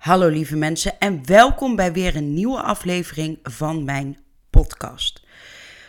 Hallo 0.00 0.28
lieve 0.28 0.56
mensen 0.56 0.98
en 0.98 1.26
welkom 1.26 1.76
bij 1.76 1.92
weer 1.92 2.16
een 2.16 2.34
nieuwe 2.34 2.62
aflevering 2.62 3.38
van 3.42 3.84
mijn 3.84 4.18
podcast. 4.50 5.22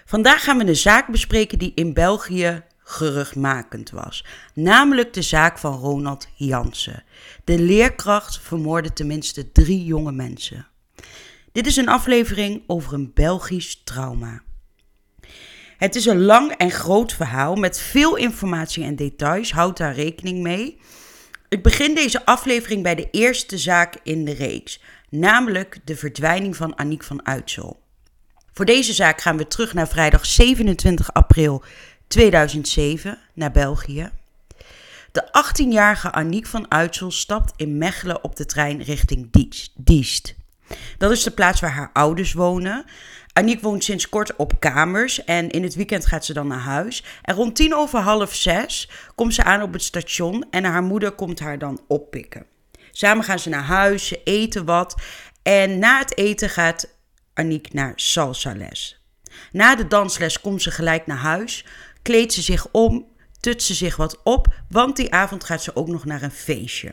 Vandaag 0.06 0.44
gaan 0.44 0.58
we 0.58 0.68
een 0.68 0.76
zaak 0.76 1.08
bespreken 1.08 1.60
die 1.60 1.72
in 1.76 1.94
België 1.94 2.64
geruchtmakend 2.78 3.90
was. 3.90 4.26
Namelijk 4.54 5.14
de 5.14 5.22
zaak 5.22 5.58
van 5.58 5.74
Ronald 5.74 6.28
Jansen. 6.36 7.04
De 7.44 7.60
leerkracht 7.60 8.40
vermoordde 8.40 8.94
tenminste 8.94 9.52
drie 9.52 9.86
jonge 9.86 10.12
mensen. 10.12 10.68
Dit 11.52 11.68
is 11.68 11.76
een 11.76 11.90
aflevering 11.90 12.64
over 12.68 12.94
een 12.94 13.12
Belgisch 13.14 13.82
trauma. 13.84 14.42
Het 15.78 15.96
is 15.96 16.06
een 16.06 16.22
lang 16.22 16.52
en 16.52 16.72
groot 16.72 17.14
verhaal 17.14 17.56
met 17.56 17.80
veel 17.80 18.16
informatie 18.16 18.84
en 18.84 18.96
details. 18.96 19.52
Houd 19.52 19.78
daar 19.78 19.96
rekening 19.96 20.42
mee. 20.42 20.80
Ik 21.52 21.64
begin 21.64 21.96
deze 21.96 22.26
aflevering 22.26 22.84
bij 22.84 22.96
de 22.96 23.08
eerste 23.10 23.58
zaak 23.58 23.96
in 24.04 24.26
de 24.26 24.34
reeks, 24.34 24.82
namelijk 25.10 25.80
de 25.84 25.96
verdwijning 25.96 26.56
van 26.56 26.78
Aniek 26.78 27.04
van 27.04 27.26
Uitsel. 27.26 27.80
Voor 28.54 28.66
deze 28.66 28.94
zaak 28.94 29.22
gaan 29.22 29.38
we 29.38 29.48
terug 29.48 29.74
naar 29.74 29.88
vrijdag 29.88 30.26
27 30.26 31.14
april 31.14 31.64
2007 32.08 33.18
naar 33.34 33.52
België. 33.52 34.12
De 35.12 35.24
18-jarige 35.46 36.12
Aniek 36.12 36.46
van 36.48 36.72
Uitsel 36.72 37.12
stapt 37.12 37.54
in 37.56 37.78
Mechelen 37.78 38.24
op 38.24 38.36
de 38.36 38.46
trein 38.46 38.82
richting 38.82 39.30
Diest. 39.76 40.36
Dat 40.98 41.12
is 41.12 41.24
de 41.24 41.32
plaats 41.32 41.60
waar 41.60 41.74
haar 41.74 41.90
ouders 41.94 42.34
wonen. 42.34 42.86
Aniek 43.34 43.62
woont 43.62 43.84
sinds 43.84 44.10
kort 44.10 44.36
op 44.36 44.60
kamers 44.60 45.24
en 45.24 45.50
in 45.50 45.64
het 45.64 45.76
weekend 45.76 46.06
gaat 46.06 46.26
ze 46.26 46.34
dan 46.34 46.48
naar 46.48 46.60
huis. 46.60 47.04
En 47.22 47.36
rond 47.36 47.56
tien 47.56 47.76
over 47.76 48.00
half 48.00 48.36
zes 48.36 48.90
komt 49.16 49.34
ze 49.34 49.44
aan 49.44 49.62
op 49.62 49.74
het 49.74 49.84
station 49.84 50.46
en 50.50 50.64
haar 50.64 50.84
moeder 50.84 51.12
komt 51.12 51.40
haar 51.40 51.58
dan 51.58 51.82
oppikken. 51.88 52.46
Samen 52.92 53.24
gaan 53.24 53.40
ze 53.40 53.50
naar 53.50 53.64
huis, 53.64 54.08
ze 54.08 54.22
eten 54.24 54.66
wat 54.66 55.02
en 55.44 55.80
na 55.80 56.00
het 56.00 56.18
eten 56.18 56.50
gaat 56.50 56.88
Aniek 57.34 57.74
naar 57.74 57.94
salsa 57.96 58.56
les. 58.56 59.02
Na 59.52 59.76
de 59.76 59.88
dansles 59.88 60.42
komt 60.42 60.62
ze 60.62 60.72
gelijk 60.72 61.08
naar 61.08 61.18
huis, 61.18 61.66
kleedt 62.02 62.34
ze 62.34 62.42
zich 62.42 62.68
om, 62.72 63.06
tut 63.40 63.64
ze 63.64 63.74
zich 63.74 63.96
wat 63.96 64.24
op, 64.24 64.48
want 64.70 64.96
die 64.96 65.14
avond 65.14 65.44
gaat 65.44 65.64
ze 65.64 65.76
ook 65.76 65.88
nog 65.88 66.06
naar 66.06 66.22
een 66.22 66.32
feestje. 66.32 66.92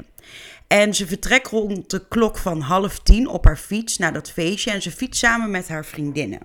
En 0.68 0.94
ze 0.94 1.06
vertrekt 1.06 1.50
rond 1.50 1.90
de 1.90 2.08
klok 2.08 2.38
van 2.38 2.60
half 2.60 2.98
tien 2.98 3.28
op 3.28 3.44
haar 3.44 3.56
fiets 3.56 3.98
naar 3.98 4.12
dat 4.12 4.30
feestje 4.30 4.70
en 4.70 4.82
ze 4.82 4.90
fietst 4.90 5.20
samen 5.20 5.50
met 5.50 5.68
haar 5.68 5.84
vriendinnen. 5.84 6.40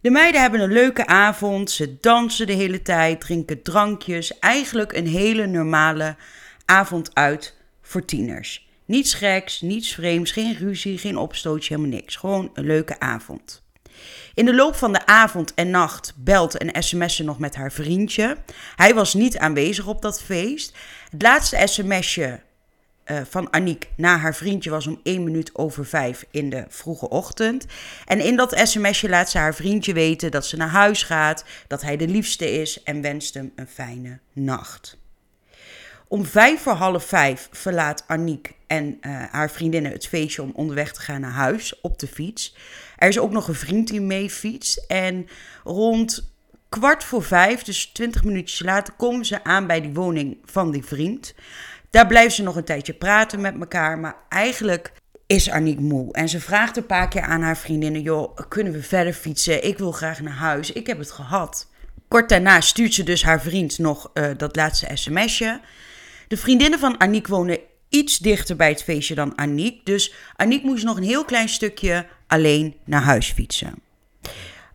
De 0.00 0.10
meiden 0.10 0.40
hebben 0.40 0.60
een 0.60 0.72
leuke 0.72 1.06
avond, 1.06 1.70
ze 1.70 1.96
dansen 2.00 2.46
de 2.46 2.52
hele 2.52 2.82
tijd, 2.82 3.20
drinken 3.20 3.62
drankjes. 3.62 4.38
Eigenlijk 4.38 4.92
een 4.92 5.06
hele 5.06 5.46
normale 5.46 6.16
avond 6.64 7.14
uit 7.14 7.56
voor 7.82 8.04
tieners. 8.04 8.68
Niets 8.84 9.14
geks, 9.14 9.60
niets 9.60 9.94
vreemds, 9.94 10.30
geen 10.30 10.56
ruzie, 10.56 10.98
geen 10.98 11.16
opstootje, 11.16 11.74
helemaal 11.74 11.98
niks. 11.98 12.16
Gewoon 12.16 12.50
een 12.54 12.66
leuke 12.66 13.00
avond. 13.00 13.62
In 14.34 14.44
de 14.44 14.54
loop 14.54 14.74
van 14.74 14.92
de 14.92 15.06
avond 15.06 15.54
en 15.54 15.70
nacht 15.70 16.12
belt 16.16 16.56
en 16.56 16.82
sms'en 16.82 17.24
nog 17.24 17.38
met 17.38 17.54
haar 17.54 17.72
vriendje. 17.72 18.36
Hij 18.76 18.94
was 18.94 19.14
niet 19.14 19.38
aanwezig 19.38 19.86
op 19.86 20.02
dat 20.02 20.22
feest. 20.22 20.76
Het 21.10 21.22
laatste 21.22 21.62
sms'je 21.64 22.40
uh, 23.06 23.20
van 23.28 23.52
Aniek 23.52 23.88
naar 23.96 24.18
haar 24.18 24.34
vriendje 24.34 24.70
was 24.70 24.86
om 24.86 25.00
1 25.02 25.24
minuut 25.24 25.54
over 25.54 25.86
5 25.86 26.24
in 26.30 26.50
de 26.50 26.64
vroege 26.68 27.08
ochtend. 27.08 27.66
En 28.04 28.20
in 28.20 28.36
dat 28.36 28.60
sms'je 28.62 29.08
laat 29.08 29.30
ze 29.30 29.38
haar 29.38 29.54
vriendje 29.54 29.92
weten 29.92 30.30
dat 30.30 30.46
ze 30.46 30.56
naar 30.56 30.68
huis 30.68 31.02
gaat, 31.02 31.44
dat 31.66 31.82
hij 31.82 31.96
de 31.96 32.08
liefste 32.08 32.60
is 32.60 32.82
en 32.82 33.00
wenst 33.00 33.34
hem 33.34 33.52
een 33.56 33.68
fijne 33.68 34.18
nacht. 34.32 34.98
Om 36.08 36.26
vijf 36.26 36.60
voor 36.60 36.72
half 36.72 37.04
vijf 37.04 37.48
verlaat 37.52 38.04
Aniek 38.06 38.52
en 38.66 38.98
uh, 39.00 39.22
haar 39.30 39.50
vriendinnen 39.50 39.92
het 39.92 40.06
feestje 40.06 40.42
om 40.42 40.52
onderweg 40.54 40.92
te 40.92 41.00
gaan 41.00 41.20
naar 41.20 41.30
huis 41.30 41.80
op 41.80 41.98
de 41.98 42.06
fiets. 42.06 42.56
Er 42.96 43.08
is 43.08 43.18
ook 43.18 43.30
nog 43.30 43.48
een 43.48 43.54
vriend 43.54 43.88
die 43.88 44.00
mee 44.00 44.30
fietst. 44.30 44.84
En 44.86 45.26
rond 45.64 46.32
kwart 46.68 47.04
voor 47.04 47.22
vijf, 47.22 47.62
dus 47.62 47.86
twintig 47.86 48.24
minuutjes 48.24 48.60
later, 48.60 48.94
komen 48.94 49.24
ze 49.24 49.44
aan 49.44 49.66
bij 49.66 49.80
die 49.80 49.92
woning 49.92 50.38
van 50.44 50.70
die 50.70 50.84
vriend. 50.84 51.34
Daar 51.94 52.06
blijven 52.06 52.32
ze 52.32 52.42
nog 52.42 52.56
een 52.56 52.64
tijdje 52.64 52.92
praten 52.92 53.40
met 53.40 53.54
elkaar. 53.60 53.98
Maar 53.98 54.16
eigenlijk 54.28 54.92
is 55.26 55.50
Aniek 55.50 55.80
moe. 55.80 56.12
En 56.12 56.28
ze 56.28 56.40
vraagt 56.40 56.76
een 56.76 56.86
paar 56.86 57.08
keer 57.08 57.22
aan 57.22 57.42
haar 57.42 57.56
vriendinnen: 57.56 58.02
joh, 58.02 58.38
kunnen 58.48 58.72
we 58.72 58.82
verder 58.82 59.12
fietsen? 59.12 59.64
Ik 59.64 59.78
wil 59.78 59.92
graag 59.92 60.20
naar 60.20 60.32
huis. 60.32 60.72
Ik 60.72 60.86
heb 60.86 60.98
het 60.98 61.10
gehad. 61.10 61.70
Kort 62.08 62.28
daarna 62.28 62.60
stuurt 62.60 62.94
ze 62.94 63.02
dus 63.02 63.22
haar 63.22 63.42
vriend 63.42 63.78
nog 63.78 64.10
uh, 64.14 64.30
dat 64.36 64.56
laatste 64.56 64.86
sms'je. 64.94 65.60
De 66.28 66.36
vriendinnen 66.36 66.78
van 66.78 67.00
Aniek 67.00 67.26
wonen 67.26 67.58
iets 67.88 68.18
dichter 68.18 68.56
bij 68.56 68.68
het 68.68 68.82
feestje 68.82 69.14
dan 69.14 69.38
Aniek. 69.38 69.86
Dus 69.86 70.14
Aniek 70.36 70.62
moest 70.62 70.84
nog 70.84 70.96
een 70.96 71.02
heel 71.02 71.24
klein 71.24 71.48
stukje 71.48 72.06
alleen 72.26 72.76
naar 72.84 73.02
huis 73.02 73.32
fietsen. 73.32 73.74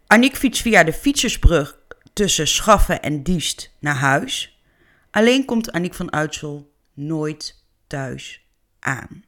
Aniek 0.07 0.35
fietst 0.35 0.61
via 0.61 0.83
de 0.83 0.93
fietsersbrug 0.93 1.77
tussen 2.13 2.47
Schaffen 2.47 3.01
en 3.01 3.23
Diest 3.23 3.71
naar 3.79 3.95
huis. 3.95 4.59
Alleen 5.11 5.45
komt 5.45 5.71
Aniek 5.71 5.93
van 5.93 6.13
Uitsel 6.13 6.68
nooit 6.99 7.63
thuis 7.87 8.45
aan. 8.79 9.23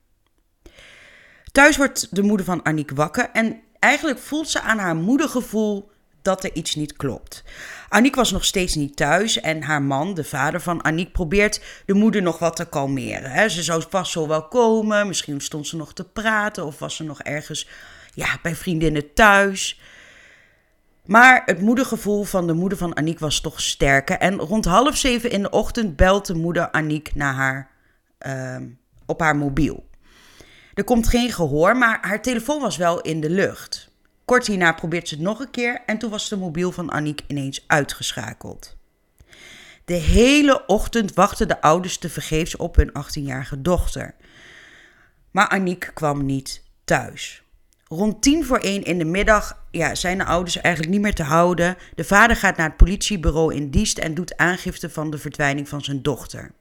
Thuis 1.52 1.78
wordt 1.78 2.16
de 2.16 2.22
moeder 2.22 2.46
van 2.46 2.66
Aniek 2.66 2.92
wakker 2.92 3.30
en 3.34 3.62
eigenlijk 3.80 4.20
voelt 4.20 4.50
ze 4.50 4.62
aan 4.62 4.78
haar 4.78 4.96
moedergevoel 4.96 5.92
dat 6.22 6.44
er 6.44 6.54
iets 6.54 6.76
niet 6.76 6.94
klopt. 6.94 7.44
Aniek 7.90 8.16
was 8.16 8.32
nog 8.32 8.46
steeds 8.46 8.76
niet 8.76 8.96
thuis 8.96 9.40
en 9.40 9.62
haar 9.62 9.82
man, 9.82 10.14
de 10.14 10.24
vader 10.24 10.62
van 10.62 10.84
Aniek, 10.84 11.12
probeert 11.12 11.62
de 11.86 11.94
moeder 11.94 12.22
nog 12.22 12.40
wat 12.40 12.56
te 12.56 12.66
kalmeren. 12.66 13.52
Ze 13.52 13.64
zou 13.64 13.84
vast 13.90 14.12
zo 14.12 14.28
wel 14.28 14.48
komen, 14.48 15.08
misschien 15.08 15.42
stond 15.42 15.68
ze 15.68 15.76
nog 15.76 15.94
te 15.94 16.04
praten 16.04 16.66
of 16.66 16.80
was 16.80 16.96
ze 16.96 17.04
nog 17.04 17.22
ergens 17.22 17.68
ja, 18.14 18.40
bij 18.42 18.56
vriendinnen 18.56 19.14
thuis. 19.14 19.80
Maar 21.12 21.42
het 21.46 21.62
moedergevoel 21.62 22.24
van 22.24 22.48
de 22.48 22.54
moeder 22.54 22.78
van 22.78 22.96
Aniek 22.96 23.20
was 23.20 23.42
toch 23.42 23.62
sterker. 23.62 24.18
En 24.18 24.38
rond 24.38 24.66
half 24.66 24.98
zeven 24.98 25.32
in 25.32 25.42
de 25.42 25.50
ochtend 25.50 25.96
belt 25.96 26.26
de 26.26 26.34
moeder 26.34 26.72
Aniek 26.72 27.16
naar 27.16 27.34
haar, 27.34 27.72
uh, 28.28 28.68
op 29.06 29.20
haar 29.20 29.36
mobiel. 29.36 29.90
Er 30.74 30.84
komt 30.84 31.08
geen 31.08 31.32
gehoor, 31.32 31.78
maar 31.78 31.98
haar 32.02 32.22
telefoon 32.22 32.62
was 32.62 32.78
wel 32.78 33.02
in 33.02 33.22
de 33.22 33.30
lucht. 33.30 33.92
Kort 34.26 34.48
hierna 34.48 34.74
probeert 34.74 35.08
ze 35.08 35.16
het 35.16 35.24
nog 35.24 35.40
een 35.40 35.52
keer 35.52 35.82
en 35.86 35.98
toen 35.98 36.10
was 36.10 36.30
de 36.30 36.38
mobiel 36.38 36.72
van 36.72 36.92
Aniek 36.92 37.22
ineens 37.28 37.64
uitgeschakeld. 37.68 38.78
De 39.86 39.94
hele 39.94 40.66
ochtend 40.66 41.14
wachten 41.14 41.48
de 41.48 41.62
ouders 41.62 41.98
tevergeefs 41.98 42.56
op 42.56 42.76
hun 42.76 42.90
18-jarige 42.90 43.62
dochter. 43.62 44.16
Maar 45.32 45.48
Aniek 45.48 45.92
kwam 45.94 46.26
niet 46.26 46.64
thuis. 46.84 47.44
Rond 47.94 48.22
tien 48.22 48.46
voor 48.46 48.58
één 48.58 48.84
in 48.84 48.98
de 48.98 49.06
middag 49.06 49.58
ja, 49.72 49.96
zijn 49.96 50.18
de 50.18 50.26
ouders 50.26 50.62
eigenlijk 50.62 50.94
niet 50.94 51.04
meer 51.04 51.14
te 51.14 51.24
houden. 51.24 51.78
De 51.96 52.04
vader 52.04 52.36
gaat 52.36 52.58
naar 52.58 52.68
het 52.68 52.78
politiebureau 52.78 53.56
in 53.56 53.70
Diest 53.70 53.98
en 53.98 54.14
doet 54.14 54.38
aangifte 54.38 54.90
van 54.90 55.10
de 55.10 55.18
verdwijning 55.18 55.70
van 55.70 55.82
zijn 55.82 56.02
dochter. 56.02 56.52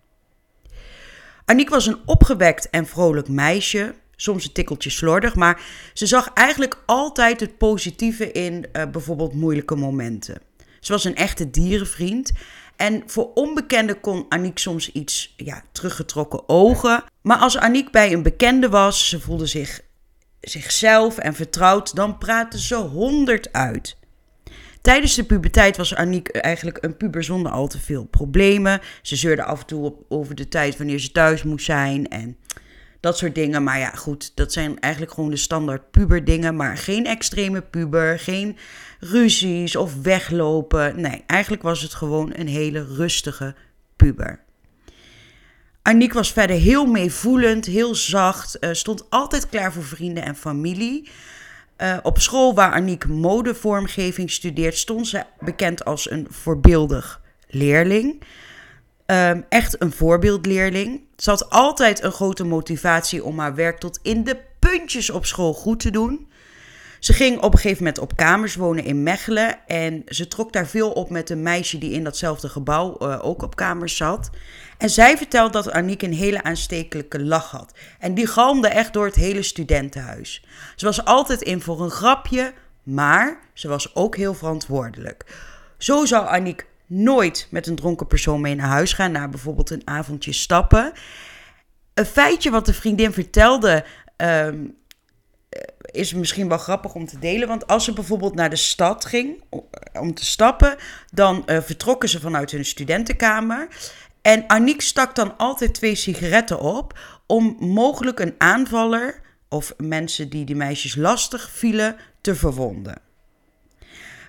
Aniek 1.44 1.68
was 1.68 1.86
een 1.86 1.98
opgewekt 2.04 2.70
en 2.70 2.86
vrolijk 2.86 3.28
meisje, 3.28 3.94
soms 4.16 4.44
een 4.44 4.52
tikkeltje 4.52 4.90
slordig, 4.90 5.34
maar 5.34 5.62
ze 5.92 6.06
zag 6.06 6.32
eigenlijk 6.32 6.82
altijd 6.86 7.40
het 7.40 7.58
positieve 7.58 8.32
in 8.32 8.66
uh, 8.72 8.82
bijvoorbeeld 8.90 9.34
moeilijke 9.34 9.74
momenten. 9.74 10.40
Ze 10.80 10.92
was 10.92 11.04
een 11.04 11.16
echte 11.16 11.50
dierenvriend 11.50 12.32
en 12.76 13.02
voor 13.06 13.30
onbekenden 13.34 14.00
kon 14.00 14.26
Aniek 14.28 14.58
soms 14.58 14.92
iets 14.92 15.34
ja, 15.36 15.62
teruggetrokken 15.72 16.48
ogen. 16.48 17.04
Maar 17.22 17.38
als 17.38 17.58
Aniek 17.58 17.90
bij 17.90 18.12
een 18.12 18.22
bekende 18.22 18.68
was, 18.68 19.08
ze 19.08 19.20
voelde 19.20 19.46
zich 19.46 19.88
zichzelf 20.40 21.18
en 21.18 21.34
vertrouwd, 21.34 21.94
dan 21.94 22.18
praatte 22.18 22.60
ze 22.60 22.74
honderd 22.74 23.52
uit. 23.52 23.98
Tijdens 24.80 25.14
de 25.14 25.24
puberteit 25.24 25.76
was 25.76 25.94
Aniek 25.94 26.28
eigenlijk 26.28 26.78
een 26.80 26.96
puber 26.96 27.24
zonder 27.24 27.52
al 27.52 27.66
te 27.66 27.80
veel 27.80 28.04
problemen. 28.04 28.80
Ze 29.02 29.16
zeurde 29.16 29.44
af 29.44 29.60
en 29.60 29.66
toe 29.66 29.84
op, 29.84 30.04
over 30.08 30.34
de 30.34 30.48
tijd 30.48 30.76
wanneer 30.76 30.98
ze 30.98 31.12
thuis 31.12 31.42
moest 31.42 31.64
zijn 31.64 32.08
en 32.08 32.36
dat 33.00 33.18
soort 33.18 33.34
dingen. 33.34 33.62
Maar 33.62 33.78
ja, 33.78 33.90
goed, 33.90 34.32
dat 34.34 34.52
zijn 34.52 34.80
eigenlijk 34.80 35.14
gewoon 35.14 35.30
de 35.30 35.36
standaard 35.36 35.90
puberdingen. 35.90 36.56
Maar 36.56 36.76
geen 36.76 37.06
extreme 37.06 37.62
puber, 37.62 38.18
geen 38.18 38.56
ruzies 39.00 39.76
of 39.76 40.02
weglopen. 40.02 41.00
Nee, 41.00 41.24
eigenlijk 41.26 41.62
was 41.62 41.82
het 41.82 41.94
gewoon 41.94 42.32
een 42.34 42.48
hele 42.48 42.84
rustige 42.84 43.54
puber. 43.96 44.40
Aniek 45.82 46.12
was 46.12 46.32
verder 46.32 46.56
heel 46.56 46.86
meevoelend, 46.86 47.66
heel 47.66 47.94
zacht, 47.94 48.56
uh, 48.60 48.70
stond 48.72 49.10
altijd 49.10 49.48
klaar 49.48 49.72
voor 49.72 49.84
vrienden 49.84 50.24
en 50.24 50.36
familie. 50.36 51.10
Uh, 51.78 51.96
op 52.02 52.18
school 52.18 52.54
waar 52.54 52.72
Aniek 52.72 53.06
modevormgeving 53.06 54.30
studeert, 54.30 54.76
stond 54.76 55.08
ze 55.08 55.22
bekend 55.38 55.84
als 55.84 56.10
een 56.10 56.26
voorbeeldig 56.30 57.20
leerling. 57.48 58.22
Um, 59.06 59.44
echt 59.48 59.82
een 59.82 59.92
voorbeeldleerling. 59.92 61.00
Ze 61.16 61.30
had 61.30 61.50
altijd 61.50 62.02
een 62.02 62.12
grote 62.12 62.44
motivatie 62.44 63.24
om 63.24 63.38
haar 63.38 63.54
werk 63.54 63.78
tot 63.78 63.98
in 64.02 64.24
de 64.24 64.36
puntjes 64.58 65.10
op 65.10 65.26
school 65.26 65.52
goed 65.52 65.80
te 65.80 65.90
doen. 65.90 66.28
Ze 66.98 67.12
ging 67.12 67.40
op 67.40 67.52
een 67.52 67.58
gegeven 67.58 67.84
moment 67.84 68.02
op 68.02 68.16
kamers 68.16 68.54
wonen 68.54 68.84
in 68.84 69.02
Mechelen. 69.02 69.66
En 69.66 70.02
ze 70.06 70.28
trok 70.28 70.52
daar 70.52 70.66
veel 70.66 70.90
op 70.90 71.10
met 71.10 71.30
een 71.30 71.42
meisje 71.42 71.78
die 71.78 71.92
in 71.92 72.04
datzelfde 72.04 72.48
gebouw 72.48 72.96
uh, 72.98 73.18
ook 73.22 73.42
op 73.42 73.56
kamers 73.56 73.96
zat. 73.96 74.30
En 74.80 74.90
zij 74.90 75.16
vertelt 75.16 75.52
dat 75.52 75.70
Aniek 75.70 76.02
een 76.02 76.12
hele 76.12 76.42
aanstekelijke 76.42 77.20
lach 77.22 77.50
had. 77.50 77.72
En 77.98 78.14
die 78.14 78.26
galmde 78.26 78.68
echt 78.68 78.92
door 78.92 79.04
het 79.04 79.14
hele 79.14 79.42
studentenhuis. 79.42 80.44
Ze 80.76 80.84
was 80.84 81.04
altijd 81.04 81.42
in 81.42 81.60
voor 81.60 81.80
een 81.80 81.90
grapje, 81.90 82.52
maar 82.82 83.40
ze 83.52 83.68
was 83.68 83.94
ook 83.94 84.16
heel 84.16 84.34
verantwoordelijk. 84.34 85.24
Zo 85.78 86.04
zou 86.04 86.26
Aniek 86.26 86.66
nooit 86.86 87.48
met 87.50 87.66
een 87.66 87.76
dronken 87.76 88.06
persoon 88.06 88.40
mee 88.40 88.54
naar 88.54 88.68
huis 88.68 88.92
gaan, 88.92 89.12
naar 89.12 89.30
bijvoorbeeld 89.30 89.70
een 89.70 89.82
avondje 89.84 90.32
stappen. 90.32 90.92
Een 91.94 92.06
feitje 92.06 92.50
wat 92.50 92.66
de 92.66 92.74
vriendin 92.74 93.12
vertelde, 93.12 93.84
um, 94.16 94.76
is 95.80 96.14
misschien 96.14 96.48
wel 96.48 96.58
grappig 96.58 96.94
om 96.94 97.06
te 97.06 97.18
delen. 97.18 97.48
Want 97.48 97.66
als 97.66 97.84
ze 97.84 97.92
bijvoorbeeld 97.92 98.34
naar 98.34 98.50
de 98.50 98.56
stad 98.56 99.04
ging 99.04 99.42
om 99.92 100.14
te 100.14 100.24
stappen, 100.24 100.76
dan 101.12 101.42
uh, 101.46 101.60
vertrokken 101.60 102.08
ze 102.08 102.20
vanuit 102.20 102.50
hun 102.50 102.64
studentenkamer. 102.64 103.68
En 104.22 104.48
Aniek 104.48 104.80
stak 104.80 105.14
dan 105.14 105.36
altijd 105.36 105.74
twee 105.74 105.94
sigaretten 105.94 106.60
op 106.60 106.98
om 107.26 107.56
mogelijk 107.58 108.18
een 108.20 108.34
aanvaller 108.38 109.20
of 109.48 109.74
mensen 109.76 110.28
die 110.28 110.44
die 110.44 110.56
meisjes 110.56 110.94
lastig 110.94 111.50
vielen 111.50 111.96
te 112.20 112.34
verwonden. 112.34 113.00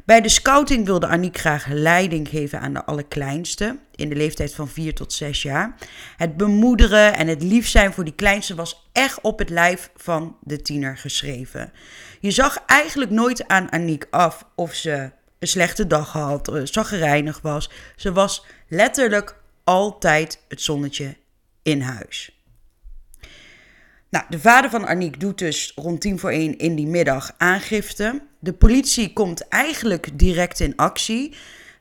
Bij 0.05 0.21
de 0.21 0.29
scouting 0.29 0.85
wilde 0.85 1.07
Aniek 1.07 1.37
graag 1.37 1.67
leiding 1.67 2.27
geven 2.27 2.59
aan 2.59 2.73
de 2.73 2.85
allerkleinste, 2.85 3.77
in 3.95 4.09
de 4.09 4.15
leeftijd 4.15 4.55
van 4.55 4.67
4 4.67 4.93
tot 4.93 5.13
6 5.13 5.41
jaar. 5.41 5.75
Het 6.17 6.37
bemoederen 6.37 7.15
en 7.15 7.27
het 7.27 7.43
lief 7.43 7.67
zijn 7.67 7.93
voor 7.93 8.03
die 8.03 8.15
kleinste 8.15 8.55
was 8.55 8.89
echt 8.91 9.21
op 9.21 9.39
het 9.39 9.49
lijf 9.49 9.89
van 9.95 10.37
de 10.41 10.61
tiener 10.61 10.97
geschreven. 10.97 11.71
Je 12.19 12.31
zag 12.31 12.57
eigenlijk 12.65 13.11
nooit 13.11 13.47
aan 13.47 13.71
Aniek 13.71 14.07
af 14.09 14.45
of 14.55 14.73
ze 14.73 15.11
een 15.39 15.47
slechte 15.47 15.87
dag 15.87 16.11
had, 16.11 16.47
eh, 16.47 16.61
zaggerijnig 16.63 17.41
was. 17.41 17.69
Ze 17.95 18.11
was 18.11 18.45
letterlijk 18.67 19.35
altijd 19.71 20.39
het 20.47 20.61
zonnetje 20.61 21.15
in 21.61 21.81
huis. 21.81 22.43
Nou, 24.09 24.25
de 24.29 24.39
vader 24.39 24.69
van 24.69 24.87
Aniek 24.87 25.19
doet 25.19 25.37
dus 25.37 25.71
rond 25.75 26.01
tien 26.01 26.19
voor 26.19 26.29
één 26.29 26.57
in 26.57 26.75
die 26.75 26.87
middag 26.87 27.33
aangifte. 27.37 28.21
De 28.39 28.53
politie 28.53 29.13
komt 29.13 29.47
eigenlijk 29.47 30.19
direct 30.19 30.59
in 30.59 30.75
actie. 30.75 31.35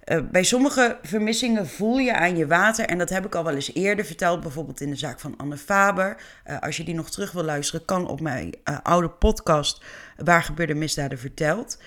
Uh, 0.05 0.19
bij 0.31 0.43
sommige 0.43 0.99
vermissingen 1.03 1.69
voel 1.69 1.99
je 1.99 2.15
aan 2.15 2.37
je 2.37 2.47
water, 2.47 2.85
en 2.85 2.99
dat 2.99 3.09
heb 3.09 3.27
ik 3.27 3.35
al 3.35 3.45
wel 3.45 3.55
eens 3.55 3.75
eerder 3.75 4.05
verteld, 4.05 4.41
bijvoorbeeld 4.41 4.81
in 4.81 4.91
de 4.91 4.97
zaak 4.97 5.21
van 5.21 5.37
Anne 5.37 5.57
Faber. 5.57 6.17
Uh, 6.47 6.59
als 6.59 6.77
je 6.77 6.85
die 6.85 6.95
nog 6.95 7.11
terug 7.11 7.33
wil 7.33 7.45
luisteren, 7.45 7.85
kan 7.85 8.09
op 8.09 8.21
mijn 8.21 8.55
uh, 8.65 8.79
oude 8.83 9.11
podcast 9.11 9.83
Waar 10.17 10.43
gebeurde 10.43 10.75
misdaden 10.75 11.19
verteld. 11.19 11.79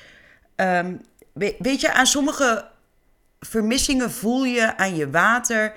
Um, 0.56 1.02
weet 1.58 1.82
je, 1.82 1.94
aan 1.94 2.08
sommige 2.08 2.72
vermissingen 3.40 4.12
voel 4.12 4.44
je 4.44 4.78
aan 4.78 4.96
je 4.96 5.10
water 5.10 5.74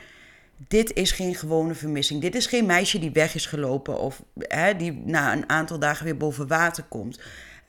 dit 0.57 0.93
is 0.93 1.11
geen 1.11 1.35
gewone 1.35 1.75
vermissing. 1.75 2.21
Dit 2.21 2.35
is 2.35 2.47
geen 2.47 2.67
meisje 2.67 2.99
die 2.99 3.11
weg 3.11 3.35
is 3.35 3.47
gelopen 3.47 4.01
of 4.01 4.23
hè, 4.39 4.77
die 4.77 5.03
na 5.05 5.33
een 5.33 5.49
aantal 5.49 5.79
dagen 5.79 6.05
weer 6.05 6.17
boven 6.17 6.47
water 6.47 6.85
komt. 6.89 7.21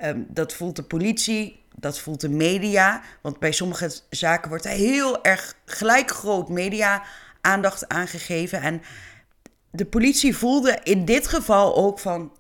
Um, 0.06 0.26
dat 0.30 0.54
voelt 0.54 0.76
de 0.76 0.84
politie, 0.84 1.60
dat 1.76 2.00
voelt 2.00 2.22
de 2.22 2.30
media. 2.30 3.02
Want 3.22 3.40
bij 3.40 3.52
sommige 3.52 3.92
zaken 4.10 4.50
wordt 4.50 4.66
er 4.66 4.72
heel 4.72 5.24
erg 5.24 5.56
gelijk 5.66 6.12
groot 6.12 6.50
media-aandacht 6.50 7.88
aangegeven. 7.88 8.62
En 8.62 8.82
de 9.72 9.86
politie 9.86 10.36
voelde 10.36 10.80
in 10.84 11.06
dit 11.06 11.28
geval 11.28 11.76
ook 11.76 12.00
van 12.00 12.32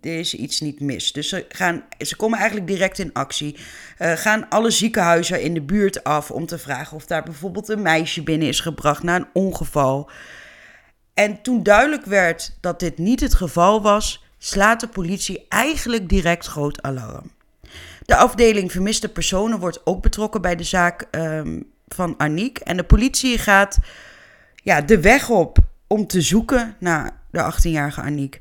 er 0.00 0.18
is 0.18 0.34
iets 0.34 0.60
niet 0.60 0.80
mis. 0.80 1.12
Dus 1.12 1.28
ze, 1.28 1.46
gaan, 1.48 1.84
ze 1.98 2.16
komen 2.16 2.38
eigenlijk 2.38 2.68
direct 2.68 2.98
in 2.98 3.12
actie. 3.12 3.56
Uh, 3.98 4.12
gaan 4.12 4.48
alle 4.48 4.70
ziekenhuizen 4.70 5.42
in 5.42 5.54
de 5.54 5.62
buurt 5.62 6.04
af 6.04 6.30
om 6.30 6.46
te 6.46 6.58
vragen 6.58 6.96
of 6.96 7.06
daar 7.06 7.22
bijvoorbeeld 7.22 7.68
een 7.68 7.82
meisje 7.82 8.22
binnen 8.22 8.48
is 8.48 8.60
gebracht 8.60 9.02
na 9.02 9.16
een 9.16 9.28
ongeval. 9.32 10.10
En 11.14 11.42
toen 11.42 11.62
duidelijk 11.62 12.04
werd 12.04 12.56
dat 12.60 12.80
dit 12.80 12.98
niet 12.98 13.20
het 13.20 13.34
geval 13.34 13.82
was, 13.82 14.24
slaat 14.38 14.80
de 14.80 14.88
politie 14.88 15.46
eigenlijk 15.48 16.08
direct 16.08 16.46
groot 16.46 16.82
alarm. 16.82 17.30
De 18.04 18.16
afdeling 18.16 18.72
vermiste 18.72 19.08
personen 19.08 19.58
wordt 19.58 19.86
ook 19.86 20.02
betrokken 20.02 20.40
bij 20.40 20.56
de 20.56 20.64
zaak 20.64 21.08
um, 21.10 21.70
van 21.88 22.14
Aniek. 22.18 22.58
En 22.58 22.76
de 22.76 22.84
politie 22.84 23.38
gaat 23.38 23.78
ja, 24.54 24.80
de 24.80 25.00
weg 25.00 25.30
op 25.30 25.58
om 25.86 26.06
te 26.06 26.20
zoeken 26.20 26.76
naar 26.78 27.20
de 27.30 27.52
18-jarige 27.52 28.00
Aniek. 28.00 28.38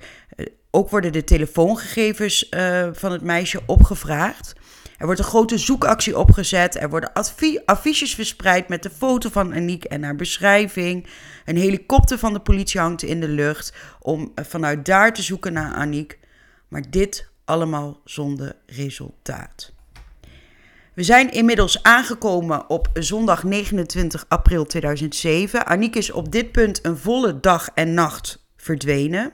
Ook 0.76 0.90
worden 0.90 1.12
de 1.12 1.24
telefoongegevens 1.24 2.48
uh, 2.50 2.88
van 2.92 3.12
het 3.12 3.22
meisje 3.22 3.62
opgevraagd. 3.66 4.54
Er 4.98 5.06
wordt 5.06 5.20
een 5.20 5.28
grote 5.28 5.58
zoekactie 5.58 6.18
opgezet. 6.18 6.76
Er 6.76 6.90
worden 6.90 7.12
affiches 7.66 8.16
verspreid 8.16 8.68
met 8.68 8.84
de 8.84 8.90
foto 8.90 9.30
van 9.30 9.54
Aniek 9.54 9.84
en 9.84 10.04
haar 10.04 10.16
beschrijving. 10.16 11.08
Een 11.46 11.58
helikopter 11.58 12.18
van 12.18 12.34
de 12.34 12.40
politie 12.40 12.80
hangt 12.80 13.04
in 13.04 13.20
de 13.20 13.28
lucht 13.28 13.74
om 14.00 14.32
eh, 14.36 14.46
vanuit 14.46 14.86
daar 14.86 15.14
te 15.14 15.22
zoeken 15.22 15.54
naar 15.54 15.74
Aniek. 15.74 16.20
Maar 16.68 16.84
dit 16.90 17.30
allemaal 17.46 18.02
zonder 18.06 18.56
resultaat. 18.66 19.74
We 20.94 21.04
zijn 21.04 21.32
inmiddels 21.32 21.84
aangekomen 21.84 22.70
op 22.70 22.90
zondag 22.94 23.44
29 23.44 24.26
april 24.28 24.66
2007. 24.66 25.66
Aniek 25.66 25.96
is 25.96 26.12
op 26.12 26.32
dit 26.32 26.52
punt 26.52 26.86
een 26.86 26.98
volle 26.98 27.40
dag 27.40 27.70
en 27.74 27.94
nacht 27.94 28.46
verdwenen. 28.58 29.34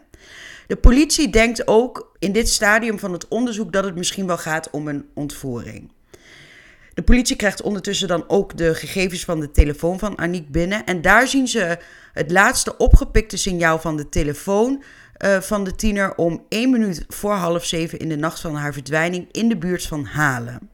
De 0.69 0.75
politie 0.75 1.29
denkt 1.29 1.67
ook 1.67 2.15
in 2.19 2.31
dit 2.31 2.49
stadium 2.49 2.99
van 2.99 3.11
het 3.11 3.27
onderzoek 3.27 3.73
dat 3.73 3.83
het 3.83 3.95
misschien 3.95 4.27
wel 4.27 4.37
gaat 4.37 4.69
om 4.69 4.87
een 4.87 5.05
ontvoering. 5.13 5.91
De 6.93 7.01
politie 7.01 7.35
krijgt 7.35 7.61
ondertussen 7.61 8.07
dan 8.07 8.23
ook 8.27 8.57
de 8.57 8.75
gegevens 8.75 9.25
van 9.25 9.39
de 9.39 9.51
telefoon 9.51 9.99
van 9.99 10.17
Aniek 10.17 10.51
binnen. 10.51 10.85
En 10.85 11.01
daar 11.01 11.27
zien 11.27 11.47
ze 11.47 11.77
het 12.13 12.31
laatste 12.31 12.77
opgepikte 12.77 13.37
signaal 13.37 13.79
van 13.79 13.97
de 13.97 14.09
telefoon 14.09 14.83
uh, 15.25 15.41
van 15.41 15.63
de 15.63 15.75
tiener 15.75 16.15
om 16.15 16.45
één 16.49 16.69
minuut 16.69 17.05
voor 17.07 17.33
half 17.33 17.65
zeven 17.65 17.99
in 17.99 18.09
de 18.09 18.17
nacht 18.17 18.39
van 18.39 18.55
haar 18.55 18.73
verdwijning 18.73 19.27
in 19.31 19.49
de 19.49 19.57
buurt 19.57 19.85
van 19.85 20.05
Halen. 20.05 20.69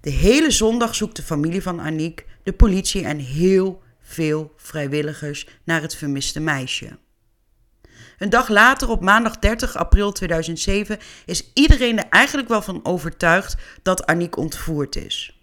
De 0.00 0.10
hele 0.10 0.50
zondag 0.50 0.94
zoekt 0.94 1.16
de 1.16 1.22
familie 1.22 1.62
van 1.62 1.80
Aniek, 1.80 2.26
de 2.42 2.52
politie 2.52 3.04
en 3.04 3.18
heel 3.18 3.82
veel 4.00 4.52
vrijwilligers 4.56 5.46
naar 5.64 5.82
het 5.82 5.96
vermiste 5.96 6.40
meisje. 6.40 6.98
Een 8.20 8.30
dag 8.30 8.48
later, 8.48 8.88
op 8.88 9.00
maandag 9.00 9.38
30 9.38 9.76
april 9.76 10.12
2007, 10.12 10.98
is 11.26 11.50
iedereen 11.54 11.98
er 11.98 12.08
eigenlijk 12.10 12.48
wel 12.48 12.62
van 12.62 12.80
overtuigd 12.82 13.56
dat 13.82 14.06
Aniek 14.06 14.36
ontvoerd 14.36 14.96
is. 14.96 15.38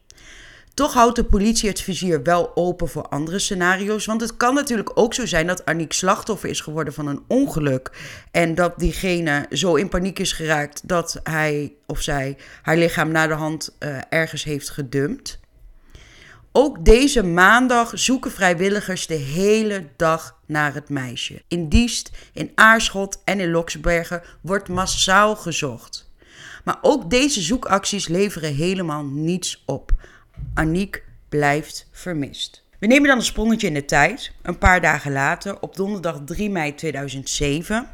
Toch 0.74 0.94
houdt 0.94 1.16
de 1.16 1.24
politie 1.24 1.70
het 1.70 1.82
vizier 1.82 2.24
wel 2.24 2.52
open 2.56 2.90
voor 2.90 3.08
andere 3.08 3.40
scenario's. 3.40 4.06
Want 4.06 4.22
het 4.22 4.38
kan 4.38 4.54
natuurlijk 4.54 4.92
ook 4.94 5.14
zo 5.14 5.26
zijn 5.26 5.48
dat 5.48 5.66
Aniek 5.66 5.94
slachtoffer 5.94 6.50
is 6.50 6.62
geworden 6.62 6.94
van 6.94 7.08
een 7.08 7.24
ongeluk. 7.28 7.92
En 8.32 8.56
dat 8.56 8.80
diegene 8.80 9.46
zo 9.50 9.76
in 9.76 9.90
paniek 9.90 10.20
is 10.20 10.32
geraakt 10.32 10.88
dat 10.88 11.20
hij 11.24 11.74
of 11.86 12.02
zij 12.02 12.38
haar 12.62 12.78
lichaam 12.78 13.12
naar 13.12 13.28
de 13.28 13.34
hand 13.34 13.76
uh, 13.80 13.98
ergens 14.10 14.44
heeft 14.44 14.70
gedumpt. 14.70 15.40
Ook 16.60 16.86
deze 16.86 17.24
maandag 17.24 17.92
zoeken 17.94 18.32
vrijwilligers 18.32 19.08
de 19.08 19.14
hele 19.14 19.88
dag 19.96 20.40
naar 20.46 20.74
het 20.74 20.90
meisje. 20.90 21.42
In 21.48 21.70
Diest, 21.70 22.12
in 22.34 22.52
Aarschot 22.56 23.22
en 23.24 23.40
in 23.40 23.52
Loksbergen 23.52 24.22
wordt 24.42 24.70
massaal 24.70 25.36
gezocht. 25.36 26.12
Maar 26.64 26.78
ook 26.82 27.10
deze 27.10 27.42
zoekacties 27.42 28.08
leveren 28.08 28.56
helemaal 28.56 29.04
niets 29.06 29.64
op. 29.66 29.92
Aniek 30.54 31.04
blijft 31.30 31.88
vermist. 31.92 32.64
We 32.80 32.88
nemen 32.88 33.08
dan 33.08 33.18
een 33.18 33.24
sprongetje 33.24 33.68
in 33.68 33.74
de 33.74 33.86
tijd. 33.86 34.32
Een 34.42 34.58
paar 34.58 34.82
dagen 34.82 35.12
later, 35.12 35.62
op 35.62 35.76
donderdag 35.76 36.22
3 36.26 36.50
mei 36.50 36.76
2007. 36.76 37.90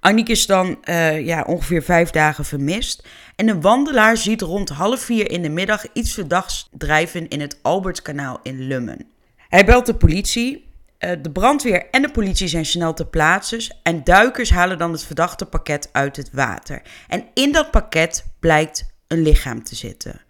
Aniek 0.00 0.28
is 0.28 0.46
dan 0.46 0.78
uh, 0.84 1.26
ja, 1.26 1.42
ongeveer 1.42 1.82
vijf 1.82 2.10
dagen 2.10 2.44
vermist. 2.44 3.06
En 3.40 3.48
een 3.48 3.60
wandelaar 3.60 4.16
ziet 4.16 4.40
rond 4.40 4.68
half 4.68 5.00
vier 5.00 5.30
in 5.30 5.42
de 5.42 5.48
middag 5.48 5.84
iets 5.92 6.12
verdachts 6.12 6.68
drijven 6.72 7.28
in 7.28 7.40
het 7.40 7.58
Albertkanaal 7.62 8.40
in 8.42 8.66
Lummen. 8.66 9.06
Hij 9.36 9.64
belt 9.64 9.86
de 9.86 9.94
politie. 9.94 10.68
Uh, 10.98 11.10
de 11.22 11.30
brandweer 11.30 11.86
en 11.90 12.02
de 12.02 12.10
politie 12.10 12.48
zijn 12.48 12.66
snel 12.66 12.94
te 12.94 13.06
plaatsen. 13.06 13.76
En 13.82 14.04
duikers 14.04 14.50
halen 14.50 14.78
dan 14.78 14.92
het 14.92 15.04
verdachte 15.04 15.46
pakket 15.46 15.88
uit 15.92 16.16
het 16.16 16.30
water. 16.32 16.82
En 17.08 17.24
in 17.34 17.52
dat 17.52 17.70
pakket 17.70 18.26
blijkt 18.40 18.94
een 19.06 19.22
lichaam 19.22 19.64
te 19.64 19.74
zitten. 19.74 20.20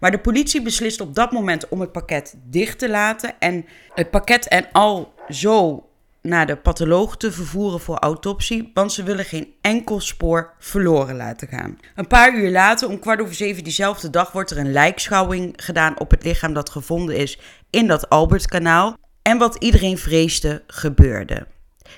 Maar 0.00 0.10
de 0.10 0.20
politie 0.20 0.62
beslist 0.62 1.00
op 1.00 1.14
dat 1.14 1.32
moment 1.32 1.68
om 1.68 1.80
het 1.80 1.92
pakket 1.92 2.34
dicht 2.44 2.78
te 2.78 2.88
laten. 2.88 3.34
En 3.38 3.66
het 3.94 4.10
pakket 4.10 4.48
en 4.48 4.66
al 4.72 5.14
zo 5.28 5.88
naar 6.28 6.46
de 6.46 6.56
patholoog 6.56 7.16
te 7.16 7.32
vervoeren 7.32 7.80
voor 7.80 7.98
autopsie, 7.98 8.70
want 8.74 8.92
ze 8.92 9.02
willen 9.02 9.24
geen 9.24 9.54
enkel 9.60 10.00
spoor 10.00 10.54
verloren 10.58 11.16
laten 11.16 11.48
gaan. 11.48 11.78
Een 11.94 12.06
paar 12.06 12.34
uur 12.34 12.50
later, 12.50 12.88
om 12.88 12.98
kwart 12.98 13.20
over 13.20 13.34
zeven 13.34 13.64
diezelfde 13.64 14.10
dag, 14.10 14.32
wordt 14.32 14.50
er 14.50 14.58
een 14.58 14.72
lijkschouwing 14.72 15.52
gedaan 15.56 16.00
op 16.00 16.10
het 16.10 16.24
lichaam 16.24 16.52
dat 16.52 16.70
gevonden 16.70 17.16
is 17.16 17.38
in 17.70 17.86
dat 17.86 18.08
Albertkanaal. 18.08 18.96
En 19.22 19.38
wat 19.38 19.56
iedereen 19.56 19.98
vreesde, 19.98 20.62
gebeurde. 20.66 21.46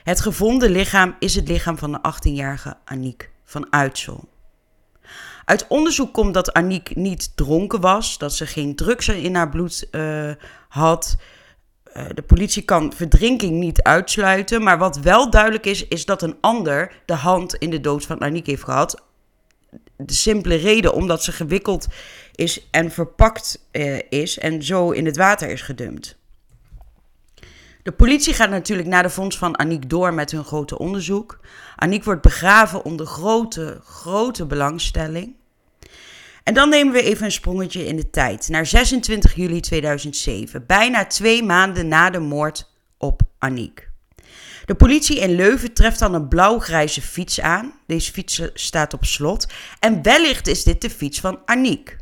Het 0.02 0.20
gevonden 0.20 0.70
lichaam 0.70 1.16
is 1.18 1.34
het 1.34 1.48
lichaam 1.48 1.78
van 1.78 1.92
de 1.92 1.98
18-jarige 1.98 2.76
Aniek 2.84 3.30
van 3.44 3.66
Uitsel. 3.72 4.28
Uit 5.44 5.66
onderzoek 5.68 6.12
komt 6.12 6.34
dat 6.34 6.52
Aniek 6.52 6.96
niet 6.96 7.36
dronken 7.36 7.80
was, 7.80 8.18
dat 8.18 8.34
ze 8.34 8.46
geen 8.46 8.76
drugs 8.76 9.08
in 9.08 9.34
haar 9.34 9.48
bloed 9.48 9.88
uh, 9.90 10.30
had. 10.68 11.16
Uh, 11.96 12.04
de 12.14 12.22
politie 12.22 12.62
kan 12.62 12.92
verdrinking 12.92 13.52
niet 13.52 13.82
uitsluiten, 13.82 14.62
maar 14.62 14.78
wat 14.78 14.98
wel 14.98 15.30
duidelijk 15.30 15.66
is, 15.66 15.88
is 15.88 16.04
dat 16.04 16.22
een 16.22 16.36
ander 16.40 17.02
de 17.04 17.14
hand 17.14 17.54
in 17.54 17.70
de 17.70 17.80
dood 17.80 18.06
van 18.06 18.20
Aniek 18.20 18.46
heeft 18.46 18.64
gehad. 18.64 19.02
De 19.96 20.14
simpele 20.14 20.54
reden 20.54 20.92
omdat 20.92 21.22
ze 21.22 21.32
gewikkeld 21.32 21.86
is 22.34 22.68
en 22.70 22.90
verpakt 22.90 23.66
uh, 23.72 23.98
is 24.08 24.38
en 24.38 24.62
zo 24.62 24.90
in 24.90 25.06
het 25.06 25.16
water 25.16 25.50
is 25.50 25.62
gedumpt. 25.62 26.18
De 27.82 27.92
politie 27.92 28.34
gaat 28.34 28.50
natuurlijk 28.50 28.88
naar 28.88 29.02
de 29.02 29.10
fonds 29.10 29.38
van 29.38 29.58
Aniek 29.58 29.90
door 29.90 30.14
met 30.14 30.30
hun 30.30 30.44
grote 30.44 30.78
onderzoek. 30.78 31.40
Aniek 31.76 32.04
wordt 32.04 32.22
begraven 32.22 32.84
onder 32.84 33.06
grote, 33.06 33.80
grote 33.84 34.46
belangstelling. 34.46 35.34
En 36.46 36.54
dan 36.54 36.68
nemen 36.68 36.92
we 36.92 37.02
even 37.02 37.24
een 37.24 37.32
sprongetje 37.32 37.86
in 37.86 37.96
de 37.96 38.10
tijd, 38.10 38.48
naar 38.48 38.66
26 38.66 39.34
juli 39.34 39.60
2007, 39.60 40.66
bijna 40.66 41.06
twee 41.06 41.42
maanden 41.42 41.88
na 41.88 42.10
de 42.10 42.18
moord 42.18 42.70
op 42.98 43.22
Aniek. 43.38 43.88
De 44.64 44.74
politie 44.74 45.18
in 45.18 45.34
Leuven 45.34 45.72
treft 45.72 45.98
dan 45.98 46.14
een 46.14 46.28
blauw-grijze 46.28 47.02
fiets 47.02 47.40
aan. 47.40 47.72
Deze 47.86 48.12
fiets 48.12 48.42
staat 48.54 48.94
op 48.94 49.04
slot. 49.04 49.46
En 49.80 50.02
wellicht 50.02 50.46
is 50.46 50.64
dit 50.64 50.80
de 50.80 50.90
fiets 50.90 51.20
van 51.20 51.40
Aniek. 51.44 51.96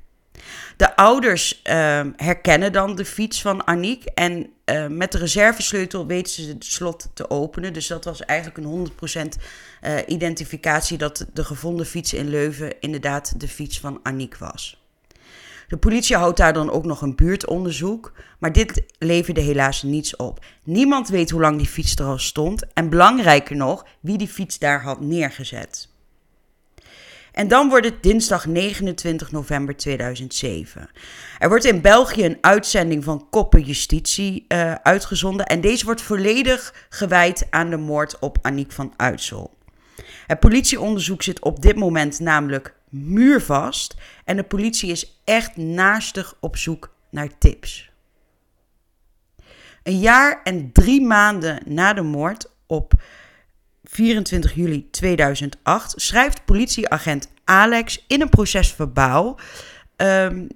De 0.77 0.97
ouders 0.97 1.63
uh, 1.65 2.01
herkennen 2.17 2.73
dan 2.73 2.95
de 2.95 3.05
fiets 3.05 3.43
van 3.43 3.67
Aniek 3.67 4.05
en 4.05 4.54
uh, 4.71 4.87
met 4.87 5.13
de 5.13 5.19
reservesleutel 5.19 6.07
weten 6.07 6.33
ze 6.33 6.49
het 6.49 6.65
slot 6.65 7.11
te 7.15 7.31
openen. 7.31 7.73
Dus 7.73 7.87
dat 7.87 8.05
was 8.05 8.25
eigenlijk 8.25 8.59
een 8.59 8.89
100% 8.91 9.41
uh, 9.83 9.99
eh, 9.99 10.05
identificatie 10.07 10.99
dat 10.99 11.27
de 11.33 11.45
gevonden 11.45 11.87
fiets 11.87 12.13
in 12.13 12.29
Leuven 12.29 12.81
inderdaad 12.81 13.41
de 13.41 13.49
fiets 13.49 13.81
van 13.81 14.01
Aniek 14.03 14.37
was. 14.37 14.83
De 15.69 15.77
politie 15.77 16.17
houdt 16.17 16.37
daar 16.37 16.53
dan 16.53 16.71
ook 16.71 16.85
nog 16.85 17.03
een 17.03 17.15
buurtonderzoek, 17.15 18.13
maar 18.39 18.53
dit 18.53 18.83
leverde 18.99 19.41
helaas 19.41 19.83
niets 19.83 20.17
op. 20.17 20.45
Niemand 20.63 21.09
weet 21.09 21.31
hoe 21.31 21.41
lang 21.41 21.57
die 21.57 21.67
fiets 21.67 21.97
er 21.97 22.05
al 22.05 22.19
stond 22.19 22.73
en 22.73 22.89
belangrijker 22.89 23.57
nog, 23.57 23.87
wie 24.01 24.19
die 24.19 24.29
fiets 24.29 24.59
daar 24.59 24.83
had 24.83 25.01
neergezet. 25.01 25.89
En 27.35 27.49
dan 27.49 27.69
wordt 27.69 27.87
het 27.87 28.03
dinsdag 28.03 28.47
29 28.47 29.33
november 29.33 29.77
2007. 29.77 30.89
Er 31.39 31.49
wordt 31.49 31.65
in 31.65 31.81
België 31.81 32.25
een 32.25 32.39
uitzending 32.41 33.05
van 33.05 33.27
Koppen 33.31 33.63
Justitie 33.63 34.45
uh, 34.49 34.75
uitgezonden. 34.75 35.47
En 35.47 35.61
deze 35.61 35.85
wordt 35.85 36.03
volledig 36.03 36.87
gewijd 36.89 37.47
aan 37.51 37.71
de 37.71 37.77
moord 37.77 38.19
op 38.19 38.39
Aniek 38.43 38.73
van 38.73 38.93
Uitsel. 38.97 39.55
Het 40.27 40.41
politieonderzoek 40.41 41.23
zit 41.23 41.41
op 41.41 41.63
dit 41.63 41.77
moment 41.77 42.21
namelijk 42.21 42.75
muurvast. 42.89 43.95
En 44.25 44.37
de 44.37 44.43
politie 44.43 44.91
is 44.91 45.21
echt 45.25 45.57
naastig 45.57 46.37
op 46.41 46.57
zoek 46.57 46.95
naar 47.11 47.39
tips. 47.39 47.91
Een 49.83 49.99
jaar 49.99 50.41
en 50.45 50.73
drie 50.73 51.03
maanden 51.03 51.61
na 51.65 51.93
de 51.93 52.03
moord 52.03 52.51
op 52.67 52.93
24 53.85 54.55
juli 54.55 54.91
2008 54.91 55.93
schrijft 55.97 56.45
politieagent 56.45 57.29
Alex 57.45 58.05
in 58.09 58.21
een 58.21 58.29
proces 58.29 58.73
verbaal 58.73 59.39
um, 59.97 60.49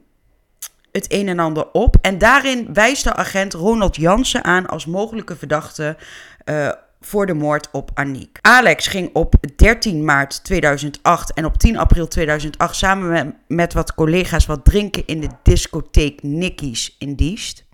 het 0.92 1.12
een 1.12 1.28
en 1.28 1.38
ander 1.38 1.72
op. 1.72 1.96
En 2.00 2.18
daarin 2.18 2.68
wijst 2.72 3.04
de 3.04 3.14
agent 3.14 3.54
Ronald 3.54 3.96
Jansen 3.96 4.44
aan 4.44 4.66
als 4.66 4.86
mogelijke 4.86 5.36
verdachte 5.36 5.96
uh, 6.44 6.68
voor 7.00 7.26
de 7.26 7.34
moord 7.34 7.68
op 7.72 7.90
Aniek. 7.94 8.38
Alex 8.40 8.86
ging 8.86 9.10
op 9.12 9.34
13 9.56 10.04
maart 10.04 10.44
2008 10.44 11.32
en 11.32 11.44
op 11.44 11.58
10 11.58 11.78
april 11.78 12.08
2008 12.08 12.76
samen 12.76 13.10
met, 13.10 13.34
met 13.46 13.72
wat 13.72 13.94
collega's 13.94 14.46
wat 14.46 14.64
drinken 14.64 15.06
in 15.06 15.20
de 15.20 15.28
discotheek 15.42 16.22
Nicky's 16.22 16.96
in 16.98 17.14
Diest. 17.14 17.67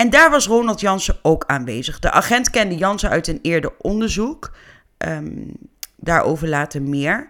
En 0.00 0.10
daar 0.10 0.30
was 0.30 0.46
Ronald 0.46 0.80
Jansen 0.80 1.18
ook 1.22 1.44
aanwezig. 1.46 1.98
De 1.98 2.10
agent 2.10 2.50
kende 2.50 2.76
Jansen 2.76 3.10
uit 3.10 3.26
een 3.26 3.38
eerder 3.42 3.72
onderzoek. 3.78 4.52
Um, 4.98 5.52
daarover 5.96 6.48
later 6.48 6.82
meer. 6.82 7.28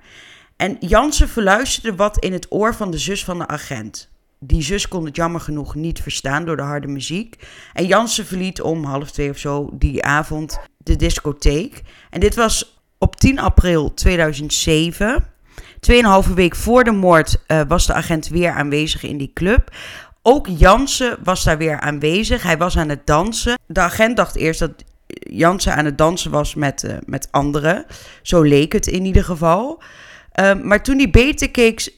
En 0.57 0.77
Jansen 0.81 1.29
verluisterde 1.29 1.97
wat 1.97 2.19
in 2.19 2.33
het 2.33 2.47
oor 2.49 2.75
van 2.75 2.91
de 2.91 2.99
zus 2.99 3.25
van 3.25 3.39
de 3.39 3.47
agent. 3.47 4.11
Die 4.39 4.63
zus 4.63 4.89
kon 4.89 5.05
het 5.05 5.17
jammer 5.17 5.41
genoeg 5.41 5.75
niet 5.75 6.01
verstaan 6.01 6.45
door 6.45 6.57
de 6.57 6.63
harde 6.63 6.87
muziek. 6.87 7.37
En 7.73 7.87
Jansen 7.87 8.27
verliet 8.27 8.61
om 8.61 8.85
half 8.85 9.11
twee 9.11 9.31
of 9.31 9.39
zo 9.39 9.71
die 9.73 10.05
avond 10.05 10.61
de 10.77 10.97
discotheek. 10.97 11.83
En 12.11 12.21
dit 12.21 12.35
was 12.35 12.83
op 12.99 13.17
10 13.17 13.39
april 13.39 13.95
2007. 13.95 15.25
Tweeënhalve 15.81 16.35
week 16.35 16.57
voor 16.57 16.85
de 16.85 16.91
moord 16.91 17.45
uh, 17.47 17.61
was 17.69 17.87
de 17.87 17.93
agent 17.93 18.29
weer 18.29 18.51
aanwezig 18.51 19.03
in 19.03 19.19
die 19.19 19.31
club. 19.35 19.71
Ook 20.23 20.47
Jansen 20.47 21.17
was 21.25 21.45
daar 21.45 21.59
weer 21.59 21.81
aanwezig. 21.81 22.43
Hij 22.43 22.59
was 22.59 22.79
aan 22.79 22.89
het 22.89 23.07
dansen. 23.07 23.59
De 23.67 23.81
agent 23.81 24.17
dacht 24.17 24.37
eerst 24.37 24.61
dat 24.61 24.73
Jansen 25.31 25.75
aan 25.75 25.85
het 25.85 25.99
dansen 25.99 26.31
was 26.31 26.55
met, 26.55 26.83
uh, 26.83 26.93
met 27.07 27.29
anderen. 27.31 27.87
Zo 28.23 28.43
leek 28.43 28.73
het 28.73 28.87
in 28.87 29.05
ieder 29.05 29.25
geval. 29.25 29.83
Uh, 30.41 30.55
maar 30.55 30.83
toen 30.83 30.97
hij 30.97 31.11
beter 31.11 31.51
keek, 31.51 31.93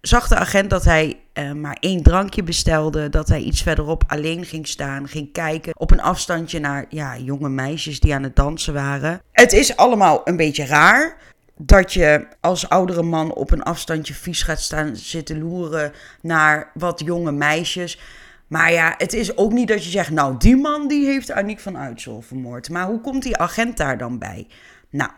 zag 0.00 0.28
de 0.28 0.36
agent 0.36 0.70
dat 0.70 0.84
hij 0.84 1.20
uh, 1.34 1.52
maar 1.52 1.76
één 1.80 2.02
drankje 2.02 2.42
bestelde. 2.42 3.08
Dat 3.08 3.28
hij 3.28 3.40
iets 3.40 3.62
verderop 3.62 4.04
alleen 4.06 4.44
ging 4.44 4.66
staan, 4.66 5.08
ging 5.08 5.32
kijken 5.32 5.72
op 5.76 5.90
een 5.90 6.02
afstandje 6.02 6.58
naar 6.58 6.86
ja, 6.88 7.18
jonge 7.18 7.48
meisjes 7.48 8.00
die 8.00 8.14
aan 8.14 8.22
het 8.22 8.36
dansen 8.36 8.74
waren. 8.74 9.20
Het 9.32 9.52
is 9.52 9.76
allemaal 9.76 10.20
een 10.24 10.36
beetje 10.36 10.66
raar 10.66 11.16
dat 11.58 11.92
je 11.92 12.26
als 12.40 12.68
oudere 12.68 13.02
man 13.02 13.34
op 13.34 13.50
een 13.50 13.62
afstandje 13.62 14.14
vies 14.14 14.42
gaat 14.42 14.60
staan 14.60 14.96
zitten 14.96 15.38
loeren 15.38 15.92
naar 16.20 16.70
wat 16.74 17.02
jonge 17.04 17.32
meisjes. 17.32 18.00
Maar 18.46 18.72
ja, 18.72 18.94
het 18.96 19.12
is 19.12 19.36
ook 19.36 19.52
niet 19.52 19.68
dat 19.68 19.84
je 19.84 19.90
zegt, 19.90 20.10
nou, 20.10 20.36
die 20.38 20.56
man 20.56 20.88
die 20.88 21.06
heeft 21.06 21.30
Aniek 21.30 21.60
van 21.60 21.78
Uitsel 21.78 22.22
vermoord. 22.22 22.70
Maar 22.70 22.86
hoe 22.86 23.00
komt 23.00 23.22
die 23.22 23.36
agent 23.36 23.76
daar 23.76 23.98
dan 23.98 24.18
bij? 24.18 24.46
Nou, 24.90 25.10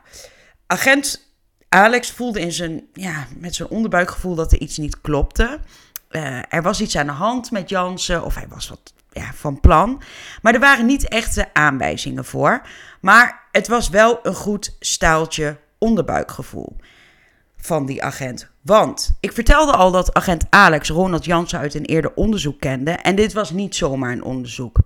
agent 0.67 1.29
Alex 1.69 2.11
voelde 2.11 2.41
in 2.41 2.53
zijn, 2.53 2.87
ja, 2.93 3.27
met 3.37 3.55
zijn 3.55 3.69
onderbuikgevoel 3.69 4.35
dat 4.35 4.53
er 4.53 4.61
iets 4.61 4.79
niet 4.79 5.01
klopte. 5.01 5.61
Uh, 6.11 6.39
er 6.49 6.63
was 6.63 6.81
iets 6.81 6.97
aan 6.97 7.07
de 7.07 7.13
hand 7.13 7.51
met 7.51 7.69
Jansen, 7.69 8.25
of 8.25 8.35
hij 8.35 8.49
was 8.49 8.69
wat 8.69 8.93
ja, 9.11 9.33
van 9.35 9.61
plan. 9.61 10.03
Maar 10.43 10.55
er 10.55 10.61
waren 10.61 10.87
niet 10.87 11.09
echte 11.09 11.55
aanwijzingen 11.55 12.25
voor. 12.25 12.63
Maar 13.01 13.49
het 13.53 13.69
was 13.69 13.89
wel 13.89 14.19
een 14.23 14.35
goed 14.35 14.77
staaltje 14.81 15.57
onderbuikgevoel 15.81 16.77
van 17.57 17.87
die 17.87 18.03
agent. 18.03 18.51
Want 18.61 19.17
ik 19.21 19.33
vertelde 19.33 19.73
al 19.73 19.91
dat 19.91 20.15
agent 20.15 20.47
Alex 20.51 20.89
Ronald 20.89 21.25
Jansen 21.25 21.59
uit 21.59 21.75
een 21.75 21.85
eerder 21.85 22.15
onderzoek 22.15 22.61
kende. 22.61 22.91
En 22.91 23.17
dit 23.17 23.33
was 23.33 23.51
niet 23.51 23.77
zomaar 23.77 24.13
een 24.13 24.25
onderzoek. 24.25 24.79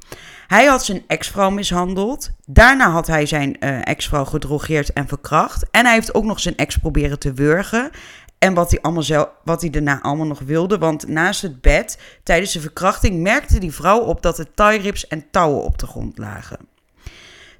Hij 0.47 0.65
had 0.65 0.85
zijn 0.85 1.03
ex-vrouw 1.07 1.51
mishandeld. 1.51 2.31
Daarna 2.47 2.91
had 2.91 3.07
hij 3.07 3.27
zijn 3.27 3.57
uh, 3.61 3.87
ex-vrouw 3.87 4.25
gedrogeerd 4.25 4.93
en 4.93 5.09
verkracht. 5.09 5.71
En 5.71 5.85
hij 5.85 5.95
heeft 5.95 6.15
ook 6.15 6.25
nog 6.25 6.41
zijn 6.41 6.57
ex 6.57 6.77
proberen 6.77 7.19
te 7.19 7.33
wurgen. 7.33 7.91
En 8.39 8.55
wat 8.55 8.71
hij, 8.71 8.81
allemaal 8.81 9.03
zelf, 9.03 9.29
wat 9.45 9.61
hij 9.61 9.71
daarna 9.71 10.03
allemaal 10.03 10.27
nog 10.27 10.41
wilde. 10.41 10.79
Want 10.79 11.09
naast 11.09 11.43
het 11.43 11.61
bed, 11.61 11.99
tijdens 12.23 12.53
de 12.53 12.61
verkrachting, 12.61 13.23
merkte 13.23 13.59
die 13.59 13.73
vrouw 13.73 14.01
op 14.01 14.23
dat 14.23 14.39
er 14.39 14.55
tie 14.55 15.07
en 15.09 15.31
touwen 15.31 15.63
op 15.63 15.79
de 15.79 15.87
grond 15.87 16.19
lagen. 16.19 16.59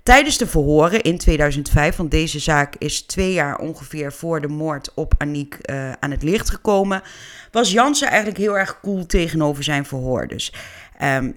Tijdens 0.05 0.39
de 0.39 0.47
verhoren 0.47 1.03
in 1.03 1.19
2005, 1.19 1.97
want 1.97 2.11
deze 2.11 2.39
zaak 2.39 2.75
is 2.79 3.03
twee 3.03 3.33
jaar 3.33 3.59
ongeveer 3.59 4.13
voor 4.13 4.41
de 4.41 4.49
moord 4.49 4.95
op 4.95 5.15
Aniek 5.19 5.59
uh, 5.63 5.93
aan 5.93 6.11
het 6.11 6.23
licht 6.23 6.51
gekomen, 6.51 7.03
was 7.51 7.73
Jansen 7.73 8.09
eigenlijk 8.09 8.39
heel 8.39 8.59
erg 8.59 8.81
cool 8.83 9.07
tegenover 9.07 9.65
zijn 9.65 9.85
verhoorders. 9.85 10.53
Um, 11.03 11.37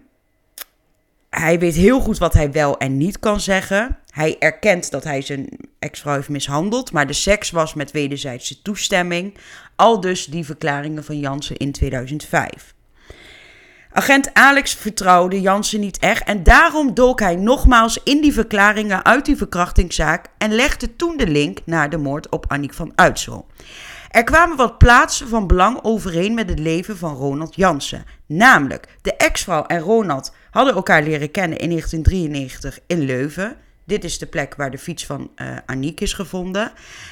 hij 1.30 1.60
weet 1.60 1.76
heel 1.76 2.00
goed 2.00 2.18
wat 2.18 2.34
hij 2.34 2.52
wel 2.52 2.78
en 2.78 2.98
niet 2.98 3.20
kan 3.20 3.40
zeggen. 3.40 3.98
Hij 4.10 4.36
erkent 4.40 4.92
dat 4.92 5.04
hij 5.04 5.22
zijn 5.22 5.50
ex-vrouw 5.80 6.16
heeft 6.16 6.30
mishandeld, 6.30 6.92
maar 6.92 7.08
de 7.08 7.14
seks 7.14 7.52
was 7.52 7.74
met 7.74 7.92
wederzijdse 7.92 8.62
toestemming. 8.62 9.38
Al 9.76 10.00
dus 10.00 10.26
die 10.26 10.46
verklaringen 10.46 11.04
van 11.04 11.20
Jansen 11.20 11.58
in 11.58 11.72
2005. 11.72 12.76
Agent 13.92 14.34
Alex 14.34 14.74
vertrouwde 14.74 15.42
Jansen 15.42 15.80
niet 15.80 16.00
echt 16.00 16.24
en 16.24 16.44
daarom 16.44 16.94
dook 16.94 17.20
hij 17.20 17.36
nogmaals 17.36 18.00
in 18.04 18.22
die 18.22 18.34
verklaringen 18.34 19.06
uit 19.06 19.26
die 19.26 19.38
verkrachtingszaak 19.38 20.26
en 20.38 20.52
legde 20.52 20.96
toen 20.96 21.18
de 21.18 21.28
link 21.28 21.60
naar 21.66 21.90
de 21.90 21.98
moord 21.98 22.30
op 22.30 22.46
Annick 22.48 22.74
van 22.74 22.92
Uitsel. 22.96 23.48
Er 24.10 24.24
kwamen 24.24 24.58
wat 24.58 24.78
plaatsen 24.78 25.28
van 25.28 25.48
belang 25.48 25.80
overeen 25.82 26.34
met 26.34 26.50
het 26.50 26.60
leven 26.60 26.98
van 26.98 27.16
Ronald 27.16 27.56
Jansen. 27.56 28.06
Namelijk, 28.26 28.88
de 29.02 29.16
ex-vrouw 29.16 29.66
en 29.66 29.80
Ronald 29.80 30.34
hadden 30.52 30.74
elkaar 30.74 31.04
leren 31.04 31.32
kennen 31.32 31.58
in 31.58 31.70
1993 31.70 32.80
in 32.88 33.00
Leuven. 33.02 33.58
Dit 33.84 34.04
is 34.04 34.20
de 34.20 34.26
plek 34.26 34.56
waar 34.56 34.72
de 34.72 34.78
fiets 34.78 35.06
van 35.06 35.32
uh, 35.36 35.58
Aniek 35.66 36.02
is 36.02 36.14
gevonden. 36.14 36.72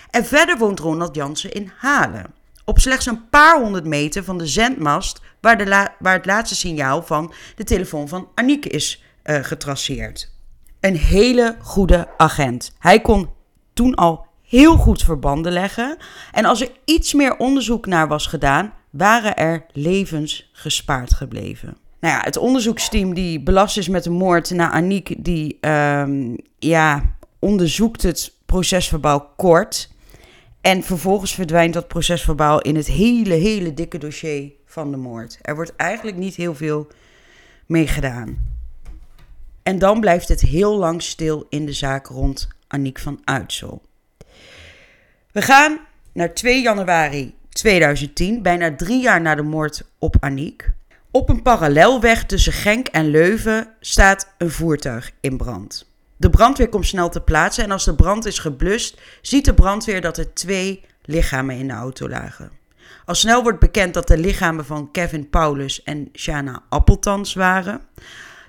En 0.10 0.26
verder 0.26 0.58
woont 0.58 0.80
Ronald 0.80 1.16
Jansen 1.16 1.52
in 1.52 1.72
Halen. 1.78 2.34
Op 2.66 2.80
slechts 2.80 3.06
een 3.06 3.30
paar 3.30 3.62
honderd 3.62 3.86
meter 3.86 4.24
van 4.24 4.38
de 4.38 4.48
zendmast 4.48 5.22
waar, 5.42 5.58
de 5.58 5.90
waar 6.00 6.14
het 6.16 6.26
laatste 6.26 6.56
signaal 6.56 7.04
van 7.04 7.34
de 7.56 7.64
telefoon 7.64 8.08
van 8.08 8.28
Aniek 8.36 8.66
is 8.66 9.04
uh, 9.24 9.38
getraceerd. 9.42 10.32
Een 10.80 10.96
hele 10.96 11.56
goede 11.62 12.08
agent. 12.18 12.76
Hij 12.80 13.02
kon 13.02 13.30
toen 13.74 13.96
al 13.96 14.26
heel 14.42 14.78
goed 14.78 15.04
verbanden 15.04 15.52
leggen. 15.52 15.98
En 16.32 16.46
als 16.46 16.62
er 16.62 16.72
iets 16.86 17.14
meer 17.14 17.38
onderzoek 17.38 17.86
naar 17.86 18.08
was 18.08 18.28
gedaan, 18.28 18.74
waren 18.90 19.36
er 19.36 19.66
levens 19.72 20.50
gespaard 20.54 21.14
gebleven. 21.14 21.78
Nou 22.00 22.14
ja, 22.14 22.22
het 22.24 22.38
onderzoeksteam 22.38 23.14
die 23.14 23.44
belast 23.44 23.78
is 23.78 23.88
met 23.88 24.04
de 24.04 24.10
moord 24.10 24.50
naar 24.50 24.72
Aniek, 24.72 25.16
die 25.18 25.58
ehm, 25.62 26.36
ja, 26.60 27.16
onderzoekt 27.40 28.02
het 28.02 28.34
procesverbaal 28.46 29.34
kort. 29.36 29.90
En 30.66 30.84
vervolgens 30.84 31.34
verdwijnt 31.34 31.74
dat 31.74 31.88
procesverbaal 31.88 32.62
in 32.62 32.76
het 32.76 32.88
hele, 32.88 33.34
hele 33.34 33.74
dikke 33.74 33.98
dossier 33.98 34.52
van 34.66 34.92
de 34.92 34.98
moord. 34.98 35.40
Er 35.42 35.56
wordt 35.56 35.76
eigenlijk 35.76 36.18
niet 36.18 36.36
heel 36.36 36.56
veel 36.56 36.88
mee 37.66 37.88
gedaan. 37.88 38.56
En 39.64 39.80
dan 39.80 40.00
blijft 40.00 40.28
het 40.28 40.42
heel 40.42 40.78
lang 40.78 41.02
stil 41.02 41.46
in 41.50 41.66
de 41.66 41.74
zaak 41.74 42.08
rond 42.08 42.48
Aniek 42.68 43.00
van 43.00 43.22
Uitsel. 43.24 43.82
We 45.32 45.42
gaan 45.42 45.80
naar 46.14 46.34
2 46.34 46.62
januari 46.62 47.34
2010, 47.50 48.42
bijna 48.42 48.76
drie 48.76 49.02
jaar 49.02 49.22
na 49.22 49.36
de 49.36 49.42
moord 49.42 49.84
op 50.00 50.16
Aniek. 50.20 50.72
Op 51.12 51.30
een 51.30 51.42
parallelweg 51.42 52.26
tussen 52.26 52.54
Genk 52.54 52.88
en 52.88 53.10
Leuven 53.10 53.68
staat 53.80 54.34
een 54.38 54.52
voertuig 54.52 55.12
in 55.22 55.38
brand. 55.38 55.95
De 56.18 56.30
brandweer 56.30 56.70
komt 56.70 56.86
snel 56.86 57.10
te 57.10 57.22
plaatsen 57.22 57.64
en 57.64 57.72
als 57.72 57.86
de 57.86 57.96
brand 57.96 58.26
is 58.26 58.40
geblust, 58.40 59.02
ziet 59.22 59.46
de 59.46 59.54
brandweer 59.54 60.02
dat 60.02 60.18
er 60.18 60.34
twee 60.34 60.84
lichamen 61.02 61.58
in 61.58 61.68
de 61.68 61.74
auto 61.74 62.10
lagen. 62.10 62.52
Al 63.06 63.16
snel 63.16 63.44
wordt 63.44 63.60
bekend 63.60 63.94
dat 63.94 64.08
de 64.08 64.18
lichamen 64.18 64.66
van 64.66 64.92
Kevin 64.92 65.30
Paulus 65.30 65.84
en 65.84 66.10
Shana 66.14 66.64
Appeltans 66.70 67.34
waren. 67.34 67.82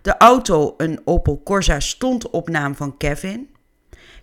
De 0.03 0.17
auto, 0.17 0.75
een 0.77 1.01
Opel 1.05 1.41
Corsa, 1.45 1.81
stond 1.81 2.31
op 2.31 2.49
naam 2.49 2.77
van 2.77 2.97
Kevin. 2.97 3.51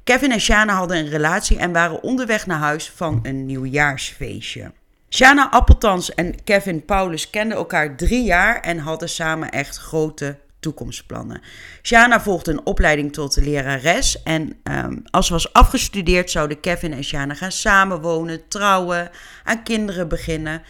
Kevin 0.03 0.31
en 0.31 0.41
Shana 0.41 0.73
hadden 0.73 0.97
een 0.97 1.09
relatie 1.09 1.57
en 1.57 1.71
waren 1.71 2.03
onderweg 2.03 2.45
naar 2.45 2.59
huis 2.59 2.89
van 2.89 3.19
een 3.23 3.45
nieuwjaarsfeestje. 3.45 4.71
Shana 5.09 5.51
Appeltans 5.51 6.13
en 6.13 6.43
Kevin 6.43 6.85
Paulus 6.85 7.29
kenden 7.29 7.57
elkaar 7.57 7.95
drie 7.95 8.23
jaar 8.23 8.59
en 8.59 8.77
hadden 8.77 9.09
samen 9.09 9.49
echt 9.49 9.77
grote 9.77 10.37
toekomstplannen. 10.63 11.41
Shana 11.81 12.21
volgde 12.21 12.51
een 12.51 12.65
opleiding 12.65 13.13
tot 13.13 13.35
lerares 13.35 14.23
en 14.23 14.55
um, 14.63 15.03
als 15.09 15.27
ze 15.27 15.33
was 15.33 15.53
afgestudeerd 15.53 16.31
zouden 16.31 16.59
Kevin 16.59 16.93
en 16.93 17.03
Shana 17.03 17.33
gaan 17.33 17.51
samenwonen, 17.51 18.47
trouwen, 18.47 19.09
aan 19.43 19.63
kinderen 19.63 20.07
beginnen. 20.07 20.61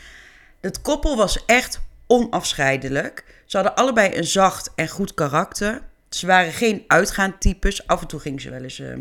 Het 0.62 0.82
koppel 0.82 1.16
was 1.16 1.46
echt 1.46 1.82
onafscheidelijk. 2.08 3.24
Ze 3.46 3.58
hadden 3.58 3.76
allebei 3.76 4.18
een 4.18 4.26
zacht 4.26 4.72
en 4.76 4.88
goed 4.88 5.14
karakter. 5.14 5.82
Ze 6.10 6.26
waren 6.26 6.52
geen 6.52 6.84
uitgaantypes. 6.88 7.88
Af 7.88 8.02
en 8.02 8.08
toe 8.08 8.20
gingen 8.20 8.42
ze 8.42 8.50
wel 8.50 8.64
eens 8.64 8.80
uh, 8.80 8.96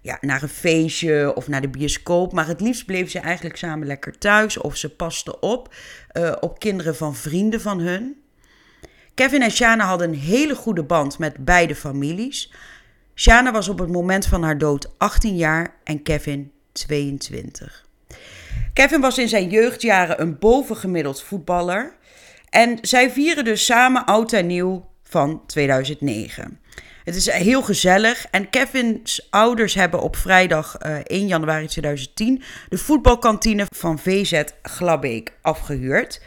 ja, 0.00 0.18
naar 0.20 0.42
een 0.42 0.48
feestje 0.48 1.34
of 1.34 1.48
naar 1.48 1.60
de 1.60 1.68
bioscoop. 1.68 2.32
Maar 2.32 2.46
het 2.46 2.60
liefst 2.60 2.86
bleven 2.86 3.10
ze 3.10 3.18
eigenlijk 3.18 3.56
samen 3.56 3.86
lekker 3.86 4.18
thuis. 4.18 4.58
Of 4.58 4.76
ze 4.76 4.88
pasten 4.88 5.42
op 5.42 5.74
uh, 6.12 6.32
op 6.40 6.58
kinderen 6.58 6.96
van 6.96 7.14
vrienden 7.14 7.60
van 7.60 7.80
hun. 7.80 8.19
Kevin 9.20 9.42
en 9.42 9.50
Shana 9.50 9.84
hadden 9.84 10.08
een 10.08 10.18
hele 10.18 10.54
goede 10.54 10.82
band 10.82 11.18
met 11.18 11.44
beide 11.44 11.74
families. 11.74 12.52
Shana 13.14 13.52
was 13.52 13.68
op 13.68 13.78
het 13.78 13.88
moment 13.88 14.26
van 14.26 14.42
haar 14.42 14.58
dood 14.58 14.94
18 14.98 15.36
jaar 15.36 15.74
en 15.84 16.02
Kevin 16.02 16.52
22. 16.72 17.86
Kevin 18.72 19.00
was 19.00 19.18
in 19.18 19.28
zijn 19.28 19.48
jeugdjaren 19.48 20.20
een 20.20 20.38
bovengemiddeld 20.38 21.22
voetballer. 21.22 21.92
En 22.48 22.78
zij 22.80 23.10
vieren 23.10 23.44
dus 23.44 23.64
samen 23.64 24.04
oud 24.04 24.32
en 24.32 24.46
nieuw 24.46 24.88
van 25.02 25.46
2009. 25.46 26.60
Het 27.04 27.14
is 27.14 27.30
heel 27.30 27.62
gezellig. 27.62 28.26
En 28.30 28.50
Kevin's 28.50 29.26
ouders 29.30 29.74
hebben 29.74 30.00
op 30.00 30.16
vrijdag 30.16 30.76
uh, 30.82 30.96
eh, 30.96 31.02
1 31.04 31.26
januari 31.26 31.66
2010 31.66 32.42
de 32.68 32.78
voetbalkantine 32.78 33.66
van 33.76 33.98
VZ 33.98 34.42
Glabbeek 34.62 35.32
afgehuurd. 35.42 36.20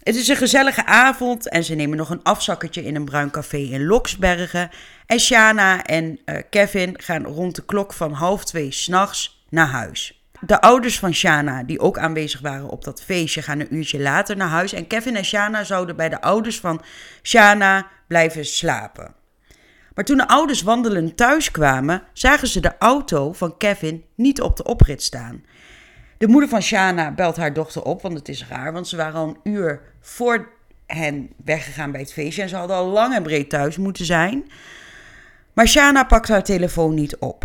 Het 0.00 0.16
is 0.16 0.28
een 0.28 0.36
gezellige 0.36 0.86
avond 0.86 1.48
en 1.48 1.64
ze 1.64 1.74
nemen 1.74 1.96
nog 1.96 2.10
een 2.10 2.22
afzakkertje 2.22 2.84
in 2.84 2.94
een 2.94 3.04
bruin 3.04 3.30
café 3.30 3.56
in 3.56 3.86
Loksbergen. 3.86 4.70
En 5.06 5.20
Shana 5.20 5.84
en 5.84 6.18
uh, 6.24 6.36
Kevin 6.50 6.94
gaan 7.02 7.24
rond 7.24 7.54
de 7.54 7.64
klok 7.64 7.92
van 7.92 8.12
half 8.12 8.44
twee 8.44 8.72
s'nachts 8.72 9.44
naar 9.48 9.66
huis. 9.66 10.24
De 10.40 10.60
ouders 10.60 10.98
van 10.98 11.14
Shana, 11.14 11.62
die 11.62 11.80
ook 11.80 11.98
aanwezig 11.98 12.40
waren 12.40 12.68
op 12.68 12.84
dat 12.84 13.02
feestje, 13.02 13.42
gaan 13.42 13.60
een 13.60 13.74
uurtje 13.74 14.00
later 14.00 14.36
naar 14.36 14.48
huis. 14.48 14.72
En 14.72 14.86
Kevin 14.86 15.16
en 15.16 15.24
Shana 15.24 15.64
zouden 15.64 15.96
bij 15.96 16.08
de 16.08 16.20
ouders 16.20 16.60
van 16.60 16.82
Shana 17.22 17.86
blijven 18.06 18.44
slapen. 18.44 19.14
Maar 19.94 20.04
toen 20.04 20.16
de 20.16 20.28
ouders 20.28 20.62
wandelend 20.62 21.16
thuis 21.16 21.50
kwamen, 21.50 22.02
zagen 22.12 22.48
ze 22.48 22.60
de 22.60 22.78
auto 22.78 23.32
van 23.32 23.56
Kevin 23.56 24.04
niet 24.14 24.40
op 24.40 24.56
de 24.56 24.64
oprit 24.64 25.02
staan. 25.02 25.44
De 26.20 26.28
moeder 26.28 26.48
van 26.48 26.62
Shana 26.62 27.10
belt 27.10 27.36
haar 27.36 27.52
dochter 27.52 27.82
op, 27.82 28.02
want 28.02 28.14
het 28.14 28.28
is 28.28 28.46
raar, 28.48 28.72
want 28.72 28.88
ze 28.88 28.96
waren 28.96 29.20
al 29.20 29.28
een 29.28 29.52
uur 29.52 29.80
voor 30.00 30.48
hen 30.86 31.30
weggegaan 31.44 31.90
bij 31.90 32.00
het 32.00 32.12
feestje 32.12 32.42
en 32.42 32.48
ze 32.48 32.56
hadden 32.56 32.76
al 32.76 32.86
lang 32.86 33.14
en 33.14 33.22
breed 33.22 33.50
thuis 33.50 33.76
moeten 33.76 34.04
zijn. 34.04 34.50
Maar 35.52 35.68
Shana 35.68 36.04
pakt 36.04 36.28
haar 36.28 36.42
telefoon 36.42 36.94
niet 36.94 37.16
op. 37.16 37.44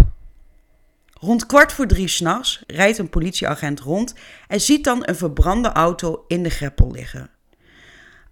Rond 1.14 1.46
kwart 1.46 1.74
voor 1.74 1.88
drie 1.88 2.08
s'nachts 2.08 2.64
rijdt 2.68 2.98
een 2.98 3.10
politieagent 3.10 3.80
rond 3.80 4.16
en 4.48 4.62
ziet 4.62 4.84
dan 4.84 5.08
een 5.08 5.16
verbrande 5.16 5.72
auto 5.72 6.26
in 6.28 6.44
de 6.44 6.50
greppel 6.50 6.92
liggen. 6.92 7.30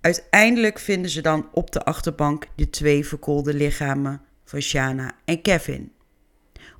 Uiteindelijk 0.02 0.80
vinden 0.80 1.12
ze 1.12 1.22
dan 1.22 1.50
op 1.52 1.72
de 1.72 1.84
achterbank 1.84 2.48
de 2.56 2.70
twee 2.70 3.06
verkoolde 3.06 3.54
lichamen 3.54 4.22
van 4.46 4.62
Shana 4.62 5.12
en 5.26 5.42
Kevin. 5.42 5.92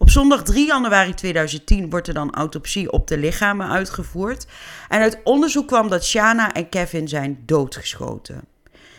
Op 0.04 0.10
zondag 0.10 0.44
3 0.44 0.66
januari 0.66 1.14
2010 1.14 1.90
wordt 1.90 2.08
er 2.08 2.14
dan 2.14 2.34
autopsie 2.34 2.92
op 2.92 3.08
de 3.08 3.18
lichamen 3.18 3.70
uitgevoerd. 3.70 4.46
En 4.90 5.02
uit 5.02 5.20
onderzoek 5.24 5.68
kwam 5.68 5.90
dat 5.90 6.06
Shana 6.06 6.54
en 6.54 6.70
Kevin 6.70 7.08
zijn 7.08 7.44
doodgeschoten. 7.46 8.46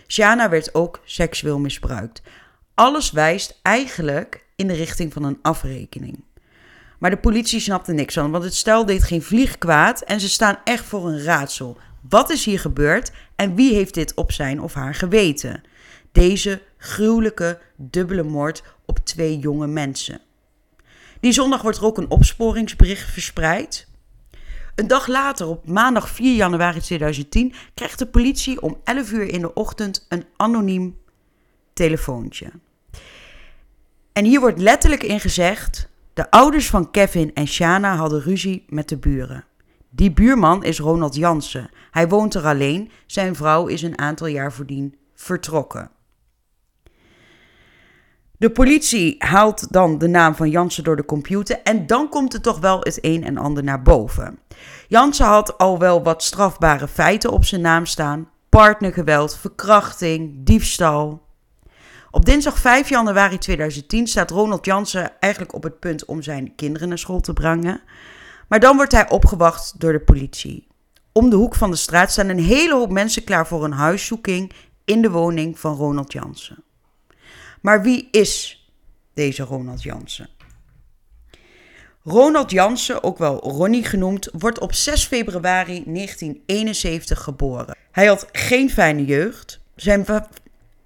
Shana 0.07 0.49
werd 0.49 0.75
ook 0.75 1.01
seksueel 1.05 1.59
misbruikt. 1.59 2.23
Alles 2.75 3.11
wijst 3.11 3.59
eigenlijk 3.62 4.45
in 4.57 4.67
de 4.67 4.75
richting 4.75 5.12
van 5.12 5.23
een 5.23 5.38
afrekening. 5.43 6.25
Maar 6.99 7.11
de 7.11 7.17
politie 7.17 7.61
snapte 7.61 7.93
niks 7.93 8.14
van, 8.14 8.31
want 8.31 8.45
het 8.45 8.55
stel 8.55 8.87
deed 8.87 9.05
geen 9.05 9.23
vlieg 9.23 9.59
kwaad 9.59 10.01
en 10.01 10.21
ze 10.21 10.29
staan 10.29 10.59
echt 10.64 10.85
voor 10.85 11.09
een 11.09 11.23
raadsel. 11.23 11.77
Wat 12.09 12.31
is 12.31 12.45
hier 12.45 12.61
gebeurd 12.61 13.12
en 13.37 13.55
wie 13.55 13.75
heeft 13.75 13.95
dit 13.95 14.14
op 14.14 14.33
zijn 14.33 14.61
of 14.61 14.75
haar 14.75 14.95
geweten? 14.95 15.62
Deze 16.12 16.62
gruwelijke 16.77 17.59
dubbele 17.77 18.23
moord 18.23 18.62
op 18.85 18.99
twee 18.99 19.38
jonge 19.38 19.67
mensen. 19.67 20.21
Die 21.25 21.33
zondag 21.33 21.63
wordt 21.63 21.79
er 21.79 21.85
ook 21.85 21.99
een 21.99 22.11
opsporingsbericht 22.11 23.11
verspreid. 23.11 23.89
Een 24.75 24.87
dag 24.87 25.07
later, 25.07 25.47
op 25.47 25.69
maandag 25.69 26.09
4 26.09 26.35
januari 26.35 26.81
2010, 26.81 27.55
krijgt 27.75 27.99
de 27.99 28.07
politie 28.07 28.63
om 28.63 28.81
11 28.85 29.13
uur 29.13 29.29
in 29.29 29.41
de 29.41 29.55
ochtend 29.55 30.07
een 30.09 30.25
anoniem 30.37 30.99
telefoontje. 31.73 32.51
En 34.13 34.25
hier 34.25 34.41
wordt 34.41 34.59
letterlijk 34.59 35.03
in 35.03 35.21
gezegd: 35.21 35.89
de 36.15 36.31
ouders 36.31 36.71
van 36.71 36.91
Kevin 36.91 37.35
en 37.35 37.47
Shana 37.47 37.97
hadden 37.97 38.21
ruzie 38.21 38.65
met 38.69 38.89
de 38.89 38.97
buren. 38.97 39.45
Die 39.91 40.13
buurman 40.13 40.65
is 40.65 40.79
Ronald 40.79 41.15
Jansen. 41.15 41.71
Hij 41.91 42.09
woont 42.09 42.35
er 42.35 42.45
alleen. 42.45 42.91
Zijn 43.07 43.37
vrouw 43.37 43.67
is 43.67 43.83
een 43.83 43.99
aantal 43.99 44.27
jaar 44.27 44.53
voordien 44.53 44.97
vertrokken. 45.15 45.91
De 48.38 48.51
politie 48.51 49.14
haalt 49.18 49.73
dan 49.73 49.99
de 49.99 50.09
naam 50.09 50.35
van 50.35 50.51
Jansen 50.51 50.85
door 50.85 50.97
de 50.97 51.05
computer 51.05 51.61
en 51.62 51.87
dan 51.87 52.09
komt 52.09 52.35
er 52.35 52.40
toch 52.40 52.59
wel 52.59 52.79
het 52.81 52.99
een 53.01 53.25
en 53.25 53.37
ander 53.37 53.64
naar 53.64 53.83
boven. 53.83 54.38
Jansen 54.88 55.27
had 55.27 55.59
al 55.59 55.79
wel 55.79 56.03
wat 56.03 56.23
strafbare 56.23 56.88
feiten 56.88 57.31
op 57.31 57.44
zijn 57.44 57.61
naam 57.61 57.87
staan: 57.87 58.29
partnergeweld, 58.49 59.37
verkrachting, 59.37 60.33
diefstal. 60.44 61.23
Op 62.11 62.25
dinsdag 62.25 62.59
5 62.59 62.88
januari 62.88 63.38
2010 63.38 64.07
staat 64.07 64.31
Ronald 64.31 64.64
Jansen 64.64 65.20
eigenlijk 65.20 65.55
op 65.55 65.62
het 65.62 65.79
punt 65.79 66.05
om 66.05 66.23
zijn 66.23 66.55
kinderen 66.55 66.88
naar 66.88 66.99
school 66.99 67.20
te 67.20 67.33
brengen. 67.33 67.83
Maar 68.49 68.61
dan 68.61 68.77
wordt 68.77 68.92
hij 68.92 69.11
opgewacht 69.11 69.81
door 69.81 69.92
de 69.92 70.01
politie. 70.01 70.66
Om 71.12 71.31
de 71.31 71.37
hoek 71.37 71.55
van 71.55 71.70
de 71.70 71.77
straat 71.77 72.11
staan 72.11 72.29
een 72.29 72.38
hele 72.38 72.75
hoop 72.75 72.90
mensen 72.90 73.25
klaar 73.25 73.47
voor 73.47 73.64
een 73.64 73.73
huiszoeking 73.73 74.53
in 74.85 75.03
de 75.03 75.11
woning 75.11 75.59
van 75.59 75.77
Ronald 75.77 76.12
Jansen. 76.12 76.64
Maar 77.64 77.83
wie 77.83 78.09
is 78.11 78.64
deze 79.14 79.42
Ronald 79.42 79.83
Jansen? 79.83 80.29
Ronald 82.03 82.50
Jansen, 82.50 83.03
ook 83.03 83.18
wel 83.18 83.38
Ronnie 83.40 83.85
genoemd, 83.85 84.29
wordt 84.33 84.59
op 84.59 84.74
6 84.74 85.05
februari 85.05 85.85
1971 85.85 87.22
geboren. 87.22 87.77
Hij 87.90 88.07
had 88.07 88.29
geen 88.33 88.70
fijne 88.70 89.05
jeugd. 89.05 89.61
Zijn, 89.77 90.07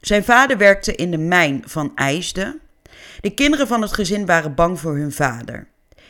zijn 0.01 0.25
vader 0.25 0.59
werkte 0.59 0.95
in 0.95 1.11
de 1.11 1.19
mijn 1.19 1.63
van 1.67 1.93
IJsden. 1.95 2.61
De 3.21 3.31
kinderen 3.31 3.67
van 3.67 3.83
het 3.83 3.93
gezin 3.93 4.27
waren 4.27 4.55
bang 4.55 4.81
voor 4.81 4.97
hun 4.97 5.13
vader. 5.13 5.69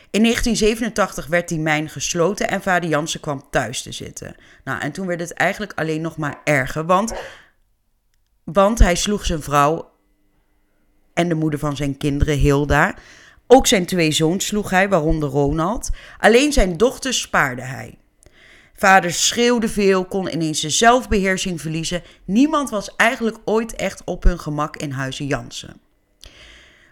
In 0.09 0.21
1987 0.21 1.27
werd 1.27 1.49
die 1.49 1.59
mijn 1.59 1.89
gesloten 1.89 2.47
en 2.47 2.61
vader 2.61 2.89
Jansen 2.89 3.19
kwam 3.19 3.47
thuis 3.49 3.81
te 3.81 3.91
zitten. 3.91 4.35
Nou, 4.63 4.79
en 4.79 4.91
toen 4.91 5.07
werd 5.07 5.19
het 5.19 5.33
eigenlijk 5.33 5.73
alleen 5.75 6.01
nog 6.01 6.17
maar 6.17 6.41
erger, 6.43 6.85
want, 6.85 7.13
want 8.43 8.79
hij 8.79 8.95
sloeg 8.95 9.25
zijn 9.25 9.41
vrouw 9.41 9.97
en 11.19 11.29
de 11.29 11.35
moeder 11.35 11.59
van 11.59 11.75
zijn 11.75 11.97
kinderen, 11.97 12.37
Hilda, 12.37 12.95
Ook 13.47 13.67
zijn 13.67 13.85
twee 13.85 14.11
zoons 14.11 14.45
sloeg 14.45 14.69
hij, 14.69 14.89
waaronder 14.89 15.29
Ronald. 15.29 15.89
Alleen 16.17 16.53
zijn 16.53 16.77
dochters 16.77 17.21
spaarde 17.21 17.61
hij. 17.61 17.97
Vader 18.75 19.11
schreeuwde 19.11 19.69
veel, 19.69 20.05
kon 20.05 20.33
ineens 20.33 20.61
de 20.61 20.69
zelfbeheersing 20.69 21.61
verliezen. 21.61 22.03
Niemand 22.25 22.69
was 22.69 22.95
eigenlijk 22.95 23.37
ooit 23.45 23.75
echt 23.75 24.01
op 24.05 24.23
hun 24.23 24.39
gemak 24.39 24.77
in 24.77 24.91
huizen 24.91 25.25
Jansen. 25.25 25.81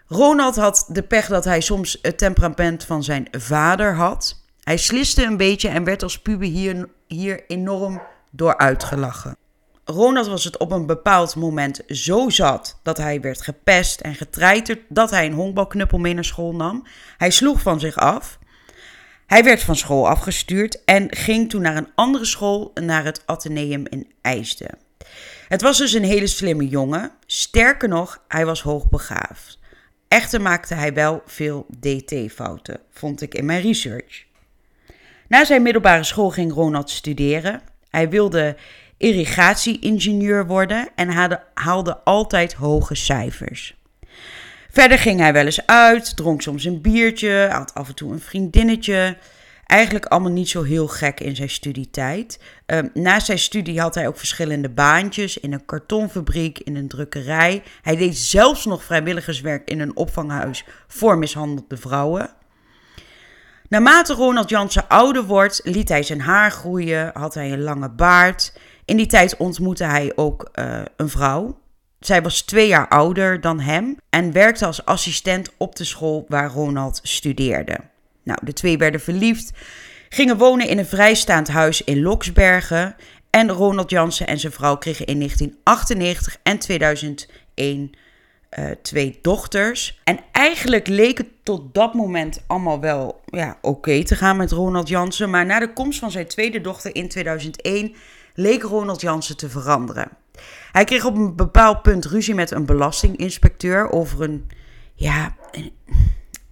Ronald 0.06 0.56
had 0.56 0.88
de 0.88 1.02
pech 1.02 1.26
dat 1.26 1.44
hij 1.44 1.60
soms 1.60 1.98
het 2.02 2.18
temperament 2.18 2.84
van 2.84 3.02
zijn 3.02 3.28
vader 3.30 3.94
had. 3.94 4.42
Hij 4.62 4.76
sliste 4.76 5.24
een 5.24 5.36
beetje 5.36 5.68
en 5.68 5.84
werd 5.84 6.02
als 6.02 6.18
puber 6.18 6.48
hier, 6.48 6.88
hier 7.06 7.44
enorm 7.46 8.02
door 8.30 8.56
uitgelachen. 8.56 9.36
Ronald 9.90 10.26
was 10.26 10.44
het 10.44 10.58
op 10.58 10.72
een 10.72 10.86
bepaald 10.86 11.36
moment 11.36 11.80
zo 11.86 12.28
zat 12.28 12.80
dat 12.82 12.96
hij 12.96 13.20
werd 13.20 13.42
gepest 13.42 14.00
en 14.00 14.14
getreiterd 14.14 14.80
dat 14.88 15.10
hij 15.10 15.26
een 15.26 15.32
honkbalknuppel 15.32 15.98
mee 15.98 16.14
naar 16.14 16.24
school 16.24 16.54
nam. 16.54 16.86
Hij 17.16 17.30
sloeg 17.30 17.60
van 17.60 17.80
zich 17.80 17.96
af. 17.96 18.38
Hij 19.26 19.44
werd 19.44 19.62
van 19.62 19.76
school 19.76 20.08
afgestuurd 20.08 20.84
en 20.84 21.16
ging 21.16 21.50
toen 21.50 21.62
naar 21.62 21.76
een 21.76 21.92
andere 21.94 22.24
school, 22.24 22.70
naar 22.74 23.04
het 23.04 23.22
Atheneum 23.26 23.86
in 23.86 24.12
IJsden. 24.20 24.78
Het 25.48 25.62
was 25.62 25.78
dus 25.78 25.92
een 25.92 26.04
hele 26.04 26.26
slimme 26.26 26.68
jongen. 26.68 27.12
Sterker 27.26 27.88
nog, 27.88 28.24
hij 28.28 28.46
was 28.46 28.62
hoogbegaafd. 28.62 29.58
Echter 30.08 30.40
maakte 30.40 30.74
hij 30.74 30.94
wel 30.94 31.22
veel 31.26 31.66
DT-fouten, 31.80 32.80
vond 32.90 33.22
ik 33.22 33.34
in 33.34 33.44
mijn 33.44 33.62
research. 33.62 34.24
Na 35.28 35.44
zijn 35.44 35.62
middelbare 35.62 36.04
school 36.04 36.30
ging 36.30 36.52
Ronald 36.52 36.90
studeren. 36.90 37.62
Hij 37.90 38.08
wilde 38.08 38.56
irrigatie-ingenieur 38.98 40.46
worden 40.46 40.88
en 40.94 41.40
haalde 41.54 41.98
altijd 42.04 42.52
hoge 42.52 42.94
cijfers. 42.94 43.76
Verder 44.70 44.98
ging 44.98 45.20
hij 45.20 45.32
wel 45.32 45.44
eens 45.44 45.66
uit, 45.66 46.16
dronk 46.16 46.42
soms 46.42 46.64
een 46.64 46.80
biertje, 46.80 47.48
had 47.50 47.74
af 47.74 47.88
en 47.88 47.94
toe 47.94 48.12
een 48.12 48.20
vriendinnetje. 48.20 49.16
Eigenlijk 49.66 50.06
allemaal 50.06 50.32
niet 50.32 50.48
zo 50.48 50.62
heel 50.62 50.88
gek 50.88 51.20
in 51.20 51.36
zijn 51.36 51.50
studietijd. 51.50 52.40
Um, 52.66 52.90
naast 52.94 53.26
zijn 53.26 53.38
studie 53.38 53.80
had 53.80 53.94
hij 53.94 54.06
ook 54.06 54.18
verschillende 54.18 54.68
baantjes 54.68 55.38
in 55.38 55.52
een 55.52 55.64
kartonfabriek, 55.64 56.58
in 56.58 56.76
een 56.76 56.88
drukkerij. 56.88 57.62
Hij 57.82 57.96
deed 57.96 58.16
zelfs 58.16 58.64
nog 58.64 58.84
vrijwilligerswerk 58.84 59.68
in 59.70 59.80
een 59.80 59.96
opvanghuis 59.96 60.64
voor 60.86 61.18
mishandelde 61.18 61.76
vrouwen. 61.76 62.30
Naarmate 63.68 64.14
Ronald 64.14 64.48
Jansen 64.48 64.88
ouder 64.88 65.24
wordt, 65.24 65.60
liet 65.64 65.88
hij 65.88 66.02
zijn 66.02 66.20
haar 66.20 66.50
groeien, 66.50 67.10
had 67.12 67.34
hij 67.34 67.52
een 67.52 67.62
lange 67.62 67.90
baard. 67.90 68.52
In 68.88 68.96
die 68.96 69.06
tijd 69.06 69.36
ontmoette 69.36 69.84
hij 69.84 70.12
ook 70.14 70.50
uh, 70.54 70.80
een 70.96 71.08
vrouw. 71.08 71.58
Zij 72.00 72.22
was 72.22 72.42
twee 72.42 72.66
jaar 72.66 72.88
ouder 72.88 73.40
dan 73.40 73.60
hem 73.60 73.96
en 74.10 74.32
werkte 74.32 74.66
als 74.66 74.84
assistent 74.84 75.50
op 75.56 75.76
de 75.76 75.84
school 75.84 76.24
waar 76.28 76.50
Ronald 76.50 77.00
studeerde. 77.02 77.78
Nou, 78.22 78.38
de 78.42 78.52
twee 78.52 78.78
werden 78.78 79.00
verliefd, 79.00 79.52
gingen 80.08 80.36
wonen 80.36 80.68
in 80.68 80.78
een 80.78 80.86
vrijstaand 80.86 81.48
huis 81.48 81.84
in 81.84 82.02
Loksbergen. 82.02 82.96
En 83.30 83.50
Ronald 83.50 83.90
Jansen 83.90 84.26
en 84.26 84.38
zijn 84.38 84.52
vrouw 84.52 84.76
kregen 84.76 85.06
in 85.06 85.18
1998 85.18 86.36
en 86.42 86.58
2001 86.58 87.90
uh, 88.58 88.70
twee 88.82 89.18
dochters. 89.22 90.00
En 90.04 90.18
eigenlijk 90.32 90.86
leek 90.86 91.18
het 91.18 91.28
tot 91.42 91.74
dat 91.74 91.94
moment 91.94 92.42
allemaal 92.46 92.80
wel 92.80 93.20
ja, 93.24 93.58
oké 93.60 94.04
te 94.04 94.16
gaan 94.16 94.36
met 94.36 94.52
Ronald 94.52 94.88
Jansen. 94.88 95.30
Maar 95.30 95.46
na 95.46 95.58
de 95.58 95.72
komst 95.72 95.98
van 95.98 96.10
zijn 96.10 96.26
tweede 96.26 96.60
dochter 96.60 96.94
in 96.94 97.08
2001 97.08 97.94
leek 98.38 98.62
Ronald 98.62 99.00
Jansen 99.00 99.36
te 99.36 99.48
veranderen. 99.48 100.08
Hij 100.72 100.84
kreeg 100.84 101.04
op 101.04 101.16
een 101.16 101.36
bepaald 101.36 101.82
punt 101.82 102.04
ruzie 102.04 102.34
met 102.34 102.50
een 102.50 102.66
belastinginspecteur 102.66 103.90
over 103.90 104.22
een, 104.22 104.50
ja, 104.94 105.36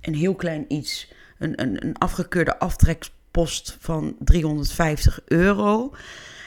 een, 0.00 0.14
heel 0.14 0.34
klein 0.34 0.64
iets. 0.68 1.12
Een, 1.38 1.62
een, 1.62 1.84
een 1.84 1.98
afgekeurde 1.98 2.58
aftrekpost 2.58 3.76
van 3.80 4.16
350 4.18 5.20
euro. 5.24 5.94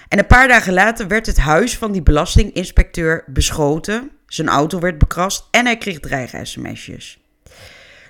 En 0.08 0.20
een 0.20 0.28
paar 0.28 0.48
dagen 0.48 0.74
later 0.74 1.08
werd 1.08 1.26
het 1.26 1.38
huis 1.38 1.78
van 1.78 1.92
die 1.92 2.04
belastinginspecteur 2.04 3.24
beschoten. 3.28 4.12
Zijn 4.26 4.48
auto 4.48 4.80
werd 4.80 4.98
bekrast 4.98 5.48
en 5.52 5.66
hij 5.66 5.78
kreeg 5.78 6.00
dreig-sms'jes. 6.00 7.20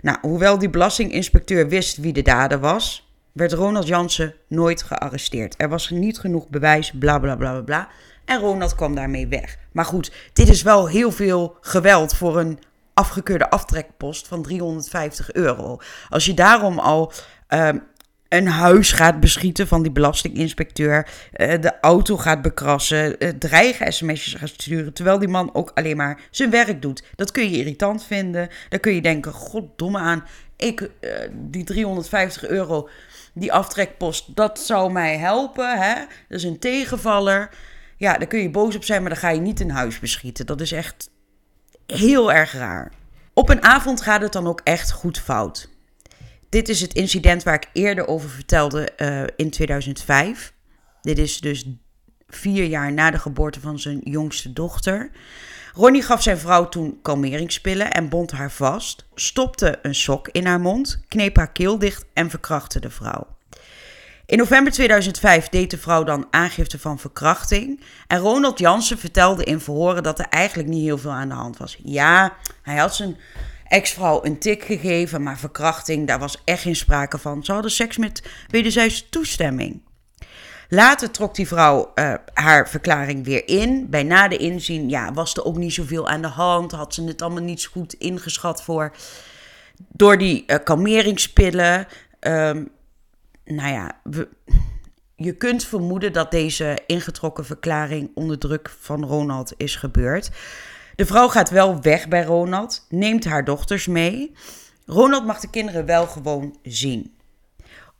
Nou, 0.01 0.17
hoewel 0.21 0.57
die 0.57 0.69
belastinginspecteur 0.69 1.67
wist 1.67 1.97
wie 1.97 2.13
de 2.13 2.21
dader 2.21 2.59
was, 2.59 3.08
werd 3.31 3.53
Ronald 3.53 3.87
Jansen 3.87 4.35
nooit 4.47 4.83
gearresteerd. 4.83 5.55
Er 5.57 5.69
was 5.69 5.89
niet 5.89 6.19
genoeg 6.19 6.47
bewijs, 6.47 6.91
bla 6.91 7.19
bla 7.19 7.35
bla 7.35 7.61
bla. 7.61 7.87
En 8.25 8.39
Ronald 8.39 8.75
kwam 8.75 8.95
daarmee 8.95 9.27
weg. 9.27 9.57
Maar 9.71 9.85
goed, 9.85 10.11
dit 10.33 10.49
is 10.49 10.61
wel 10.61 10.87
heel 10.87 11.11
veel 11.11 11.57
geweld 11.61 12.15
voor 12.15 12.39
een 12.39 12.59
afgekeurde 12.93 13.49
aftrekpost 13.49 14.27
van 14.27 14.41
350 14.41 15.33
euro. 15.33 15.77
Als 16.09 16.25
je 16.25 16.33
daarom 16.33 16.79
al 16.79 17.11
uh, 17.49 17.69
een 18.29 18.47
huis 18.47 18.91
gaat 18.91 19.19
beschieten 19.19 19.67
van 19.67 19.81
die 19.81 19.91
belastinginspecteur, 19.91 21.07
uh, 21.33 21.61
de 21.61 21.79
auto 21.81 22.17
gaat 22.17 22.41
bekrassen, 22.41 23.15
uh, 23.23 23.29
dreigen 23.29 23.93
sms'jes 23.93 24.33
gaat 24.33 24.49
sturen, 24.49 24.93
terwijl 24.93 25.19
die 25.19 25.27
man 25.27 25.53
ook 25.53 25.71
alleen 25.73 25.97
maar 25.97 26.21
zijn 26.31 26.49
werk 26.49 26.81
doet. 26.81 27.03
Dat 27.15 27.31
kun 27.31 27.49
je 27.49 27.57
irritant 27.57 28.03
vinden. 28.03 28.49
Dan 28.69 28.79
kun 28.79 28.93
je 28.93 29.01
denken, 29.01 29.31
goddomme 29.31 29.97
aan, 29.97 30.23
ik, 30.55 30.81
uh, 30.81 31.11
die 31.33 31.63
350 31.63 32.47
euro, 32.47 32.89
die 33.39 33.53
aftrekpost, 33.53 34.35
dat 34.35 34.59
zou 34.59 34.91
mij 34.91 35.17
helpen. 35.17 35.79
Hè? 35.79 35.95
Dat 35.95 36.37
is 36.37 36.43
een 36.43 36.59
tegenvaller. 36.59 37.49
Ja, 37.97 38.17
daar 38.17 38.27
kun 38.27 38.39
je 38.39 38.49
boos 38.49 38.75
op 38.75 38.83
zijn, 38.83 39.01
maar 39.01 39.09
dan 39.09 39.19
ga 39.19 39.29
je 39.29 39.39
niet 39.39 39.59
een 39.59 39.71
huis 39.71 39.99
beschieten. 39.99 40.45
Dat 40.45 40.61
is 40.61 40.71
echt 40.71 41.09
heel 41.85 42.31
erg 42.31 42.53
raar. 42.53 42.91
Op 43.33 43.49
een 43.49 43.63
avond 43.63 44.01
gaat 44.01 44.21
het 44.21 44.33
dan 44.33 44.47
ook 44.47 44.61
echt 44.63 44.91
goed 44.91 45.19
fout. 45.19 45.69
Dit 46.49 46.69
is 46.69 46.81
het 46.81 46.93
incident 46.93 47.43
waar 47.43 47.53
ik 47.53 47.69
eerder 47.73 48.07
over 48.07 48.29
vertelde 48.29 48.89
uh, 48.97 49.23
in 49.35 49.49
2005. 49.49 50.53
Dit 51.01 51.17
is 51.17 51.39
dus 51.39 51.65
vier 52.27 52.65
jaar 52.65 52.93
na 52.93 53.11
de 53.11 53.19
geboorte 53.19 53.59
van 53.59 53.79
zijn 53.79 53.99
jongste 54.03 54.53
dochter. 54.53 55.11
Ronnie 55.79 56.01
gaf 56.01 56.21
zijn 56.21 56.37
vrouw 56.37 56.69
toen 56.69 56.99
kalmeringspillen 57.01 57.91
en 57.91 58.09
bond 58.09 58.31
haar 58.31 58.51
vast, 58.51 59.05
stopte 59.15 59.79
een 59.81 59.95
sok 59.95 60.27
in 60.27 60.45
haar 60.45 60.59
mond, 60.59 61.01
kneep 61.07 61.35
haar 61.35 61.51
keel 61.51 61.79
dicht 61.79 62.05
en 62.13 62.29
verkrachtte 62.29 62.79
de 62.79 62.89
vrouw. 62.89 63.27
In 64.25 64.37
november 64.37 64.73
2005 64.73 65.49
deed 65.49 65.71
de 65.71 65.77
vrouw 65.77 66.03
dan 66.03 66.27
aangifte 66.29 66.79
van 66.79 66.99
verkrachting. 66.99 67.83
En 68.07 68.19
Ronald 68.19 68.59
Jansen 68.59 68.97
vertelde 68.97 69.43
in 69.43 69.59
verhoren 69.59 70.03
dat 70.03 70.19
er 70.19 70.27
eigenlijk 70.29 70.69
niet 70.69 70.83
heel 70.83 70.97
veel 70.97 71.11
aan 71.11 71.29
de 71.29 71.35
hand 71.35 71.57
was. 71.57 71.77
Ja, 71.83 72.33
hij 72.61 72.77
had 72.77 72.95
zijn 72.95 73.17
ex-vrouw 73.67 74.25
een 74.25 74.39
tik 74.39 74.63
gegeven, 74.63 75.23
maar 75.23 75.37
verkrachting, 75.37 76.07
daar 76.07 76.19
was 76.19 76.41
echt 76.43 76.61
geen 76.61 76.75
sprake 76.75 77.17
van. 77.17 77.43
Ze 77.43 77.51
hadden 77.51 77.71
seks 77.71 77.97
met 77.97 78.23
wederzijdse 78.47 79.09
toestemming. 79.09 79.81
Later 80.71 81.11
trok 81.11 81.35
die 81.35 81.47
vrouw 81.47 81.91
uh, 81.95 82.13
haar 82.33 82.69
verklaring 82.69 83.25
weer 83.25 83.47
in. 83.47 83.89
Bij 83.89 84.03
na 84.03 84.27
de 84.27 84.37
inzien 84.37 84.89
ja, 84.89 85.13
was 85.13 85.35
er 85.35 85.45
ook 85.45 85.57
niet 85.57 85.73
zoveel 85.73 86.07
aan 86.07 86.21
de 86.21 86.27
hand. 86.27 86.71
Had 86.71 86.93
ze 86.93 87.03
het 87.03 87.21
allemaal 87.21 87.43
niet 87.43 87.61
zo 87.61 87.69
goed 87.71 87.93
ingeschat 87.93 88.63
voor. 88.63 88.91
Door 89.87 90.17
die 90.17 90.43
uh, 90.47 90.57
kalmeringspillen. 90.63 91.87
Um, 92.19 92.69
nou 93.45 93.71
ja, 93.71 94.01
je 95.15 95.33
kunt 95.33 95.65
vermoeden 95.65 96.13
dat 96.13 96.31
deze 96.31 96.77
ingetrokken 96.85 97.45
verklaring 97.45 98.11
onder 98.15 98.37
druk 98.37 98.75
van 98.79 99.05
Ronald 99.05 99.53
is 99.57 99.75
gebeurd. 99.75 100.29
De 100.95 101.05
vrouw 101.05 101.27
gaat 101.27 101.49
wel 101.49 101.81
weg 101.81 102.07
bij 102.07 102.23
Ronald, 102.23 102.85
neemt 102.89 103.25
haar 103.25 103.45
dochters 103.45 103.87
mee. 103.87 104.31
Ronald 104.85 105.25
mag 105.25 105.39
de 105.39 105.49
kinderen 105.49 105.85
wel 105.85 106.07
gewoon 106.07 106.57
zien. 106.63 107.13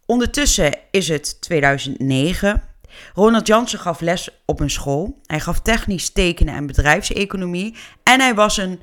Ondertussen 0.09 0.77
is 0.91 1.07
het 1.07 1.41
2009. 1.41 2.63
Ronald 3.13 3.47
Jansen 3.47 3.79
gaf 3.79 4.01
les 4.01 4.29
op 4.45 4.59
een 4.59 4.69
school. 4.69 5.19
Hij 5.25 5.39
gaf 5.39 5.59
technisch 5.61 6.09
tekenen 6.09 6.53
en 6.53 6.65
bedrijfseconomie. 6.65 7.75
En 8.03 8.19
hij 8.19 8.35
was 8.35 8.57
een 8.57 8.81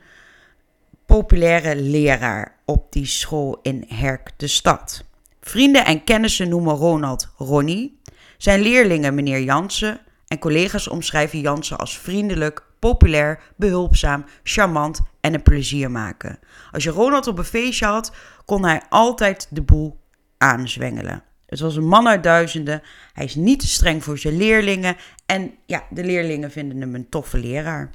populaire 1.06 1.76
leraar 1.76 2.56
op 2.64 2.92
die 2.92 3.06
school 3.06 3.58
in 3.62 3.84
Herk 3.88 4.30
de 4.36 4.46
Stad. 4.46 5.04
Vrienden 5.40 5.84
en 5.84 6.04
kennissen 6.04 6.48
noemen 6.48 6.74
Ronald 6.74 7.28
Ronnie. 7.36 8.00
Zijn 8.38 8.60
leerlingen 8.60 9.14
meneer 9.14 9.40
Jansen 9.40 10.00
en 10.28 10.38
collega's 10.38 10.88
omschrijven 10.88 11.40
Jansen 11.40 11.78
als 11.78 11.98
vriendelijk, 11.98 12.62
populair, 12.78 13.40
behulpzaam, 13.56 14.24
charmant 14.42 15.00
en 15.20 15.34
een 15.34 15.42
plezier 15.42 15.90
maken. 15.90 16.38
Als 16.72 16.84
je 16.84 16.90
Ronald 16.90 17.26
op 17.26 17.38
een 17.38 17.44
feestje 17.44 17.86
had, 17.86 18.12
kon 18.44 18.64
hij 18.64 18.82
altijd 18.88 19.46
de 19.50 19.62
boel 19.62 20.04
aanzwengelen. 20.38 21.22
Het 21.46 21.60
was 21.60 21.76
een 21.76 21.88
man 21.88 22.08
uit 22.08 22.22
duizenden. 22.22 22.82
Hij 23.12 23.24
is 23.24 23.34
niet 23.34 23.60
te 23.60 23.66
streng 23.66 24.04
voor 24.04 24.18
zijn 24.18 24.36
leerlingen. 24.36 24.96
En 25.26 25.54
ja, 25.66 25.84
de 25.90 26.04
leerlingen 26.04 26.50
vinden 26.50 26.80
hem 26.80 26.94
een 26.94 27.08
toffe 27.08 27.38
leraar. 27.38 27.90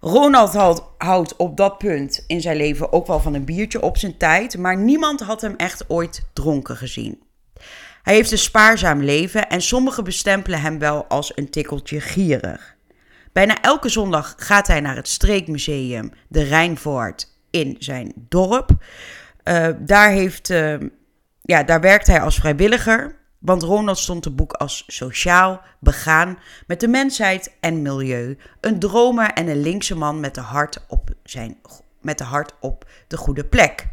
Ronald 0.00 0.54
houdt 0.98 1.36
op 1.36 1.56
dat 1.56 1.78
punt 1.78 2.24
in 2.26 2.40
zijn 2.40 2.56
leven 2.56 2.92
ook 2.92 3.06
wel 3.06 3.20
van 3.20 3.34
een 3.34 3.44
biertje 3.44 3.82
op 3.82 3.96
zijn 3.96 4.16
tijd, 4.16 4.58
maar 4.58 4.76
niemand 4.76 5.20
had 5.20 5.40
hem 5.40 5.54
echt 5.56 5.90
ooit 5.90 6.22
dronken 6.32 6.76
gezien. 6.76 7.22
Hij 8.02 8.14
heeft 8.14 8.30
een 8.30 8.38
spaarzaam 8.38 9.02
leven 9.02 9.48
en 9.48 9.62
sommigen 9.62 10.04
bestempelen 10.04 10.60
hem 10.60 10.78
wel 10.78 11.04
als 11.04 11.36
een 11.36 11.50
tikkeltje 11.50 12.00
gierig. 12.00 12.76
Bijna 13.32 13.60
elke 13.60 13.88
zondag 13.88 14.34
gaat 14.36 14.66
hij 14.66 14.80
naar 14.80 14.96
het 14.96 15.08
streekmuseum, 15.08 16.12
de 16.28 16.42
Rijnvoort, 16.42 17.32
in 17.50 17.76
zijn 17.78 18.12
dorp. 18.16 18.70
Uh, 19.44 19.68
daar, 19.78 20.10
heeft, 20.10 20.50
uh, 20.50 20.76
ja, 21.42 21.62
daar 21.62 21.80
werkt 21.80 22.06
hij 22.06 22.20
als 22.20 22.36
vrijwilliger. 22.36 23.22
Want 23.38 23.62
Ronald 23.62 23.98
stond 23.98 24.22
te 24.22 24.30
boek 24.30 24.52
als 24.52 24.84
sociaal, 24.86 25.60
begaan 25.80 26.38
met 26.66 26.80
de 26.80 26.88
mensheid 26.88 27.56
en 27.60 27.82
milieu. 27.82 28.38
Een 28.60 28.78
dromer 28.78 29.30
en 29.32 29.48
een 29.48 29.60
linkse 29.60 29.96
man 29.96 30.20
met 30.20 30.34
de 30.34 30.40
hart 30.40 30.84
op, 30.88 31.10
zijn, 31.24 31.56
met 32.00 32.18
de, 32.18 32.24
hart 32.24 32.52
op 32.60 32.88
de 33.08 33.16
goede 33.16 33.44
plek. 33.44 33.86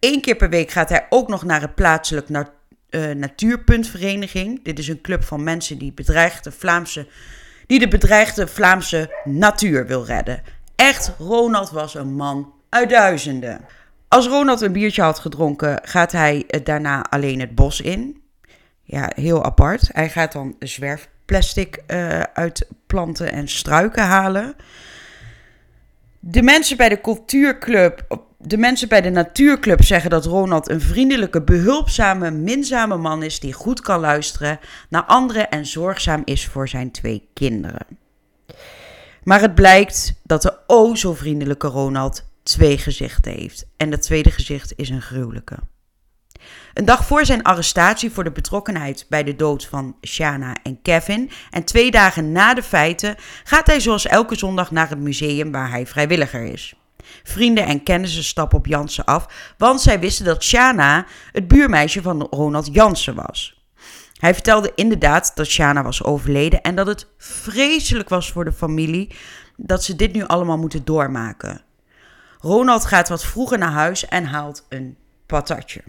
Eén 0.00 0.20
keer 0.20 0.36
per 0.36 0.50
week 0.50 0.70
gaat 0.70 0.88
hij 0.88 1.06
ook 1.08 1.28
nog 1.28 1.44
naar 1.44 1.60
het 1.60 1.74
plaatselijk 1.74 2.28
uh, 2.28 3.10
natuurpuntvereniging. 3.10 4.64
Dit 4.64 4.78
is 4.78 4.88
een 4.88 5.00
club 5.00 5.24
van 5.24 5.42
mensen 5.42 5.78
die, 5.78 5.92
bedreigde 5.92 6.52
Vlaamse, 6.52 7.06
die 7.66 7.78
de 7.78 7.88
bedreigde 7.88 8.46
Vlaamse 8.46 9.20
natuur 9.24 9.86
wil 9.86 10.04
redden. 10.04 10.42
Echt, 10.76 11.12
Ronald 11.18 11.70
was 11.70 11.94
een 11.94 12.14
man 12.14 12.52
uit 12.68 12.90
duizenden. 12.90 13.60
Als 14.14 14.26
Ronald 14.26 14.60
een 14.60 14.72
biertje 14.72 15.02
had 15.02 15.18
gedronken, 15.18 15.80
gaat 15.82 16.12
hij 16.12 16.44
daarna 16.62 17.02
alleen 17.10 17.40
het 17.40 17.54
bos 17.54 17.80
in. 17.80 18.22
Ja, 18.82 19.10
heel 19.14 19.44
apart. 19.44 19.88
Hij 19.92 20.10
gaat 20.10 20.32
dan 20.32 20.56
zwerfplastic 20.58 21.82
uh, 21.86 22.20
uit 22.20 22.68
planten 22.86 23.32
en 23.32 23.48
struiken 23.48 24.02
halen. 24.02 24.54
De 26.20 26.42
mensen 26.42 26.76
bij 26.76 26.88
de 26.88 27.00
cultuurclub, 27.00 28.24
de 28.38 28.56
mensen 28.56 28.88
bij 28.88 29.00
de 29.00 29.10
natuurclub 29.10 29.82
zeggen 29.82 30.10
dat 30.10 30.24
Ronald 30.24 30.70
een 30.70 30.80
vriendelijke, 30.80 31.42
behulpzame, 31.42 32.30
minzame 32.30 32.96
man 32.96 33.22
is 33.22 33.40
die 33.40 33.52
goed 33.52 33.80
kan 33.80 34.00
luisteren 34.00 34.58
naar 34.88 35.04
anderen 35.04 35.50
en 35.50 35.66
zorgzaam 35.66 36.22
is 36.24 36.46
voor 36.46 36.68
zijn 36.68 36.90
twee 36.90 37.28
kinderen. 37.32 37.86
Maar 39.22 39.40
het 39.40 39.54
blijkt 39.54 40.14
dat 40.22 40.42
de 40.42 40.58
o 40.66 40.94
zo 40.94 41.14
vriendelijke 41.14 41.66
Ronald 41.66 42.32
twee 42.44 42.78
gezichten 42.78 43.32
heeft. 43.32 43.66
En 43.76 43.90
dat 43.90 44.02
tweede 44.02 44.30
gezicht 44.30 44.72
is 44.76 44.88
een 44.88 45.02
gruwelijke. 45.02 45.58
Een 46.74 46.84
dag 46.84 47.06
voor 47.06 47.24
zijn 47.24 47.42
arrestatie 47.42 48.10
voor 48.10 48.24
de 48.24 48.32
betrokkenheid 48.32 49.06
bij 49.08 49.24
de 49.24 49.36
dood 49.36 49.66
van 49.66 49.96
Shana 50.02 50.56
en 50.62 50.82
Kevin 50.82 51.30
en 51.50 51.64
twee 51.64 51.90
dagen 51.90 52.32
na 52.32 52.54
de 52.54 52.62
feiten 52.62 53.16
gaat 53.44 53.66
hij 53.66 53.80
zoals 53.80 54.06
elke 54.06 54.36
zondag 54.36 54.70
naar 54.70 54.88
het 54.88 54.98
museum 54.98 55.52
waar 55.52 55.70
hij 55.70 55.86
vrijwilliger 55.86 56.42
is. 56.44 56.74
Vrienden 57.22 57.66
en 57.66 57.82
kennissen 57.82 58.24
stappen 58.24 58.58
op 58.58 58.66
Jansen 58.66 59.04
af, 59.04 59.54
want 59.58 59.80
zij 59.80 60.00
wisten 60.00 60.24
dat 60.24 60.44
Shana 60.44 61.06
het 61.32 61.48
buurmeisje 61.48 62.02
van 62.02 62.26
Ronald 62.30 62.68
Jansen 62.72 63.14
was. 63.14 63.62
Hij 64.18 64.34
vertelde 64.34 64.72
inderdaad 64.74 65.32
dat 65.34 65.46
Shana 65.46 65.82
was 65.82 66.02
overleden 66.02 66.62
en 66.62 66.74
dat 66.74 66.86
het 66.86 67.06
vreselijk 67.18 68.08
was 68.08 68.32
voor 68.32 68.44
de 68.44 68.52
familie 68.52 69.14
dat 69.56 69.84
ze 69.84 69.96
dit 69.96 70.12
nu 70.12 70.24
allemaal 70.26 70.58
moeten 70.58 70.84
doormaken. 70.84 71.62
Ronald 72.44 72.84
gaat 72.84 73.08
wat 73.08 73.24
vroeger 73.24 73.58
naar 73.58 73.70
huis 73.70 74.06
en 74.06 74.24
haalt 74.24 74.66
een 74.68 74.96
patatje. 75.26 75.82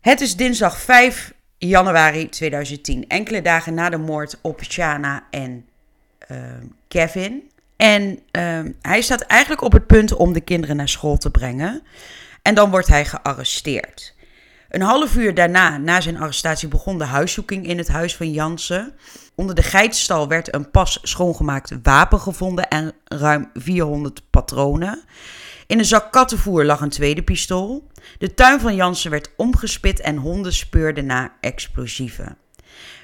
Het 0.00 0.20
is 0.20 0.36
dinsdag 0.36 0.78
5 0.78 1.34
januari 1.58 2.28
2010, 2.28 3.08
enkele 3.08 3.42
dagen 3.42 3.74
na 3.74 3.88
de 3.88 3.96
moord 3.96 4.38
op 4.42 4.62
Shana 4.64 5.26
en 5.30 5.68
uh, 6.28 6.38
Kevin. 6.88 7.50
En 7.76 8.18
uh, 8.32 8.60
hij 8.80 9.00
staat 9.00 9.20
eigenlijk 9.20 9.62
op 9.62 9.72
het 9.72 9.86
punt 9.86 10.14
om 10.14 10.32
de 10.32 10.40
kinderen 10.40 10.76
naar 10.76 10.88
school 10.88 11.16
te 11.16 11.30
brengen. 11.30 11.82
En 12.42 12.54
dan 12.54 12.70
wordt 12.70 12.88
hij 12.88 13.04
gearresteerd. 13.04 14.14
Een 14.70 14.82
half 14.82 15.16
uur 15.16 15.34
daarna, 15.34 15.76
na 15.76 16.00
zijn 16.00 16.20
arrestatie, 16.20 16.68
begon 16.68 16.98
de 16.98 17.04
huiszoeking 17.04 17.66
in 17.66 17.78
het 17.78 17.88
huis 17.88 18.16
van 18.16 18.32
Jansen. 18.32 18.94
Onder 19.34 19.54
de 19.54 19.62
geitstal 19.62 20.28
werd 20.28 20.54
een 20.54 20.70
pas 20.70 20.98
schoongemaakt 21.02 21.72
wapen 21.82 22.20
gevonden 22.20 22.68
en 22.68 22.92
ruim 23.04 23.50
400 23.54 24.22
patronen. 24.30 25.02
In 25.66 25.78
een 25.78 25.84
zak 25.84 26.12
kattenvoer 26.12 26.64
lag 26.64 26.80
een 26.80 26.88
tweede 26.88 27.22
pistool. 27.22 27.88
De 28.18 28.34
tuin 28.34 28.60
van 28.60 28.74
Jansen 28.74 29.10
werd 29.10 29.30
omgespit 29.36 30.00
en 30.00 30.16
honden 30.16 30.52
speurden 30.52 31.06
naar 31.06 31.36
explosieven. 31.40 32.36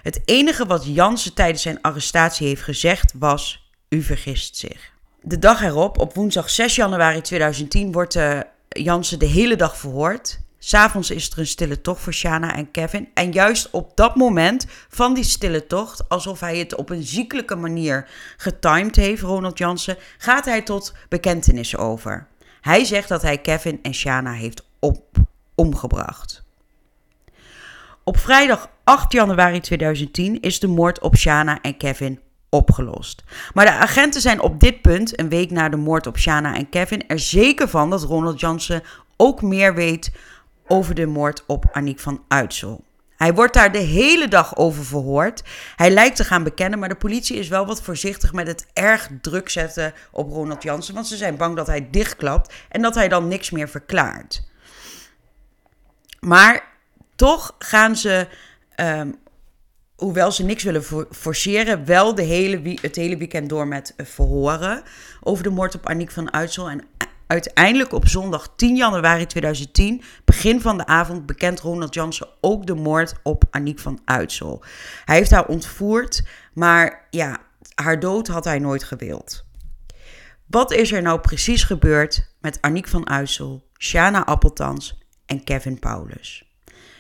Het 0.03 0.21
enige 0.25 0.67
wat 0.67 0.85
Jansen 0.87 1.35
tijdens 1.35 1.63
zijn 1.63 1.81
arrestatie 1.81 2.47
heeft 2.47 2.63
gezegd 2.63 3.13
was: 3.19 3.71
U 3.89 4.03
vergist 4.03 4.57
zich. 4.57 4.93
De 5.23 5.39
dag 5.39 5.63
erop, 5.63 5.99
op 5.99 6.15
woensdag 6.15 6.51
6 6.51 6.75
januari 6.75 7.21
2010, 7.21 7.93
wordt 7.93 8.15
uh, 8.15 8.41
Jansen 8.69 9.19
de 9.19 9.27
hele 9.27 9.57
dag 9.57 9.77
verhoord. 9.77 10.45
S'avonds 10.67 11.11
is 11.11 11.31
er 11.31 11.39
een 11.39 11.47
stille 11.47 11.81
tocht 11.81 12.01
voor 12.01 12.13
Shana 12.13 12.55
en 12.55 12.71
Kevin. 12.71 13.09
En 13.15 13.33
juist 13.33 13.71
op 13.71 13.97
dat 13.97 14.15
moment 14.15 14.67
van 14.89 15.15
die 15.15 15.25
stille 15.25 15.67
tocht, 15.67 16.09
alsof 16.09 16.41
hij 16.41 16.59
het 16.59 16.75
op 16.75 16.91
een 16.91 17.03
ziekelijke 17.03 17.55
manier 17.55 18.09
getimed 18.37 18.97
heeft, 18.97 19.23
Ronald 19.23 19.59
Jansen, 19.59 19.97
gaat 20.19 20.45
hij 20.45 20.63
tot 20.63 20.95
bekentenissen 21.09 21.79
over. 21.79 22.27
Hij 22.61 22.85
zegt 22.85 23.09
dat 23.09 23.23
hij 23.23 23.39
Kevin 23.39 23.79
en 23.83 23.95
Shana 23.95 24.33
heeft 24.33 24.67
op, 24.79 25.03
omgebracht. 25.55 26.43
Op 28.05 28.19
vrijdag 28.19 28.71
8 28.85 29.13
januari 29.13 29.61
2010 29.61 30.41
is 30.41 30.61
de 30.61 30.69
moord 30.69 31.01
op 31.01 31.17
Shana 31.17 31.61
en 31.61 31.77
Kevin 31.77 32.21
opgelost. 32.49 33.23
Maar 33.55 33.65
de 33.65 33.73
agenten 33.73 34.21
zijn 34.21 34.41
op 34.41 34.61
dit 34.61 34.83
punt, 34.83 35.21
een 35.21 35.29
week 35.29 35.51
na 35.51 35.69
de 35.69 35.77
moord 35.77 36.07
op 36.07 36.19
Shana 36.19 36.55
en 36.55 36.69
Kevin, 36.69 37.09
er 37.09 37.19
zeker 37.19 37.69
van 37.69 37.91
dat 37.91 38.03
Ronald 38.03 38.41
Jansen 38.41 38.83
ook 39.17 39.43
meer 39.43 39.75
weet 39.75 40.11
over 40.69 40.95
de 40.95 41.07
moord 41.07 41.45
op 41.47 41.65
Aniek 41.73 42.01
van 42.01 42.25
Uitsel. 42.29 42.85
Hij 43.17 43.35
wordt 43.35 43.55
daar 43.55 43.73
de 43.73 43.79
hele 43.79 44.29
dag 44.29 44.57
over 44.57 44.85
verhoord. 44.85 45.43
Hij 45.77 45.91
lijkt 45.91 46.17
te 46.17 46.25
gaan 46.25 46.43
bekennen, 46.43 46.79
maar 46.79 46.89
de 46.89 46.95
politie 46.95 47.37
is 47.37 47.49
wel 47.49 47.67
wat 47.67 47.83
voorzichtig 47.83 48.33
met 48.33 48.47
het 48.47 48.67
erg 48.73 49.09
druk 49.21 49.49
zetten 49.49 49.93
op 50.13 50.31
Ronald 50.31 50.63
Jansen. 50.63 50.95
Want 50.95 51.07
ze 51.07 51.17
zijn 51.17 51.37
bang 51.37 51.57
dat 51.57 51.67
hij 51.67 51.89
dichtklapt 51.91 52.55
en 52.69 52.83
dat 52.83 52.95
hij 52.95 53.09
dan 53.09 53.29
niks 53.29 53.51
meer 53.51 53.69
verklaart. 53.69 54.43
Maar 56.21 56.65
toch 57.15 57.55
gaan 57.59 57.97
ze, 57.97 58.29
um, 58.77 59.17
hoewel 59.97 60.33
ze 60.33 60.45
niks 60.45 60.63
willen 60.63 60.85
forceren, 61.11 61.85
wel 61.85 62.15
de 62.15 62.23
hele, 62.23 62.79
het 62.81 62.97
hele 62.97 63.17
weekend 63.17 63.49
door 63.49 63.67
met 63.67 63.95
verhoren 63.97 64.83
over 65.21 65.43
de 65.43 65.51
moord 65.51 65.75
op 65.75 65.87
Aniek 65.87 66.11
van 66.11 66.33
Uitsel. 66.33 66.71
En 66.71 66.83
Uiteindelijk 67.27 67.93
op 67.93 68.09
zondag 68.09 68.53
10 68.57 68.77
januari 68.77 69.27
2010, 69.27 70.03
begin 70.25 70.61
van 70.61 70.79
de 70.79 70.87
avond, 70.87 71.27
bekent 71.27 71.61
Ronald 71.61 71.95
Jansen 71.95 72.29
ook 72.41 72.67
de 72.67 72.75
moord 72.75 73.15
op 73.23 73.45
Aniek 73.51 73.79
van 73.79 74.01
Uitsel. 74.05 74.65
Hij 75.05 75.17
heeft 75.17 75.31
haar 75.31 75.47
ontvoerd, 75.47 76.23
maar 76.55 77.07
ja, 77.11 77.39
haar 77.75 78.01
dood 78.01 78.29
had 78.29 78.45
hij 78.45 78.59
nooit 78.59 78.85
gewild. 78.85 79.45
Wat 80.47 80.73
is 80.73 80.93
er 80.93 81.03
nou 81.03 81.21
precies 81.21 81.63
gebeurd 81.63 82.35
met 82.41 82.59
Aniek 82.61 82.89
van 82.89 83.09
Uitsel, 83.09 83.69
Shana 83.79 84.25
Appeltans 84.25 84.99
en 85.27 85.45
Kevin 85.45 85.79
Paulus? 85.79 86.51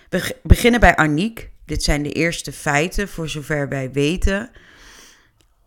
We 0.09 0.37
beginnen 0.43 0.81
bij 0.81 0.97
Aniek. 0.97 1.51
Dit 1.65 1.83
zijn 1.83 2.03
de 2.03 2.12
eerste 2.12 2.53
feiten, 2.53 3.09
voor 3.09 3.29
zover 3.29 3.69
wij 3.69 3.93
weten. 3.93 4.51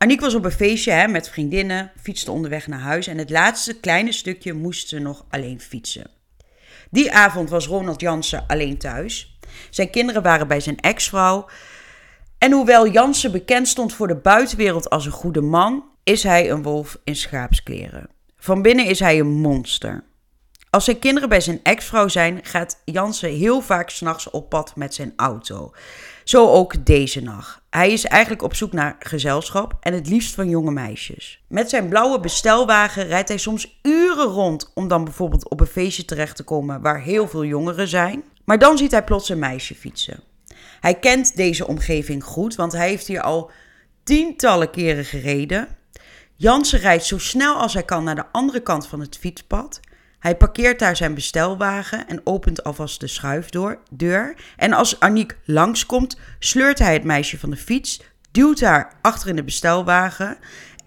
Aniek 0.02 0.22
was 0.22 0.34
op 0.34 0.46
een 0.46 0.52
feestje 0.52 0.92
hè, 0.92 1.08
met 1.08 1.30
vriendinnen, 1.30 1.92
fietste 2.02 2.32
onderweg 2.32 2.68
naar 2.68 2.80
huis 2.80 3.08
en 3.08 3.18
het 3.18 3.30
laatste 3.30 3.80
kleine 3.80 4.12
stukje 4.12 4.54
moest 4.54 4.88
ze 4.88 5.00
nog 5.00 5.26
alleen 5.30 5.60
fietsen. 5.60 6.10
Die 6.90 7.12
avond 7.12 7.50
was 7.50 7.68
Ronald 7.68 8.02
Jansen 8.02 8.44
alleen 8.48 8.78
thuis. 8.78 9.40
Zijn 9.70 9.90
kinderen 9.90 10.22
waren 10.22 10.48
bij 10.48 10.60
zijn 10.60 10.78
ex-vrouw. 10.78 11.50
En 12.38 12.52
hoewel 12.52 12.90
Jansen 12.90 13.32
bekend 13.32 13.68
stond 13.68 13.94
voor 13.94 14.08
de 14.08 14.16
buitenwereld 14.16 14.90
als 14.90 15.06
een 15.06 15.12
goede 15.12 15.42
man, 15.42 15.84
is 16.04 16.24
hij 16.24 16.50
een 16.52 16.64
wolf 16.64 16.98
in 17.04 17.16
schaapskleren. 17.16 18.10
Van 18.38 18.62
binnen 18.62 18.86
is 18.86 19.00
hij 19.00 19.20
een 19.20 19.32
monster. 19.32 20.04
Als 20.72 20.86
zijn 20.86 21.00
kinderen 21.00 21.30
bij 21.30 21.42
zijn 21.42 21.60
ex-vrouw 21.64 22.08
zijn, 22.08 22.40
gaat 22.44 22.82
Jansen 22.86 23.30
heel 23.30 23.62
vaak 23.62 23.90
s'nachts 23.90 24.30
op 24.30 24.50
pad 24.50 24.76
met 24.76 24.94
zijn 24.94 25.14
auto. 25.16 25.74
Zo 26.24 26.48
ook 26.48 26.86
deze 26.86 27.22
nacht. 27.22 27.62
Hij 27.70 27.92
is 27.92 28.06
eigenlijk 28.06 28.42
op 28.42 28.56
zoek 28.56 28.72
naar 28.72 28.96
gezelschap 29.00 29.78
en 29.80 29.94
het 29.94 30.10
liefst 30.10 30.36
van 30.36 30.50
jonge 30.50 30.72
meisjes. 30.72 31.44
Met 31.48 31.70
zijn 31.70 31.90
blauwe 31.90 32.20
bestelwagen 32.20 33.08
rijdt 33.08 33.28
hij 33.28 33.38
soms 33.38 33.80
uren 33.82 34.28
rond 34.28 34.72
om 34.74 34.88
dan 34.88 35.04
bijvoorbeeld 35.04 35.50
op 35.50 35.60
een 35.60 35.68
feestje 35.68 36.06
terecht 36.06 36.36
te 36.36 36.44
komen 36.44 36.82
waar 36.82 37.02
heel 37.02 37.28
veel 37.28 37.46
jongeren 37.46 37.88
zijn. 37.88 38.24
Maar 38.46 38.60
dan 38.60 38.78
ziet 38.78 38.92
hij 38.92 39.04
plots 39.04 39.30
een 39.30 39.40
meisje 39.40 39.76
fietsen. 39.76 40.24
Hij 40.80 41.00
kent 41.00 41.36
deze 41.36 41.68
omgeving 41.68 42.24
goed, 42.24 42.56
want 42.56 42.72
hij 42.72 42.88
heeft 42.88 43.08
hier 43.08 43.22
al 43.22 43.52
tientallen 44.04 44.70
keren 44.70 45.06
gereden. 45.06 45.68
Jansen 46.36 46.80
rijdt 46.80 47.06
zo 47.06 47.18
snel 47.18 47.56
als 47.56 47.74
hij 47.74 47.84
kan 47.84 48.04
naar 48.04 48.16
de 48.16 48.32
andere 48.32 48.62
kant 48.62 48.88
van 48.88 49.00
het 49.00 49.18
fietspad. 49.18 49.80
Hij 50.20 50.36
parkeert 50.36 50.80
daar 50.80 50.96
zijn 50.96 51.14
bestelwagen 51.14 52.08
en 52.08 52.22
opent 52.24 52.64
alvast 52.64 53.00
de 53.00 53.08
schuifdeur. 53.08 54.36
En 54.56 54.74
als 54.74 55.00
Aniek 55.00 55.38
langskomt, 55.46 56.18
sleurt 56.40 56.80
hij 56.80 56.94
het 56.94 57.04
meisje 57.04 57.40
van 57.40 57.50
de 57.50 57.58
fiets, 57.58 58.02
duwt 58.32 58.62
haar 58.62 58.94
achter 59.02 59.30
in 59.30 59.36
de 59.36 59.44
bestelwagen. 59.44 60.38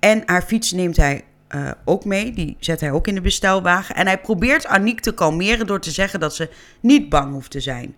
En 0.00 0.22
haar 0.26 0.42
fiets 0.42 0.72
neemt 0.72 0.96
hij 0.96 1.24
uh, 1.54 1.70
ook 1.84 2.04
mee. 2.04 2.32
Die 2.32 2.56
zet 2.58 2.80
hij 2.80 2.90
ook 2.90 3.06
in 3.06 3.14
de 3.14 3.20
bestelwagen. 3.20 3.94
En 3.94 4.06
hij 4.06 4.20
probeert 4.20 4.66
Aniek 4.66 5.00
te 5.00 5.14
kalmeren 5.14 5.66
door 5.66 5.80
te 5.80 5.90
zeggen 5.90 6.20
dat 6.20 6.34
ze 6.34 6.50
niet 6.80 7.08
bang 7.08 7.32
hoeft 7.32 7.50
te 7.50 7.60
zijn. 7.60 7.96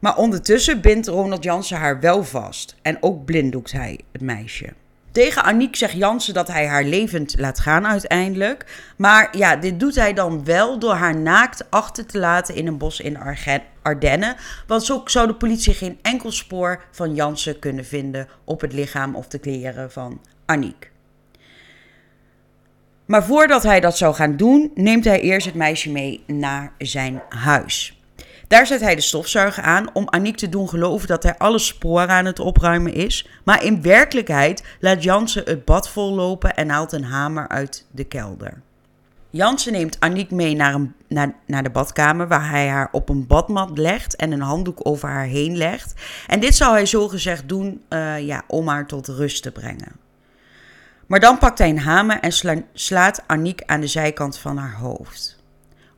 Maar 0.00 0.16
ondertussen 0.16 0.80
bindt 0.80 1.06
Ronald 1.06 1.44
Jansen 1.44 1.78
haar 1.78 2.00
wel 2.00 2.24
vast. 2.24 2.76
En 2.82 2.96
ook 3.00 3.24
blinddoekt 3.24 3.72
hij 3.72 4.00
het 4.12 4.22
meisje. 4.22 4.72
Tegen 5.12 5.44
Aniek 5.44 5.76
zegt 5.76 5.92
Jansen 5.92 6.34
dat 6.34 6.48
hij 6.48 6.66
haar 6.66 6.84
levend 6.84 7.34
laat 7.38 7.60
gaan 7.60 7.86
uiteindelijk. 7.86 8.64
Maar 8.96 9.36
ja, 9.36 9.56
dit 9.56 9.80
doet 9.80 9.94
hij 9.94 10.12
dan 10.12 10.44
wel 10.44 10.78
door 10.78 10.94
haar 10.94 11.16
naakt 11.16 11.70
achter 11.70 12.06
te 12.06 12.18
laten 12.18 12.54
in 12.54 12.66
een 12.66 12.78
bos 12.78 13.00
in 13.00 13.18
Ardennen. 13.82 14.36
Want 14.66 14.84
zo 14.84 15.02
zou 15.04 15.26
de 15.26 15.34
politie 15.34 15.74
geen 15.74 15.98
enkel 16.02 16.32
spoor 16.32 16.84
van 16.90 17.14
Jansen 17.14 17.58
kunnen 17.58 17.84
vinden 17.84 18.28
op 18.44 18.60
het 18.60 18.72
lichaam 18.72 19.14
of 19.14 19.28
de 19.28 19.38
kleren 19.38 19.92
van 19.92 20.20
Aniek. 20.46 20.90
Maar 23.04 23.24
voordat 23.24 23.62
hij 23.62 23.80
dat 23.80 23.96
zou 23.96 24.14
gaan 24.14 24.36
doen, 24.36 24.70
neemt 24.74 25.04
hij 25.04 25.20
eerst 25.20 25.46
het 25.46 25.54
meisje 25.54 25.90
mee 25.90 26.24
naar 26.26 26.72
zijn 26.78 27.22
huis. 27.28 28.01
Daar 28.52 28.66
zet 28.66 28.80
hij 28.80 28.94
de 28.94 29.00
stofzuiger 29.00 29.62
aan 29.62 29.86
om 29.92 30.08
Aniek 30.08 30.36
te 30.36 30.48
doen 30.48 30.68
geloven 30.68 31.08
dat 31.08 31.22
hij 31.22 31.38
alle 31.38 31.58
sporen 31.58 32.08
aan 32.08 32.24
het 32.24 32.38
opruimen 32.38 32.94
is. 32.94 33.28
Maar 33.44 33.64
in 33.64 33.82
werkelijkheid 33.82 34.64
laat 34.80 35.02
Jansen 35.02 35.44
het 35.44 35.64
bad 35.64 35.88
vollopen 35.88 36.54
en 36.54 36.68
haalt 36.68 36.92
een 36.92 37.04
hamer 37.04 37.48
uit 37.48 37.86
de 37.90 38.04
kelder. 38.04 38.60
Jansen 39.30 39.72
neemt 39.72 40.00
Aniek 40.00 40.30
mee 40.30 40.54
naar, 40.54 40.74
een, 40.74 40.94
naar, 41.08 41.34
naar 41.46 41.62
de 41.62 41.70
badkamer, 41.70 42.28
waar 42.28 42.50
hij 42.50 42.68
haar 42.68 42.88
op 42.90 43.08
een 43.08 43.26
badmat 43.26 43.78
legt 43.78 44.16
en 44.16 44.32
een 44.32 44.40
handdoek 44.40 44.78
over 44.82 45.08
haar 45.08 45.26
heen 45.26 45.56
legt. 45.56 45.94
En 46.26 46.40
dit 46.40 46.54
zou 46.54 46.72
hij 46.72 46.86
zogezegd 46.86 47.48
doen 47.48 47.82
uh, 47.88 48.20
ja, 48.20 48.42
om 48.46 48.68
haar 48.68 48.86
tot 48.86 49.08
rust 49.08 49.42
te 49.42 49.50
brengen. 49.50 49.92
Maar 51.06 51.20
dan 51.20 51.38
pakt 51.38 51.58
hij 51.58 51.68
een 51.68 51.78
hamer 51.78 52.20
en 52.20 52.64
slaat 52.72 53.22
Aniek 53.26 53.62
aan 53.66 53.80
de 53.80 53.86
zijkant 53.86 54.38
van 54.38 54.56
haar 54.56 54.74
hoofd. 54.74 55.41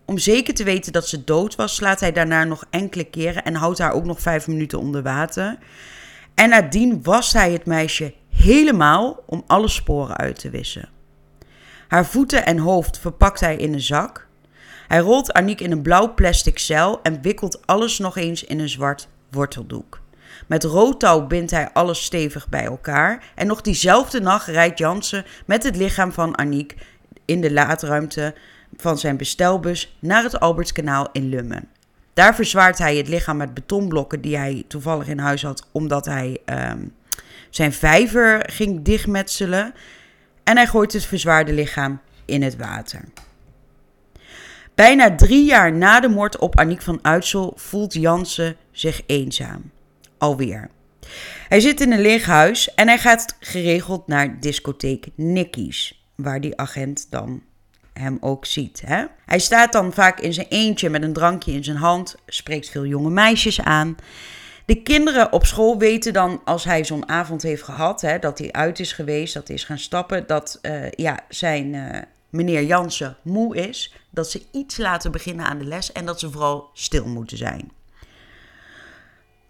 Om 0.05 0.19
zeker 0.19 0.55
te 0.55 0.65
weten 0.65 0.93
dat 0.93 1.09
ze 1.09 1.25
dood 1.25 1.55
was, 1.55 1.75
slaat 1.75 2.01
hij 2.01 2.13
daarna 2.13 2.45
nog 2.45 2.65
enkele 2.71 3.05
keren 3.05 3.45
en 3.45 3.55
houdt 3.55 3.79
haar 3.79 3.93
ook 3.93 4.05
nog 4.05 4.21
vijf 4.21 4.47
minuten 4.47 4.79
onder 4.79 5.03
water. 5.03 5.59
En 6.35 6.49
nadien 6.49 7.03
wast 7.03 7.33
hij 7.33 7.53
het 7.53 7.67
meisje 7.67 8.15
helemaal 8.29 9.23
om 9.27 9.45
alle 9.47 9.69
sporen 9.69 10.17
uit 10.17 10.39
te 10.39 10.51
wissen. 10.51 10.89
Haar 11.89 12.07
voeten 12.07 12.47
en 12.47 12.59
hoofd 12.59 12.99
verpakt 12.99 13.41
hij 13.41 13.57
in 13.57 13.73
een 13.73 13.81
zak. 13.81 14.27
Hij 14.89 14.99
rolt 14.99 15.33
Aniek 15.33 15.61
in 15.61 15.71
een 15.71 15.83
blauw 15.83 16.15
plastic 16.15 16.59
cel 16.59 17.03
en 17.03 17.23
wikkelt 17.23 17.67
alles 17.67 17.99
nog 17.99 18.17
eens 18.17 18.45
in 18.45 18.59
een 18.59 18.69
zwart 18.69 19.09
worteldoek. 19.31 20.01
Met 20.47 20.65
rood 20.65 21.01
touw 21.01 21.27
bindt 21.27 21.51
hij 21.51 21.71
alles 21.73 22.05
stevig 22.05 22.49
bij 22.49 22.65
elkaar. 22.65 23.25
En 23.35 23.47
nog 23.47 23.61
diezelfde 23.61 24.21
nacht 24.21 24.47
rijdt 24.47 24.79
Jansen 24.79 25.25
met 25.47 25.63
het 25.63 25.77
lichaam 25.77 26.13
van 26.13 26.39
Aniek 26.39 26.75
in 27.25 27.41
de 27.41 27.53
laadruimte 27.53 28.35
van 28.77 28.99
zijn 28.99 29.17
bestelbus 29.17 29.97
naar 29.99 30.23
het 30.23 30.41
Albertskanaal 30.41 31.09
in 31.13 31.29
Lummen. 31.29 31.69
Daar 32.15 32.35
verzwaart 32.35 32.79
hij 32.79 32.97
het 32.97 33.09
lichaam 33.09 33.37
met 33.37 33.55
betonblokken 33.55 34.21
die 34.21 34.37
hij 34.37 34.65
toevallig 34.69 35.09
in 35.09 35.19
huis 35.19 35.43
had, 35.43 35.69
omdat 35.73 36.05
hij 36.05 36.39
ehm, 36.45 36.87
zijn 37.51 37.73
vijver 37.73 38.51
ging 38.53 38.83
dichtmetselen. 38.83 39.75
En 40.45 40.57
hij 40.57 40.67
gooit 40.67 40.93
het 40.93 41.05
verzwaarde 41.05 41.53
lichaam 41.53 42.01
in 42.25 42.43
het 42.43 42.57
water. 42.57 43.05
Bijna 44.75 45.15
drie 45.15 45.45
jaar 45.45 45.73
na 45.73 46.01
de 46.01 46.09
moord 46.09 46.39
op 46.39 46.59
Aniek 46.59 46.83
van 46.83 46.99
Uitsel 47.03 47.53
voelt 47.57 47.95
Jansen 47.95 48.57
zich 48.71 49.03
eenzaam. 49.07 49.71
Alweer. 50.19 50.71
Hij 51.49 51.61
zit 51.61 51.81
in 51.81 51.93
een 51.93 52.01
leeg 52.01 52.27
huis 52.27 52.75
en 52.75 52.89
hij 52.89 52.99
gaat 52.99 53.37
geregeld 53.41 54.07
naar 54.07 54.41
discotheek 54.41 55.07
Nicky's, 55.15 56.05
waar 56.15 56.41
die 56.41 56.57
agent 56.57 57.07
dan 57.11 57.43
hem 57.95 58.19
ook 58.21 58.47
ziet. 58.47 58.83
Hè? 58.87 59.05
Hij 59.27 59.39
staat 59.39 59.73
dan 59.73 59.93
vaak 59.93 60.21
in 60.21 60.33
zijn 60.33 60.47
eentje 60.49 60.91
met 60.91 61.03
een 61.03 61.13
drankje 61.13 61.53
in 61.53 61.65
zijn 61.65 61.77
hand, 61.77 62.15
spreekt 62.27 62.69
veel 62.69 62.87
jonge 62.87 63.11
meisjes 63.11 63.61
aan. 63.61 63.97
De 64.65 64.83
kinderen 64.83 65.33
op 65.33 65.47
school 65.47 65.79
weten 65.79 66.13
dan, 66.13 66.41
als 66.45 66.65
hij 66.65 66.85
zo'n 66.85 67.09
avond 67.09 67.43
heeft 67.43 67.63
gehad, 67.63 68.01
hè, 68.01 68.19
dat 68.19 68.39
hij 68.39 68.53
uit 68.53 68.81
is 68.81 68.93
geweest, 68.93 69.35
dat 69.35 69.47
hij 69.47 69.57
is 69.57 69.65
gaan 69.65 69.79
stappen, 69.79 70.27
dat 70.27 70.59
uh, 70.63 70.91
ja, 70.91 71.19
zijn 71.29 71.73
uh, 71.73 71.89
meneer 72.31 72.63
Jansen 72.63 73.17
moe 73.23 73.57
is, 73.57 73.95
dat 74.11 74.31
ze 74.31 74.43
iets 74.53 74.77
laten 74.77 75.13
beginnen 75.13 75.47
aan 75.47 75.59
de 75.59 75.65
les 75.65 75.93
en 75.93 76.07
dat 76.07 76.21
ze 76.21 76.31
vooral 76.31 76.71
stil 76.73 77.07
moeten 77.07 77.37
zijn. 77.37 77.71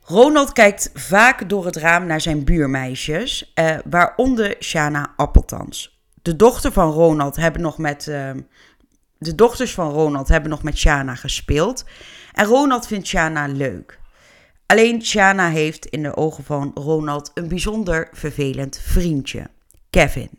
Ronald 0.03 0.53
kijkt 0.53 0.91
vaak 0.95 1.49
door 1.49 1.65
het 1.65 1.77
raam 1.77 2.07
naar 2.07 2.21
zijn 2.21 2.45
buurmeisjes, 2.45 3.53
uh, 3.55 3.77
waaronder 3.85 4.57
Shana 4.61 5.13
Appeltans 5.17 5.94
de 6.25 6.37
dochter 6.37 6.73
van 6.73 6.91
Ronald 6.91 7.37
hebben 7.37 7.61
nog 7.61 7.79
met. 7.79 8.09
Ehm, 8.09 8.41
de 9.19 9.35
dochters 9.35 9.75
van 9.75 9.91
Ronald 9.91 10.29
hebben 10.29 10.51
nog 10.51 10.63
met 10.63 10.79
Shana 10.79 11.15
gespeeld. 11.15 11.85
En 12.33 12.47
Ronald 12.47 12.87
vindt 12.87 13.07
Shana 13.07 13.47
leuk. 13.47 14.01
Alleen 14.67 15.03
Shana 15.03 15.49
heeft 15.49 15.87
in 15.87 16.03
de 16.03 16.17
ogen 16.17 16.45
van 16.45 16.71
Ronald 16.75 17.31
een 17.35 17.49
bijzonder 17.49 18.09
vervelend 18.13 18.81
vriendje, 18.83 19.51
Kevin. 19.91 20.31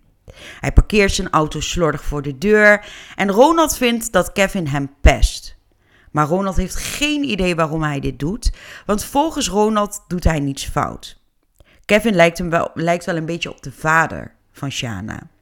Hij 0.59 0.71
parkeert 0.71 1.11
zijn 1.11 1.29
auto 1.29 1.59
slordig 1.59 2.03
voor 2.03 2.21
de 2.21 2.37
deur 2.37 2.85
en 3.15 3.31
Ronald 3.31 3.77
vindt 3.77 4.11
dat 4.11 4.31
Kevin 4.31 4.67
hem 4.67 4.93
pest. 5.01 5.57
Maar 6.11 6.27
Ronald 6.27 6.55
heeft 6.55 6.75
geen 6.75 7.23
idee 7.23 7.55
waarom 7.55 7.83
hij 7.83 7.99
dit 7.99 8.19
doet, 8.19 8.53
want 8.85 9.03
volgens 9.03 9.49
Ronald 9.49 10.03
doet 10.07 10.23
hij 10.23 10.39
niets 10.39 10.65
fout. 10.65 11.21
Kevin 11.85 12.15
lijkt, 12.15 12.37
hem 12.37 12.49
wel, 12.49 12.71
lijkt 12.73 13.05
wel 13.05 13.15
een 13.15 13.25
beetje 13.25 13.49
op 13.49 13.63
de 13.63 13.71
vader 13.71 14.35
van 14.51 14.71
Shana. 14.71 15.33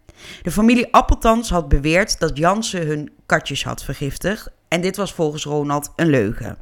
De 0.42 0.52
familie 0.52 0.94
Appeltans 0.94 1.50
had 1.50 1.68
beweerd 1.70 2.20
dat 2.20 2.38
Jansen 2.38 2.88
hun 2.88 3.12
katjes 3.26 3.64
had 3.64 3.84
vergiftigd 3.84 4.50
en 4.68 4.82
dit 4.82 4.98
was 4.98 5.14
volgens 5.14 5.44
Ronald 5.44 5.92
een 5.96 6.10
leugen. 6.10 6.58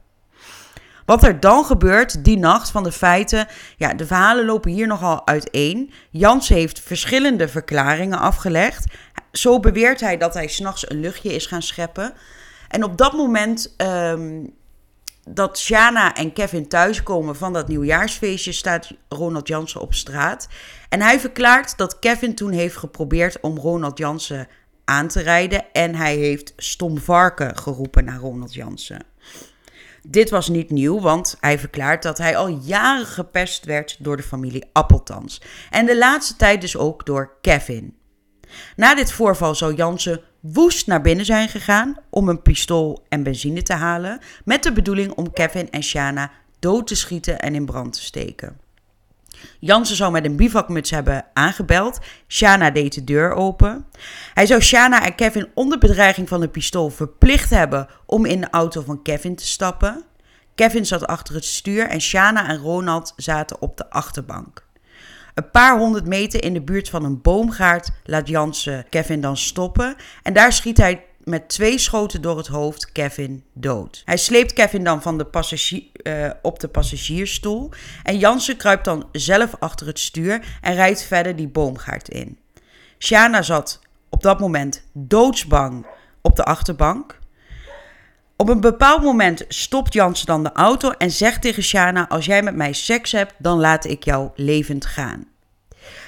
Wat 1.06 1.24
er 1.24 1.40
dan 1.40 1.66
gebeurt 1.66 2.24
die 2.24 2.38
nacht 2.38 2.70
van 2.70 2.84
de 2.84 2.92
feiten, 2.92 3.48
ja, 3.78 3.94
de 3.94 4.06
verhalen 4.06 4.46
lopen 4.46 4.72
hier 4.72 4.88
nogal 4.88 5.28
uiteen. 5.28 5.92
Jansen 6.10 6.56
heeft 6.56 6.80
verschillende 6.80 7.48
verklaringen 7.48 8.20
afgelegd. 8.20 8.86
Zo 9.32 9.60
beweert 9.60 10.00
hij 10.00 10.18
dat 10.18 10.34
hij 10.34 10.48
s'nachts 10.48 10.90
een 10.90 11.00
luchtje 11.00 11.34
is 11.34 11.46
gaan 11.46 11.62
scheppen. 11.62 12.14
En 12.68 12.84
op 12.84 12.98
dat 12.98 13.14
moment 13.14 13.76
um, 13.78 14.54
dat 15.30 15.60
Shana 15.60 16.16
en 16.16 16.34
Kevin 16.34 16.68
thuiskomen 16.68 17.36
van 17.36 17.54
dat 17.54 17.68
nieuwjaarsfeestje, 17.68 18.52
staat 18.52 18.92
Ronald 19.10 19.48
Jansen 19.48 19.82
op 19.82 19.94
straat. 19.94 20.48
En 20.90 21.02
hij 21.02 21.20
verklaart 21.20 21.78
dat 21.78 22.00
Kevin 22.00 22.36
toen 22.36 22.52
heeft 22.52 22.78
geprobeerd 22.78 23.40
om 23.40 23.58
Ronald 23.58 23.98
Jansen 23.98 24.48
aan 24.86 25.08
te 25.08 25.22
rijden. 25.22 25.66
En 25.74 25.96
hij 25.96 26.16
heeft 26.16 26.54
stom 26.58 26.98
varken 26.98 27.58
geroepen 27.58 28.06
naar 28.06 28.20
Ronald 28.20 28.54
Jansen. 28.54 29.04
Dit 30.04 30.30
was 30.30 30.48
niet 30.48 30.70
nieuw, 30.70 31.00
want 31.00 31.38
hij 31.40 31.60
verklaart 31.60 32.04
dat 32.04 32.18
hij 32.18 32.38
al 32.38 32.48
jaren 32.48 33.06
gepest 33.06 33.66
werd 33.66 33.98
door 34.00 34.18
de 34.18 34.24
familie 34.24 34.70
Appeltans. 34.74 35.42
En 35.70 35.86
de 35.86 35.98
laatste 35.98 36.36
tijd 36.36 36.62
dus 36.62 36.78
ook 36.78 37.06
door 37.06 37.38
Kevin. 37.42 37.96
Na 38.76 38.96
dit 38.96 39.12
voorval 39.12 39.56
zou 39.56 39.76
Jansen 39.76 40.22
woest 40.40 40.88
naar 40.88 41.02
binnen 41.02 41.26
zijn 41.26 41.50
gegaan 41.50 41.98
om 42.10 42.30
een 42.30 42.42
pistool 42.42 43.06
en 43.10 43.24
benzine 43.24 43.62
te 43.64 43.74
halen, 43.74 44.20
met 44.46 44.64
de 44.64 44.72
bedoeling 44.72 45.12
om 45.12 45.34
Kevin 45.34 45.72
en 45.72 45.84
Shana 45.84 46.32
dood 46.60 46.88
te 46.88 46.96
schieten 46.96 47.40
en 47.40 47.56
in 47.56 47.66
brand 47.66 47.94
te 47.94 48.02
steken. 48.02 48.60
Jansen 49.60 49.96
zou 49.96 50.12
met 50.12 50.26
een 50.26 50.36
bivakmuts 50.36 50.90
hebben 50.90 51.26
aangebeld. 51.34 52.00
Shana 52.28 52.72
deed 52.72 52.94
de 52.94 53.04
deur 53.04 53.34
open. 53.34 53.86
Hij 54.34 54.46
zou 54.46 54.62
Shana 54.62 55.06
en 55.06 55.16
Kevin 55.16 55.48
onder 55.54 55.78
bedreiging 55.78 56.28
van 56.28 56.42
een 56.42 56.52
pistool 56.52 56.90
verplicht 56.90 57.50
hebben 57.50 57.88
om 58.06 58.26
in 58.26 58.42
de 58.42 58.50
auto 58.50 58.82
van 58.82 59.02
Kevin 59.02 59.36
te 59.36 59.48
stappen. 59.48 60.04
Kevin 60.56 60.86
zat 60.86 61.08
achter 61.08 61.36
het 61.36 61.46
stuur 61.46 61.88
en 61.88 62.02
Shana 62.02 62.48
en 62.48 62.58
Ronald 62.58 63.14
zaten 63.16 63.62
op 63.62 63.78
de 63.78 63.90
achterbank. 63.90 64.70
Een 65.42 65.52
paar 65.52 65.78
honderd 65.78 66.06
meter 66.06 66.44
in 66.44 66.54
de 66.54 66.62
buurt 66.62 66.90
van 66.90 67.04
een 67.04 67.22
boomgaard 67.22 67.90
laat 68.04 68.28
Jansen 68.28 68.86
Kevin 68.90 69.22
dan 69.22 69.38
stoppen. 69.38 69.96
En 70.24 70.34
daar 70.34 70.54
schiet 70.54 70.78
hij 70.78 71.06
met 71.24 71.50
twee 71.50 71.78
schoten 71.78 72.22
door 72.22 72.38
het 72.38 72.48
hoofd 72.48 72.92
Kevin 72.92 73.44
dood. 73.54 74.02
Hij 74.06 74.18
sleept 74.18 74.54
Kevin 74.54 74.84
dan 74.84 75.02
van 75.02 75.18
de 75.18 75.26
passagier, 75.26 75.84
uh, 76.04 76.30
op 76.42 76.60
de 76.60 76.68
passagiersstoel. 76.68 77.72
En 78.04 78.18
Jansen 78.18 78.58
kruipt 78.58 78.86
dan 78.86 79.08
zelf 79.12 79.56
achter 79.60 79.88
het 79.88 80.00
stuur 80.00 80.58
en 80.62 80.74
rijdt 80.74 81.04
verder 81.04 81.36
die 81.36 81.48
boomgaard 81.48 82.10
in. 82.10 82.38
Shana 83.00 83.42
zat 83.42 83.80
op 84.10 84.24
dat 84.24 84.40
moment 84.40 84.84
doodsbang 84.94 85.86
op 86.22 86.36
de 86.36 86.44
achterbank. 86.44 87.20
Op 88.36 88.50
een 88.50 88.62
bepaald 88.62 89.04
moment 89.04 89.46
stopt 89.48 89.94
Jansen 89.94 90.26
dan 90.26 90.44
de 90.44 90.52
auto 90.52 90.92
en 90.92 91.12
zegt 91.12 91.42
tegen 91.42 91.64
Shana: 91.64 92.10
Als 92.10 92.26
jij 92.26 92.44
met 92.44 92.56
mij 92.56 92.74
seks 92.74 93.12
hebt, 93.12 93.34
dan 93.38 93.60
laat 93.60 93.86
ik 93.86 94.04
jou 94.04 94.30
levend 94.36 94.86
gaan. 94.86 95.31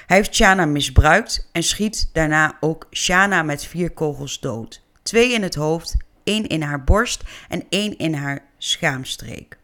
Hij 0.06 0.16
heeft 0.16 0.34
Shana 0.34 0.64
misbruikt 0.64 1.48
en 1.52 1.62
schiet 1.62 2.10
daarna 2.12 2.56
ook 2.60 2.86
Shana 2.90 3.42
met 3.42 3.64
vier 3.64 3.90
kogels 3.90 4.40
dood. 4.40 4.82
Twee 5.02 5.32
in 5.32 5.42
het 5.42 5.54
hoofd, 5.54 5.96
één 6.24 6.46
in 6.46 6.62
haar 6.62 6.84
borst 6.84 7.22
en 7.48 7.64
één 7.68 7.98
in 7.98 8.14
haar 8.14 8.42
schaamstreek. 8.58 9.58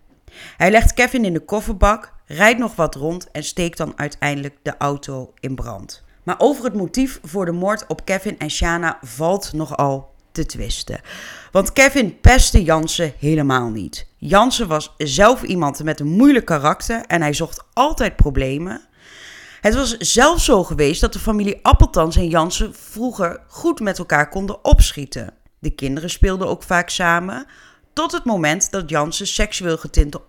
Hij 0.56 0.70
legt 0.70 0.94
Kevin 0.94 1.24
in 1.24 1.32
de 1.32 1.40
kofferbak, 1.40 2.12
rijdt 2.26 2.58
nog 2.58 2.76
wat 2.76 2.94
rond 2.94 3.30
en 3.30 3.44
steekt 3.44 3.76
dan 3.76 3.92
uiteindelijk 3.96 4.56
de 4.62 4.74
auto 4.78 5.32
in 5.40 5.54
brand. 5.54 6.04
Maar 6.22 6.36
over 6.38 6.64
het 6.64 6.74
motief 6.74 7.18
voor 7.22 7.44
de 7.44 7.52
moord 7.52 7.86
op 7.86 8.04
Kevin 8.04 8.38
en 8.38 8.50
Shana 8.50 8.98
valt 9.02 9.52
nogal 9.52 10.14
te 10.32 10.46
twisten. 10.46 11.00
Want 11.52 11.72
Kevin 11.72 12.20
pestte 12.20 12.62
Jansen 12.62 13.12
helemaal 13.18 13.68
niet. 13.68 14.06
Jansen 14.16 14.68
was 14.68 14.94
zelf 14.96 15.42
iemand 15.42 15.82
met 15.84 16.00
een 16.00 16.16
moeilijk 16.16 16.44
karakter 16.44 17.04
en 17.06 17.22
hij 17.22 17.32
zocht 17.32 17.64
altijd 17.72 18.16
problemen. 18.16 18.80
Het 19.60 19.74
was 19.74 19.96
zelfs 19.96 20.44
zo 20.44 20.64
geweest 20.64 21.00
dat 21.00 21.12
de 21.12 21.18
familie 21.18 21.58
Appeltans 21.62 22.16
en 22.16 22.28
Jansen 22.28 22.74
vroeger 22.74 23.40
goed 23.48 23.80
met 23.80 23.98
elkaar 23.98 24.28
konden 24.28 24.64
opschieten. 24.64 25.34
De 25.58 25.70
kinderen 25.70 26.10
speelden 26.10 26.48
ook 26.48 26.62
vaak 26.62 26.90
samen, 26.90 27.46
tot 27.92 28.12
het 28.12 28.24
moment 28.24 28.70
dat 28.70 28.90
Jansen 28.90 29.26
seksueel 29.26 29.76
getinte 29.76 30.20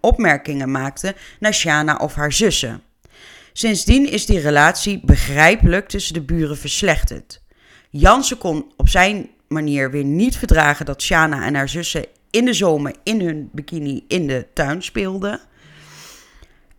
opmerkingen 0.00 0.70
maakte 0.70 1.14
naar 1.40 1.54
Shana 1.54 1.96
of 1.96 2.14
haar 2.14 2.32
zussen. 2.32 2.82
Sindsdien 3.52 4.10
is 4.10 4.26
die 4.26 4.40
relatie 4.40 5.00
begrijpelijk 5.04 5.88
tussen 5.88 6.14
de 6.14 6.22
buren 6.22 6.58
verslechterd. 6.58 7.42
Jansen 7.90 8.38
kon 8.38 8.72
op 8.76 8.88
zijn 8.88 9.30
manier 9.48 9.90
weer 9.90 10.04
niet 10.04 10.36
verdragen 10.36 10.86
dat 10.86 11.02
Shana 11.02 11.44
en 11.44 11.54
haar 11.54 11.68
zussen 11.68 12.06
in 12.30 12.44
de 12.44 12.52
zomer 12.52 12.94
in 13.02 13.20
hun 13.20 13.48
bikini 13.52 14.04
in 14.08 14.26
de 14.26 14.46
tuin 14.52 14.82
speelden. 14.82 15.40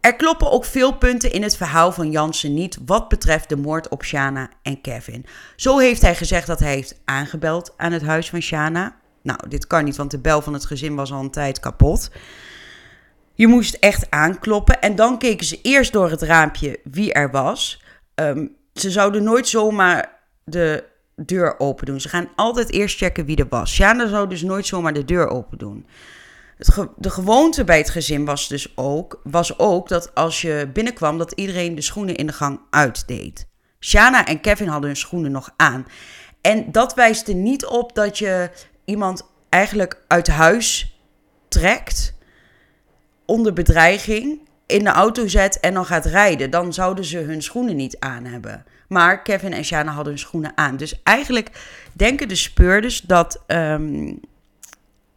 Er 0.05 0.15
kloppen 0.15 0.51
ook 0.51 0.65
veel 0.65 0.97
punten 0.97 1.31
in 1.31 1.43
het 1.43 1.57
verhaal 1.57 1.91
van 1.91 2.11
Jansen 2.11 2.53
niet 2.53 2.77
wat 2.85 3.09
betreft 3.09 3.49
de 3.49 3.55
moord 3.57 3.89
op 3.89 4.03
Shana 4.03 4.49
en 4.61 4.81
Kevin. 4.81 5.25
Zo 5.55 5.77
heeft 5.77 6.01
hij 6.01 6.15
gezegd 6.15 6.47
dat 6.47 6.59
hij 6.59 6.73
heeft 6.73 7.01
aangebeld 7.05 7.73
aan 7.77 7.91
het 7.91 8.01
huis 8.01 8.29
van 8.29 8.41
Shana. 8.41 8.95
Nou, 9.21 9.39
dit 9.47 9.67
kan 9.67 9.83
niet, 9.83 9.95
want 9.95 10.11
de 10.11 10.19
bel 10.19 10.41
van 10.41 10.53
het 10.53 10.65
gezin 10.65 10.95
was 10.95 11.11
al 11.11 11.19
een 11.19 11.31
tijd 11.31 11.59
kapot. 11.59 12.11
Je 13.33 13.47
moest 13.47 13.73
echt 13.73 14.11
aankloppen 14.11 14.81
en 14.81 14.95
dan 14.95 15.17
keken 15.17 15.45
ze 15.45 15.59
eerst 15.61 15.93
door 15.93 16.09
het 16.09 16.21
raampje 16.21 16.79
wie 16.83 17.13
er 17.13 17.31
was. 17.31 17.83
Ehm, 18.15 18.47
ze 18.73 18.91
zouden 18.91 19.23
nooit 19.23 19.47
zomaar 19.47 20.19
de 20.43 20.83
deur 21.15 21.59
open 21.59 21.85
doen. 21.85 22.01
Ze 22.01 22.09
gaan 22.09 22.29
altijd 22.35 22.71
eerst 22.71 22.97
checken 22.97 23.25
wie 23.25 23.37
er 23.37 23.47
was. 23.49 23.73
Shana 23.73 24.07
zou 24.07 24.29
dus 24.29 24.41
nooit 24.41 24.65
zomaar 24.65 24.93
de 24.93 25.05
deur 25.05 25.27
open 25.27 25.57
doen. 25.57 25.85
De 26.97 27.09
gewoonte 27.09 27.63
bij 27.63 27.77
het 27.77 27.89
gezin 27.89 28.25
was 28.25 28.47
dus 28.47 28.77
ook, 28.77 29.19
was 29.23 29.59
ook 29.59 29.87
dat 29.87 30.15
als 30.15 30.41
je 30.41 30.69
binnenkwam, 30.73 31.17
dat 31.17 31.31
iedereen 31.31 31.75
de 31.75 31.81
schoenen 31.81 32.15
in 32.15 32.27
de 32.27 32.33
gang 32.33 32.59
uitdeed. 32.69 33.47
Shana 33.79 34.25
en 34.25 34.41
Kevin 34.41 34.67
hadden 34.67 34.89
hun 34.89 34.97
schoenen 34.97 35.31
nog 35.31 35.53
aan. 35.55 35.85
En 36.41 36.71
dat 36.71 36.93
wijst 36.93 37.27
er 37.27 37.35
niet 37.35 37.65
op 37.65 37.95
dat 37.95 38.17
je 38.17 38.49
iemand 38.85 39.23
eigenlijk 39.49 40.01
uit 40.07 40.27
huis 40.27 40.99
trekt 41.47 42.13
onder 43.25 43.53
bedreiging 43.53 44.39
in 44.65 44.83
de 44.83 44.89
auto 44.89 45.27
zet 45.27 45.59
en 45.59 45.73
dan 45.73 45.85
gaat 45.85 46.05
rijden. 46.05 46.49
Dan 46.49 46.73
zouden 46.73 47.05
ze 47.05 47.17
hun 47.17 47.41
schoenen 47.41 47.75
niet 47.75 47.99
aan 47.99 48.25
hebben. 48.25 48.65
Maar 48.87 49.21
Kevin 49.21 49.53
en 49.53 49.65
Shana 49.65 49.91
hadden 49.91 50.13
hun 50.13 50.21
schoenen 50.21 50.51
aan. 50.55 50.77
Dus 50.77 51.03
eigenlijk 51.03 51.49
denken 51.93 52.27
de 52.27 52.35
speurders 52.35 53.01
dat 53.01 53.43
um, 53.47 54.19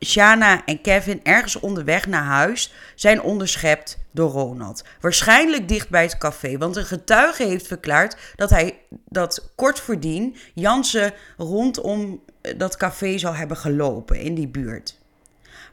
Shana 0.05 0.65
en 0.65 0.81
Kevin 0.81 1.21
ergens 1.23 1.61
onderweg 1.61 2.07
naar 2.07 2.25
huis 2.25 2.73
zijn 2.95 3.23
onderschept 3.23 3.99
door 4.11 4.31
Ronald. 4.31 4.85
Waarschijnlijk 5.01 5.69
dicht 5.69 5.89
bij 5.89 6.03
het 6.03 6.19
café, 6.19 6.59
want 6.59 6.77
een 6.77 6.85
getuige 6.85 7.45
heeft 7.45 7.67
verklaard 7.67 8.17
dat 8.37 8.51
hij 8.51 8.79
dat 9.09 9.53
kort 9.55 9.81
voordien 9.81 10.37
Jansen 10.55 11.13
rondom 11.37 12.23
dat 12.57 12.77
café 12.77 13.19
zou 13.19 13.37
hebben 13.37 13.57
gelopen 13.57 14.21
in 14.21 14.35
die 14.35 14.49
buurt. 14.49 14.99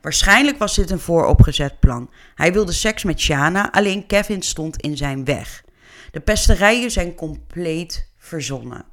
Waarschijnlijk 0.02 0.58
was 0.58 0.76
dit 0.76 0.92
een 0.92 1.00
vooropgezet 1.00 1.80
plan. 1.80 2.10
Hij 2.36 2.54
wilde 2.54 2.72
seks 2.72 3.04
met 3.04 3.20
Shana, 3.20 3.72
alleen 3.72 4.06
Kevin 4.06 4.42
stond 4.42 4.82
in 4.82 4.98
zijn 4.98 5.26
weg. 5.26 5.64
De 6.12 6.20
pesterijen 6.20 6.92
zijn 6.92 7.16
compleet 7.16 8.10
verzonnen. 8.18 8.86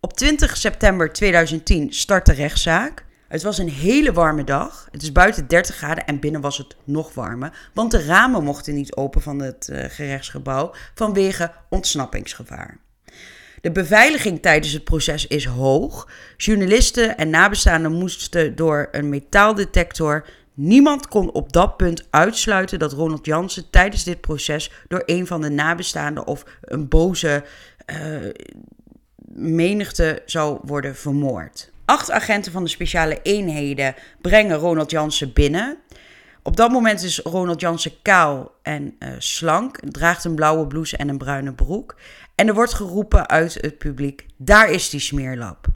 Op 0.00 0.12
20 0.12 0.56
september 0.56 1.12
2010 1.12 1.92
start 1.92 2.26
de 2.26 2.32
rechtszaak. 2.32 3.04
Het 3.32 3.42
was 3.42 3.58
een 3.58 3.68
hele 3.68 4.12
warme 4.12 4.44
dag. 4.44 4.88
Het 4.90 5.02
is 5.02 5.12
buiten 5.12 5.48
30 5.48 5.76
graden 5.76 6.06
en 6.06 6.20
binnen 6.20 6.40
was 6.40 6.58
het 6.58 6.76
nog 6.84 7.14
warmer. 7.14 7.68
Want 7.74 7.90
de 7.90 8.04
ramen 8.04 8.44
mochten 8.44 8.74
niet 8.74 8.96
open 8.96 9.22
van 9.22 9.38
het 9.38 9.68
uh, 9.72 9.84
gerechtsgebouw 9.88 10.74
vanwege 10.94 11.52
ontsnappingsgevaar. 11.68 12.78
De 13.60 13.72
beveiliging 13.72 14.42
tijdens 14.42 14.72
het 14.72 14.84
proces 14.84 15.26
is 15.26 15.44
hoog. 15.44 16.08
Journalisten 16.36 17.16
en 17.16 17.30
nabestaanden 17.30 17.92
moesten 17.92 18.56
door 18.56 18.88
een 18.90 19.08
metaaldetector 19.08 20.26
Niemand 20.54 21.08
kon 21.08 21.32
op 21.32 21.52
dat 21.52 21.76
punt 21.76 22.06
uitsluiten 22.10 22.78
dat 22.78 22.92
Ronald 22.92 23.26
Jansen 23.26 23.70
tijdens 23.70 24.04
dit 24.04 24.20
proces 24.20 24.70
door 24.88 25.02
een 25.06 25.26
van 25.26 25.40
de 25.40 25.50
nabestaanden 25.50 26.26
of 26.26 26.44
een 26.60 26.88
boze 26.88 27.44
uh, 27.86 28.30
menigte 29.34 30.22
zou 30.26 30.58
worden 30.62 30.96
vermoord. 30.96 31.71
Acht 31.84 32.10
agenten 32.10 32.52
van 32.52 32.64
de 32.64 32.70
speciale 32.70 33.20
eenheden 33.22 33.94
brengen 34.20 34.56
Ronald 34.56 34.90
Jansen 34.90 35.32
binnen. 35.32 35.78
Op 36.42 36.56
dat 36.56 36.70
moment 36.70 37.02
is 37.02 37.18
Ronald 37.18 37.60
Jansen 37.60 38.02
kaal 38.02 38.52
en 38.62 38.96
uh, 38.98 39.08
slank, 39.18 39.78
draagt 39.90 40.24
een 40.24 40.34
blauwe 40.34 40.66
blouse 40.66 40.96
en 40.96 41.08
een 41.08 41.18
bruine 41.18 41.52
broek. 41.52 41.96
En 42.34 42.48
er 42.48 42.54
wordt 42.54 42.74
geroepen 42.74 43.28
uit 43.28 43.54
het 43.54 43.78
publiek: 43.78 44.26
daar 44.36 44.70
is 44.70 44.90
die 44.90 45.00
smeerlap. 45.00 45.66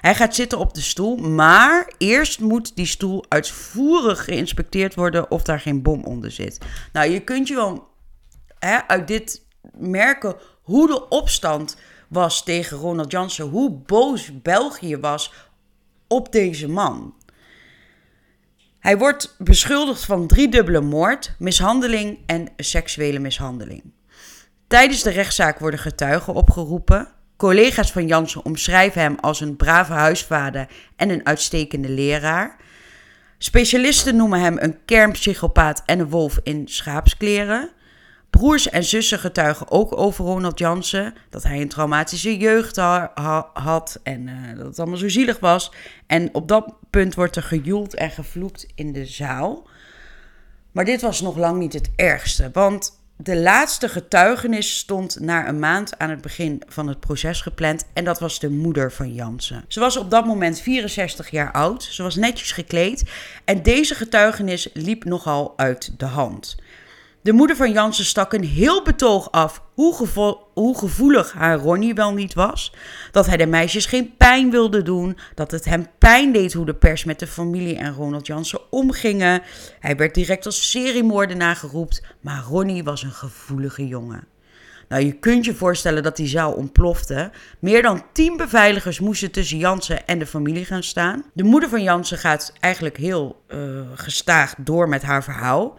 Hij 0.00 0.14
gaat 0.14 0.34
zitten 0.34 0.58
op 0.58 0.74
de 0.74 0.80
stoel, 0.80 1.16
maar 1.16 1.92
eerst 1.98 2.40
moet 2.40 2.76
die 2.76 2.86
stoel 2.86 3.24
uitvoerig 3.28 4.24
geïnspecteerd 4.24 4.94
worden 4.94 5.30
of 5.30 5.42
daar 5.42 5.60
geen 5.60 5.82
bom 5.82 6.04
onder 6.04 6.30
zit. 6.30 6.58
Nou, 6.92 7.10
je 7.10 7.20
kunt 7.20 7.48
je 7.48 7.54
wel 7.54 7.88
hè, 8.58 8.78
uit 8.86 9.08
dit 9.08 9.42
merken 9.72 10.36
hoe 10.62 10.86
de 10.86 11.08
opstand 11.08 11.76
was 12.08 12.44
tegen 12.44 12.76
Ronald 12.76 13.10
Jansen, 13.12 13.44
hoe 13.44 13.70
boos 13.70 14.42
België 14.42 14.96
was 14.96 15.32
op 16.06 16.32
deze 16.32 16.68
man. 16.68 17.14
Hij 18.78 18.98
wordt 18.98 19.34
beschuldigd 19.38 20.04
van 20.04 20.26
driedubbele 20.26 20.80
moord, 20.80 21.34
mishandeling 21.38 22.18
en 22.26 22.48
seksuele 22.56 23.18
mishandeling. 23.18 23.82
Tijdens 24.66 25.02
de 25.02 25.10
rechtszaak 25.10 25.58
worden 25.58 25.80
getuigen 25.80 26.34
opgeroepen. 26.34 27.08
Collega's 27.36 27.92
van 27.92 28.06
Jansen 28.06 28.44
omschrijven 28.44 29.00
hem 29.00 29.16
als 29.20 29.40
een 29.40 29.56
brave 29.56 29.92
huisvader 29.92 30.68
en 30.96 31.10
een 31.10 31.26
uitstekende 31.26 31.88
leraar. 31.88 32.56
Specialisten 33.38 34.16
noemen 34.16 34.40
hem 34.40 34.56
een 34.58 34.84
kernpsychopaat 34.84 35.82
en 35.86 35.98
een 35.98 36.08
wolf 36.08 36.40
in 36.42 36.68
schaapskleren. 36.68 37.70
Broers 38.30 38.68
en 38.68 38.84
zussen 38.84 39.18
getuigen 39.18 39.70
ook 39.70 39.98
over 39.98 40.24
Ronald 40.24 40.58
Jansen. 40.58 41.14
Dat 41.30 41.42
hij 41.42 41.60
een 41.60 41.68
traumatische 41.68 42.36
jeugd 42.36 42.76
had 43.52 44.00
en 44.02 44.26
uh, 44.26 44.56
dat 44.56 44.66
het 44.66 44.78
allemaal 44.78 44.98
zo 44.98 45.08
zielig 45.08 45.38
was. 45.38 45.72
En 46.06 46.34
op 46.34 46.48
dat 46.48 46.74
punt 46.90 47.14
wordt 47.14 47.36
er 47.36 47.42
gejoeld 47.42 47.94
en 47.94 48.10
gevloekt 48.10 48.66
in 48.74 48.92
de 48.92 49.06
zaal. 49.06 49.68
Maar 50.72 50.84
dit 50.84 51.00
was 51.00 51.20
nog 51.20 51.36
lang 51.36 51.58
niet 51.58 51.72
het 51.72 51.90
ergste. 51.96 52.50
Want 52.52 52.98
de 53.16 53.36
laatste 53.36 53.88
getuigenis 53.88 54.78
stond 54.78 55.20
na 55.20 55.48
een 55.48 55.58
maand 55.58 55.98
aan 55.98 56.10
het 56.10 56.20
begin 56.20 56.62
van 56.68 56.88
het 56.88 57.00
proces 57.00 57.40
gepland. 57.40 57.84
En 57.92 58.04
dat 58.04 58.20
was 58.20 58.38
de 58.38 58.50
moeder 58.50 58.92
van 58.92 59.14
Jansen. 59.14 59.64
Ze 59.68 59.80
was 59.80 59.96
op 59.96 60.10
dat 60.10 60.26
moment 60.26 60.60
64 60.60 61.30
jaar 61.30 61.52
oud. 61.52 61.82
Ze 61.82 62.02
was 62.02 62.16
netjes 62.16 62.52
gekleed. 62.52 63.10
En 63.44 63.62
deze 63.62 63.94
getuigenis 63.94 64.68
liep 64.72 65.04
nogal 65.04 65.52
uit 65.56 65.92
de 65.96 66.06
hand. 66.06 66.56
De 67.28 67.34
moeder 67.34 67.56
van 67.56 67.72
Jansen 67.72 68.04
stak 68.04 68.32
een 68.32 68.44
heel 68.44 68.82
betoog 68.82 69.30
af 69.30 69.62
hoe, 69.74 70.74
gevoelig 70.76 71.32
haar 71.32 71.58
Ronnie 71.58 71.94
wel 71.94 72.12
niet 72.12 72.34
was. 72.34 72.72
Dat 73.10 73.26
hij 73.26 73.36
de 73.36 73.46
meisjes 73.46 73.86
geen 73.86 74.16
pijn 74.16 74.50
wilde 74.50 74.82
doen. 74.82 75.18
Dat 75.34 75.50
het 75.50 75.64
hem 75.64 75.86
pijn 75.98 76.32
deed 76.32 76.52
hoe 76.52 76.66
de 76.66 76.74
pers 76.74 77.04
met 77.04 77.18
de 77.18 77.26
familie 77.26 77.76
en 77.76 77.94
Ronald 77.94 78.26
Jansen 78.26 78.60
omgingen. 78.70 79.42
Hij 79.80 79.96
werd 79.96 80.14
direct 80.14 80.46
als 80.46 80.70
seriemoordenaar 80.70 81.56
geroepen. 81.56 82.04
Maar 82.20 82.42
Ronnie 82.42 82.84
was 82.84 83.02
een 83.02 83.12
gevoelige 83.12 83.86
jongen. 83.86 84.26
Nou, 84.88 85.04
je 85.04 85.12
kunt 85.12 85.44
je 85.44 85.54
voorstellen 85.54 86.02
dat 86.02 86.16
die 86.16 86.28
zaal 86.28 86.52
ontplofte. 86.52 87.30
Meer 87.58 87.82
dan 87.82 88.02
tien 88.12 88.36
beveiligers 88.36 89.00
moesten 89.00 89.30
tussen 89.30 89.58
Jansen 89.58 90.06
en 90.06 90.18
de 90.18 90.26
familie 90.26 90.64
gaan 90.64 90.82
staan. 90.82 91.24
De 91.32 91.44
moeder 91.44 91.68
van 91.68 91.82
Jansen 91.82 92.18
gaat 92.18 92.52
eigenlijk 92.60 92.96
heel 92.96 93.42
uh, 93.48 93.80
gestaag 93.94 94.54
door 94.58 94.88
met 94.88 95.02
haar 95.02 95.24
verhaal. 95.24 95.78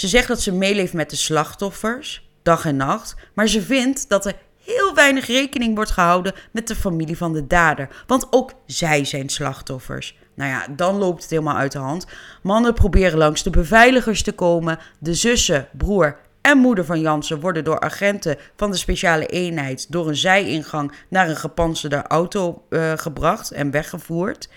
Ze 0.00 0.08
zegt 0.08 0.28
dat 0.28 0.40
ze 0.40 0.52
meeleeft 0.52 0.92
met 0.92 1.10
de 1.10 1.16
slachtoffers, 1.16 2.28
dag 2.42 2.64
en 2.64 2.76
nacht, 2.76 3.14
maar 3.34 3.48
ze 3.48 3.62
vindt 3.62 4.08
dat 4.08 4.26
er 4.26 4.34
heel 4.64 4.94
weinig 4.94 5.26
rekening 5.26 5.74
wordt 5.74 5.90
gehouden 5.90 6.34
met 6.50 6.68
de 6.68 6.76
familie 6.76 7.16
van 7.16 7.32
de 7.32 7.46
dader, 7.46 7.88
want 8.06 8.26
ook 8.30 8.52
zij 8.66 9.04
zijn 9.04 9.28
slachtoffers. 9.28 10.16
Nou 10.34 10.50
ja, 10.50 10.66
dan 10.76 10.96
loopt 10.96 11.22
het 11.22 11.30
helemaal 11.30 11.56
uit 11.56 11.72
de 11.72 11.78
hand. 11.78 12.06
Mannen 12.42 12.74
proberen 12.74 13.18
langs 13.18 13.42
de 13.42 13.50
beveiligers 13.50 14.22
te 14.22 14.32
komen. 14.32 14.78
De 14.98 15.14
zussen, 15.14 15.68
broer 15.72 16.16
en 16.40 16.58
moeder 16.58 16.84
van 16.84 17.00
Jansen 17.00 17.40
worden 17.40 17.64
door 17.64 17.80
agenten 17.80 18.36
van 18.56 18.70
de 18.70 18.76
speciale 18.76 19.26
eenheid 19.26 19.92
door 19.92 20.08
een 20.08 20.16
zijingang 20.16 20.92
naar 21.08 21.28
een 21.28 21.36
gepantserde 21.36 22.02
auto 22.02 22.62
uh, 22.70 22.92
gebracht 22.96 23.50
en 23.50 23.70
weggevoerd. 23.70 24.48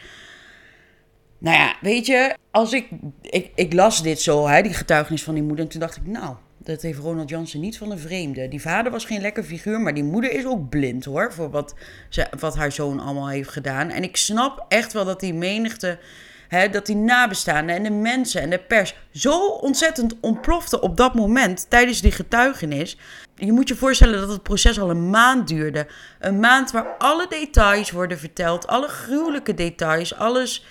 Nou 1.43 1.57
ja, 1.57 1.75
weet 1.81 2.05
je, 2.05 2.35
als 2.51 2.73
ik, 2.73 2.87
ik, 3.21 3.51
ik 3.55 3.73
las 3.73 4.03
dit 4.03 4.21
zo, 4.21 4.47
hè, 4.47 4.61
die 4.61 4.73
getuigenis 4.73 5.23
van 5.23 5.33
die 5.33 5.43
moeder. 5.43 5.65
En 5.65 5.71
toen 5.71 5.79
dacht 5.79 5.95
ik, 5.95 6.05
nou, 6.05 6.35
dat 6.57 6.81
heeft 6.81 6.99
Ronald 6.99 7.29
Jansen 7.29 7.59
niet 7.59 7.77
van 7.77 7.91
een 7.91 7.99
vreemde. 7.99 8.47
Die 8.47 8.61
vader 8.61 8.91
was 8.91 9.05
geen 9.05 9.21
lekker 9.21 9.43
figuur, 9.43 9.81
maar 9.81 9.93
die 9.93 10.03
moeder 10.03 10.31
is 10.31 10.45
ook 10.45 10.69
blind 10.69 11.05
hoor. 11.05 11.33
Voor 11.33 11.49
wat, 11.49 11.75
ze, 12.09 12.27
wat 12.39 12.55
haar 12.55 12.71
zoon 12.71 12.99
allemaal 12.99 13.29
heeft 13.29 13.49
gedaan. 13.49 13.89
En 13.89 14.03
ik 14.03 14.17
snap 14.17 14.65
echt 14.67 14.93
wel 14.93 15.05
dat 15.05 15.19
die 15.19 15.33
menigte 15.33 15.99
Hè, 16.47 16.69
dat 16.69 16.85
die 16.85 16.95
nabestaanden 16.95 17.75
en 17.75 17.83
de 17.83 17.89
mensen 17.89 18.41
en 18.41 18.49
de 18.49 18.59
pers 18.59 18.95
zo 19.11 19.47
ontzettend 19.47 20.15
ontplofte 20.19 20.81
op 20.81 20.97
dat 20.97 21.13
moment 21.13 21.69
tijdens 21.69 22.01
die 22.01 22.11
getuigenis. 22.11 22.97
Je 23.35 23.51
moet 23.51 23.67
je 23.67 23.75
voorstellen 23.75 24.19
dat 24.19 24.29
het 24.29 24.43
proces 24.43 24.79
al 24.79 24.89
een 24.89 25.09
maand 25.09 25.47
duurde. 25.47 25.87
Een 26.19 26.39
maand 26.39 26.71
waar 26.71 26.85
alle 26.97 27.25
details 27.29 27.91
worden 27.91 28.19
verteld, 28.19 28.67
alle 28.67 28.87
gruwelijke 28.87 29.53
details, 29.53 30.15
alles 30.15 30.65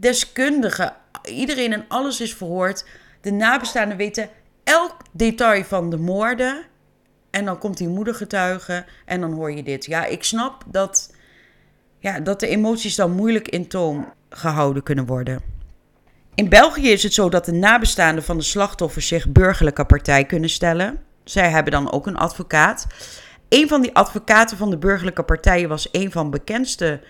deskundigen, 0.00 0.92
iedereen 1.24 1.72
en 1.72 1.84
alles 1.88 2.20
is 2.20 2.34
verhoord. 2.34 2.84
De 3.20 3.32
nabestaanden 3.32 3.96
weten 3.96 4.28
elk 4.64 4.96
detail 5.12 5.64
van 5.64 5.90
de 5.90 5.96
moorden. 5.96 6.62
En 7.30 7.44
dan 7.44 7.58
komt 7.58 7.78
die 7.78 7.88
moeder 7.88 8.14
getuigen 8.14 8.86
en 9.04 9.20
dan 9.20 9.32
hoor 9.32 9.52
je 9.52 9.62
dit. 9.62 9.84
Ja, 9.84 10.04
ik 10.04 10.24
snap 10.24 10.64
dat, 10.66 11.14
ja, 11.98 12.20
dat 12.20 12.40
de 12.40 12.46
emoties 12.46 12.94
dan 12.94 13.12
moeilijk 13.12 13.48
in 13.48 13.68
toom 13.68 14.12
gehouden 14.30 14.82
kunnen 14.82 15.06
worden. 15.06 15.42
In 16.34 16.48
België 16.48 16.90
is 16.90 17.02
het 17.02 17.14
zo 17.14 17.28
dat 17.28 17.44
de 17.44 17.52
nabestaanden 17.52 18.24
van 18.24 18.36
de 18.36 18.42
slachtoffers 18.42 19.06
zich 19.08 19.28
burgerlijke 19.28 19.84
partij 19.84 20.24
kunnen 20.24 20.50
stellen. 20.50 21.00
Zij 21.24 21.50
hebben 21.50 21.72
dan 21.72 21.92
ook 21.92 22.06
een 22.06 22.16
advocaat. 22.16 22.86
Een 23.48 23.68
van 23.68 23.82
die 23.82 23.94
advocaten 23.94 24.56
van 24.56 24.70
de 24.70 24.78
burgerlijke 24.78 25.22
partijen 25.22 25.68
was 25.68 25.88
een 25.92 26.10
van 26.10 26.30
bekendste 26.30 27.00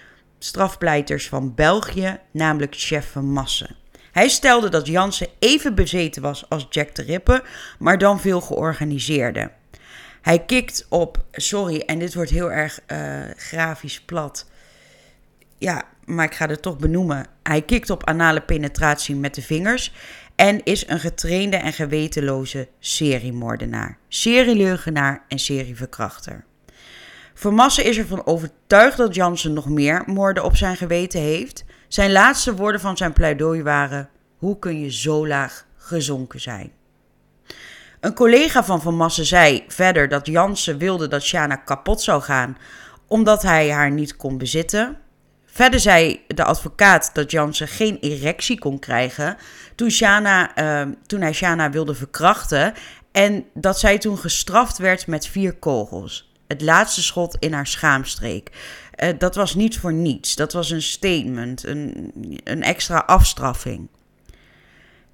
strafpleiters 0.44 1.28
van 1.28 1.54
België, 1.54 2.18
namelijk 2.30 2.74
Chef 2.76 3.10
van 3.12 3.24
Massen. 3.24 3.76
Hij 4.12 4.28
stelde 4.28 4.68
dat 4.68 4.86
Jansen 4.86 5.28
even 5.38 5.74
bezeten 5.74 6.22
was 6.22 6.48
als 6.48 6.66
Jack 6.70 6.94
de 6.94 7.02
Ripper, 7.02 7.42
maar 7.78 7.98
dan 7.98 8.20
veel 8.20 8.40
georganiseerder. 8.40 9.52
Hij 10.20 10.38
kikt 10.38 10.86
op, 10.88 11.24
sorry, 11.32 11.80
en 11.80 11.98
dit 11.98 12.14
wordt 12.14 12.30
heel 12.30 12.52
erg 12.52 12.80
uh, 12.86 12.98
grafisch 13.36 14.00
plat. 14.00 14.50
Ja, 15.58 15.84
maar 16.04 16.24
ik 16.24 16.34
ga 16.34 16.46
het 16.46 16.62
toch 16.62 16.78
benoemen. 16.78 17.26
Hij 17.42 17.62
kikt 17.62 17.90
op 17.90 18.06
anale 18.06 18.40
penetratie 18.40 19.16
met 19.16 19.34
de 19.34 19.42
vingers 19.42 19.92
en 20.34 20.64
is 20.64 20.88
een 20.88 21.00
getrainde 21.00 21.56
en 21.56 21.72
gewetenloze 21.72 22.68
seriemoordenaar, 22.78 23.98
serieleugenaar 24.08 25.24
en 25.28 25.38
serieverkrachter. 25.38 26.44
Vermassen 27.40 27.84
is 27.84 27.98
ervan 27.98 28.26
overtuigd 28.26 28.96
dat 28.96 29.14
Jansen 29.14 29.52
nog 29.52 29.68
meer 29.68 30.02
moorden 30.06 30.44
op 30.44 30.56
zijn 30.56 30.76
geweten 30.76 31.20
heeft. 31.20 31.64
Zijn 31.88 32.12
laatste 32.12 32.54
woorden 32.54 32.80
van 32.80 32.96
zijn 32.96 33.12
pleidooi 33.12 33.62
waren: 33.62 34.08
Hoe 34.36 34.58
kun 34.58 34.80
je 34.80 34.92
zo 34.92 35.26
laag 35.26 35.66
gezonken 35.76 36.40
zijn? 36.40 36.72
Een 38.00 38.14
collega 38.14 38.64
van 38.64 38.82
Van 38.82 38.94
Massen 38.94 39.24
zei 39.24 39.64
verder 39.68 40.08
dat 40.08 40.26
Jansen 40.26 40.78
wilde 40.78 41.08
dat 41.08 41.22
Shana 41.22 41.56
kapot 41.56 42.02
zou 42.02 42.22
gaan 42.22 42.58
omdat 43.06 43.42
hij 43.42 43.70
haar 43.70 43.90
niet 43.90 44.16
kon 44.16 44.38
bezitten. 44.38 44.96
Verder 45.46 45.80
zei 45.80 46.20
de 46.26 46.44
advocaat 46.44 47.10
dat 47.12 47.30
Jansen 47.30 47.68
geen 47.68 47.98
erectie 48.00 48.58
kon 48.58 48.78
krijgen 48.78 49.36
toen, 49.74 49.90
Shana, 49.90 50.58
uh, 50.58 50.92
toen 51.06 51.20
hij 51.20 51.32
Shana 51.32 51.70
wilde 51.70 51.94
verkrachten 51.94 52.74
en 53.12 53.44
dat 53.54 53.78
zij 53.78 53.98
toen 53.98 54.18
gestraft 54.18 54.78
werd 54.78 55.06
met 55.06 55.26
vier 55.26 55.54
kogels. 55.54 56.29
Het 56.50 56.62
laatste 56.62 57.02
schot 57.02 57.36
in 57.38 57.52
haar 57.52 57.66
schaamstreek. 57.66 58.50
Uh, 58.96 59.08
dat 59.18 59.34
was 59.34 59.54
niet 59.54 59.78
voor 59.78 59.92
niets. 59.92 60.36
Dat 60.36 60.52
was 60.52 60.70
een 60.70 60.82
statement, 60.82 61.64
een, 61.64 62.12
een 62.44 62.62
extra 62.62 62.98
afstraffing. 62.98 63.88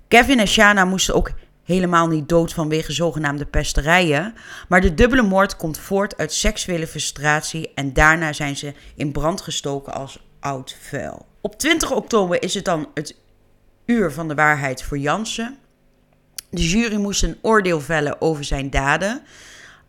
Kevin 0.09 0.41
en 0.41 0.49
Shana 0.49 0.85
moesten 0.85 1.15
ook 1.15 1.33
helemaal 1.65 2.07
niet 2.07 2.29
dood 2.29 2.53
vanwege 2.53 2.93
zogenaamde 2.93 3.47
pesterijen. 3.47 4.35
Maar 4.69 4.81
de 4.81 4.95
dubbele 4.95 5.23
moord 5.23 5.57
komt 5.57 5.79
voort 5.79 6.17
uit 6.17 6.33
seksuele 6.33 6.87
frustratie 6.87 7.71
en 7.75 7.93
daarna 7.93 8.33
zijn 8.33 8.57
ze 8.57 8.75
in 8.95 9.13
brand 9.13 9.41
gestoken 9.41 9.93
als 9.93 10.19
oud 10.41 10.77
vuil. 10.81 11.27
Op 11.41 11.59
20 11.59 11.93
oktober 11.93 12.43
is 12.43 12.55
het 12.55 12.65
dan 12.65 12.89
het 12.95 13.17
uur 13.87 14.13
van 14.13 14.29
de 14.29 14.35
waarheid 14.35 14.83
voor 14.83 14.99
Jansen. 14.99 15.57
De 16.51 16.69
jury 16.69 16.97
moest 16.97 17.23
een 17.23 17.39
oordeel 17.43 17.81
vellen 17.81 18.21
over 18.21 18.45
zijn 18.45 18.71
daden. 18.71 19.23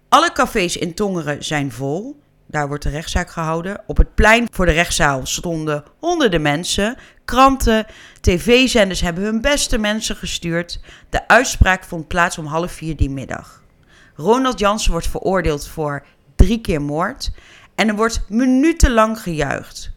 Alle 0.09 0.31
cafés 0.31 0.77
in 0.77 0.93
Tongeren 0.93 1.43
zijn 1.43 1.71
vol. 1.71 2.19
Daar 2.45 2.67
wordt 2.67 2.83
de 2.83 2.89
rechtszaak 2.89 3.29
gehouden. 3.29 3.81
Op 3.87 3.97
het 3.97 4.15
plein 4.15 4.47
voor 4.51 4.65
de 4.65 4.71
rechtszaal 4.71 5.25
stonden 5.25 5.83
honderden 5.99 6.41
mensen. 6.41 6.97
Kranten, 7.25 7.85
tv-zenders 8.21 9.01
hebben 9.01 9.23
hun 9.23 9.41
beste 9.41 9.77
mensen 9.77 10.15
gestuurd. 10.15 10.79
De 11.09 11.27
uitspraak 11.27 11.83
vond 11.83 12.07
plaats 12.07 12.37
om 12.37 12.45
half 12.45 12.71
vier 12.71 12.95
die 12.95 13.09
middag. 13.09 13.63
Ronald 14.15 14.59
Jansen 14.59 14.91
wordt 14.91 15.07
veroordeeld 15.07 15.67
voor 15.67 16.05
drie 16.35 16.61
keer 16.61 16.81
moord. 16.81 17.31
En 17.75 17.87
er 17.87 17.95
wordt 17.95 18.25
minutenlang 18.29 19.21
gejuicht. 19.21 19.91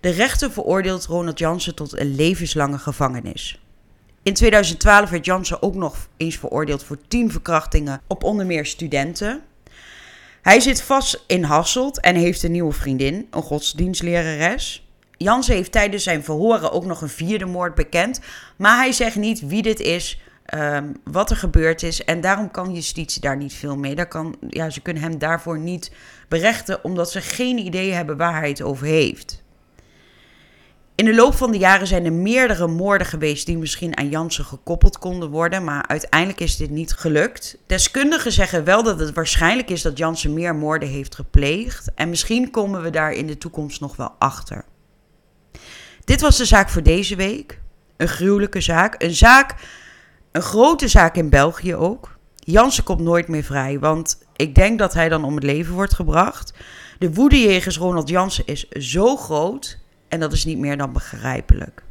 De 0.00 0.10
rechter 0.10 0.50
veroordeelt 0.50 1.06
Ronald 1.06 1.38
Jansen 1.38 1.74
tot 1.74 1.98
een 1.98 2.14
levenslange 2.14 2.78
gevangenis. 2.78 3.60
In 4.26 4.34
2012 4.34 5.10
werd 5.10 5.24
Jansen 5.24 5.62
ook 5.62 5.74
nog 5.74 6.08
eens 6.16 6.36
veroordeeld 6.36 6.84
voor 6.84 6.98
tien 7.08 7.30
verkrachtingen 7.30 8.00
op 8.06 8.24
onder 8.24 8.46
meer 8.46 8.66
studenten. 8.66 9.42
Hij 10.42 10.60
zit 10.60 10.82
vast 10.82 11.24
in 11.26 11.42
Hasselt 11.42 12.00
en 12.00 12.14
heeft 12.14 12.42
een 12.42 12.52
nieuwe 12.52 12.72
vriendin, 12.72 13.26
een 13.30 13.42
godsdienstlerares. 13.42 14.88
Jansen 15.16 15.54
heeft 15.54 15.72
tijdens 15.72 16.02
zijn 16.02 16.24
verhoren 16.24 16.72
ook 16.72 16.84
nog 16.84 17.00
een 17.00 17.08
vierde 17.08 17.44
moord 17.44 17.74
bekend, 17.74 18.20
maar 18.56 18.76
hij 18.76 18.92
zegt 18.92 19.16
niet 19.16 19.46
wie 19.46 19.62
dit 19.62 19.80
is, 19.80 20.20
um, 20.54 20.92
wat 21.04 21.30
er 21.30 21.36
gebeurd 21.36 21.82
is 21.82 22.04
en 22.04 22.20
daarom 22.20 22.50
kan 22.50 22.74
justitie 22.74 23.20
daar 23.20 23.36
niet 23.36 23.54
veel 23.54 23.76
mee. 23.76 23.94
Daar 23.94 24.08
kan, 24.08 24.36
ja, 24.48 24.70
ze 24.70 24.80
kunnen 24.80 25.02
hem 25.02 25.18
daarvoor 25.18 25.58
niet 25.58 25.92
berechten 26.28 26.84
omdat 26.84 27.10
ze 27.10 27.20
geen 27.20 27.58
idee 27.58 27.92
hebben 27.92 28.16
waar 28.16 28.38
hij 28.38 28.48
het 28.48 28.62
over 28.62 28.86
heeft. 28.86 29.44
In 30.96 31.04
de 31.04 31.14
loop 31.14 31.34
van 31.34 31.50
de 31.50 31.58
jaren 31.58 31.86
zijn 31.86 32.04
er 32.04 32.12
meerdere 32.12 32.66
moorden 32.66 33.06
geweest 33.06 33.46
die 33.46 33.58
misschien 33.58 33.96
aan 33.96 34.08
Jansen 34.08 34.44
gekoppeld 34.44 34.98
konden 34.98 35.30
worden, 35.30 35.64
maar 35.64 35.86
uiteindelijk 35.86 36.40
is 36.40 36.56
dit 36.56 36.70
niet 36.70 36.92
gelukt. 36.92 37.58
Deskundigen 37.66 38.32
zeggen 38.32 38.64
wel 38.64 38.82
dat 38.82 39.00
het 39.00 39.14
waarschijnlijk 39.14 39.70
is 39.70 39.82
dat 39.82 39.98
Jansen 39.98 40.34
meer 40.34 40.54
moorden 40.54 40.88
heeft 40.88 41.14
gepleegd 41.14 41.94
en 41.94 42.08
misschien 42.08 42.50
komen 42.50 42.82
we 42.82 42.90
daar 42.90 43.12
in 43.12 43.26
de 43.26 43.38
toekomst 43.38 43.80
nog 43.80 43.96
wel 43.96 44.14
achter. 44.18 44.64
Dit 46.04 46.20
was 46.20 46.36
de 46.36 46.44
zaak 46.44 46.68
voor 46.68 46.82
deze 46.82 47.16
week. 47.16 47.60
Een 47.96 48.08
gruwelijke 48.08 48.60
zaak. 48.60 49.02
Een 49.02 49.14
zaak, 49.14 49.54
een 50.32 50.42
grote 50.42 50.88
zaak 50.88 51.16
in 51.16 51.30
België 51.30 51.74
ook. 51.74 52.18
Jansen 52.34 52.84
komt 52.84 53.00
nooit 53.00 53.28
meer 53.28 53.44
vrij, 53.44 53.78
want 53.78 54.26
ik 54.36 54.54
denk 54.54 54.78
dat 54.78 54.94
hij 54.94 55.08
dan 55.08 55.24
om 55.24 55.34
het 55.34 55.44
leven 55.44 55.74
wordt 55.74 55.94
gebracht. 55.94 56.52
De 56.98 57.14
woedejegers 57.14 57.78
Ronald 57.78 58.08
Jansen 58.08 58.46
is 58.46 58.68
zo 58.68 59.16
groot 59.16 59.84
en 60.16 60.22
dat 60.22 60.32
is 60.32 60.44
niet 60.44 60.58
meer 60.58 60.76
dan 60.76 60.92
begrijpelijk. 60.92 61.82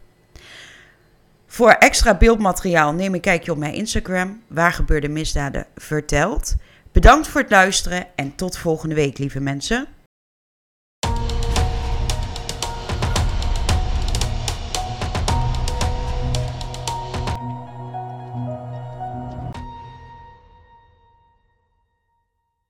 Voor 1.47 1.71
extra 1.71 2.17
beeldmateriaal 2.17 2.93
neem 2.93 3.13
een 3.13 3.19
kijkje 3.19 3.51
op 3.51 3.57
mijn 3.57 3.73
Instagram, 3.73 4.41
waar 4.47 4.71
gebeurde 4.71 5.07
misdaden 5.07 5.65
verteld. 5.75 6.55
Bedankt 6.91 7.27
voor 7.27 7.41
het 7.41 7.49
luisteren 7.49 8.07
en 8.15 8.35
tot 8.35 8.57
volgende 8.57 8.95
week, 8.95 9.17
lieve 9.17 9.39
mensen. 9.39 9.87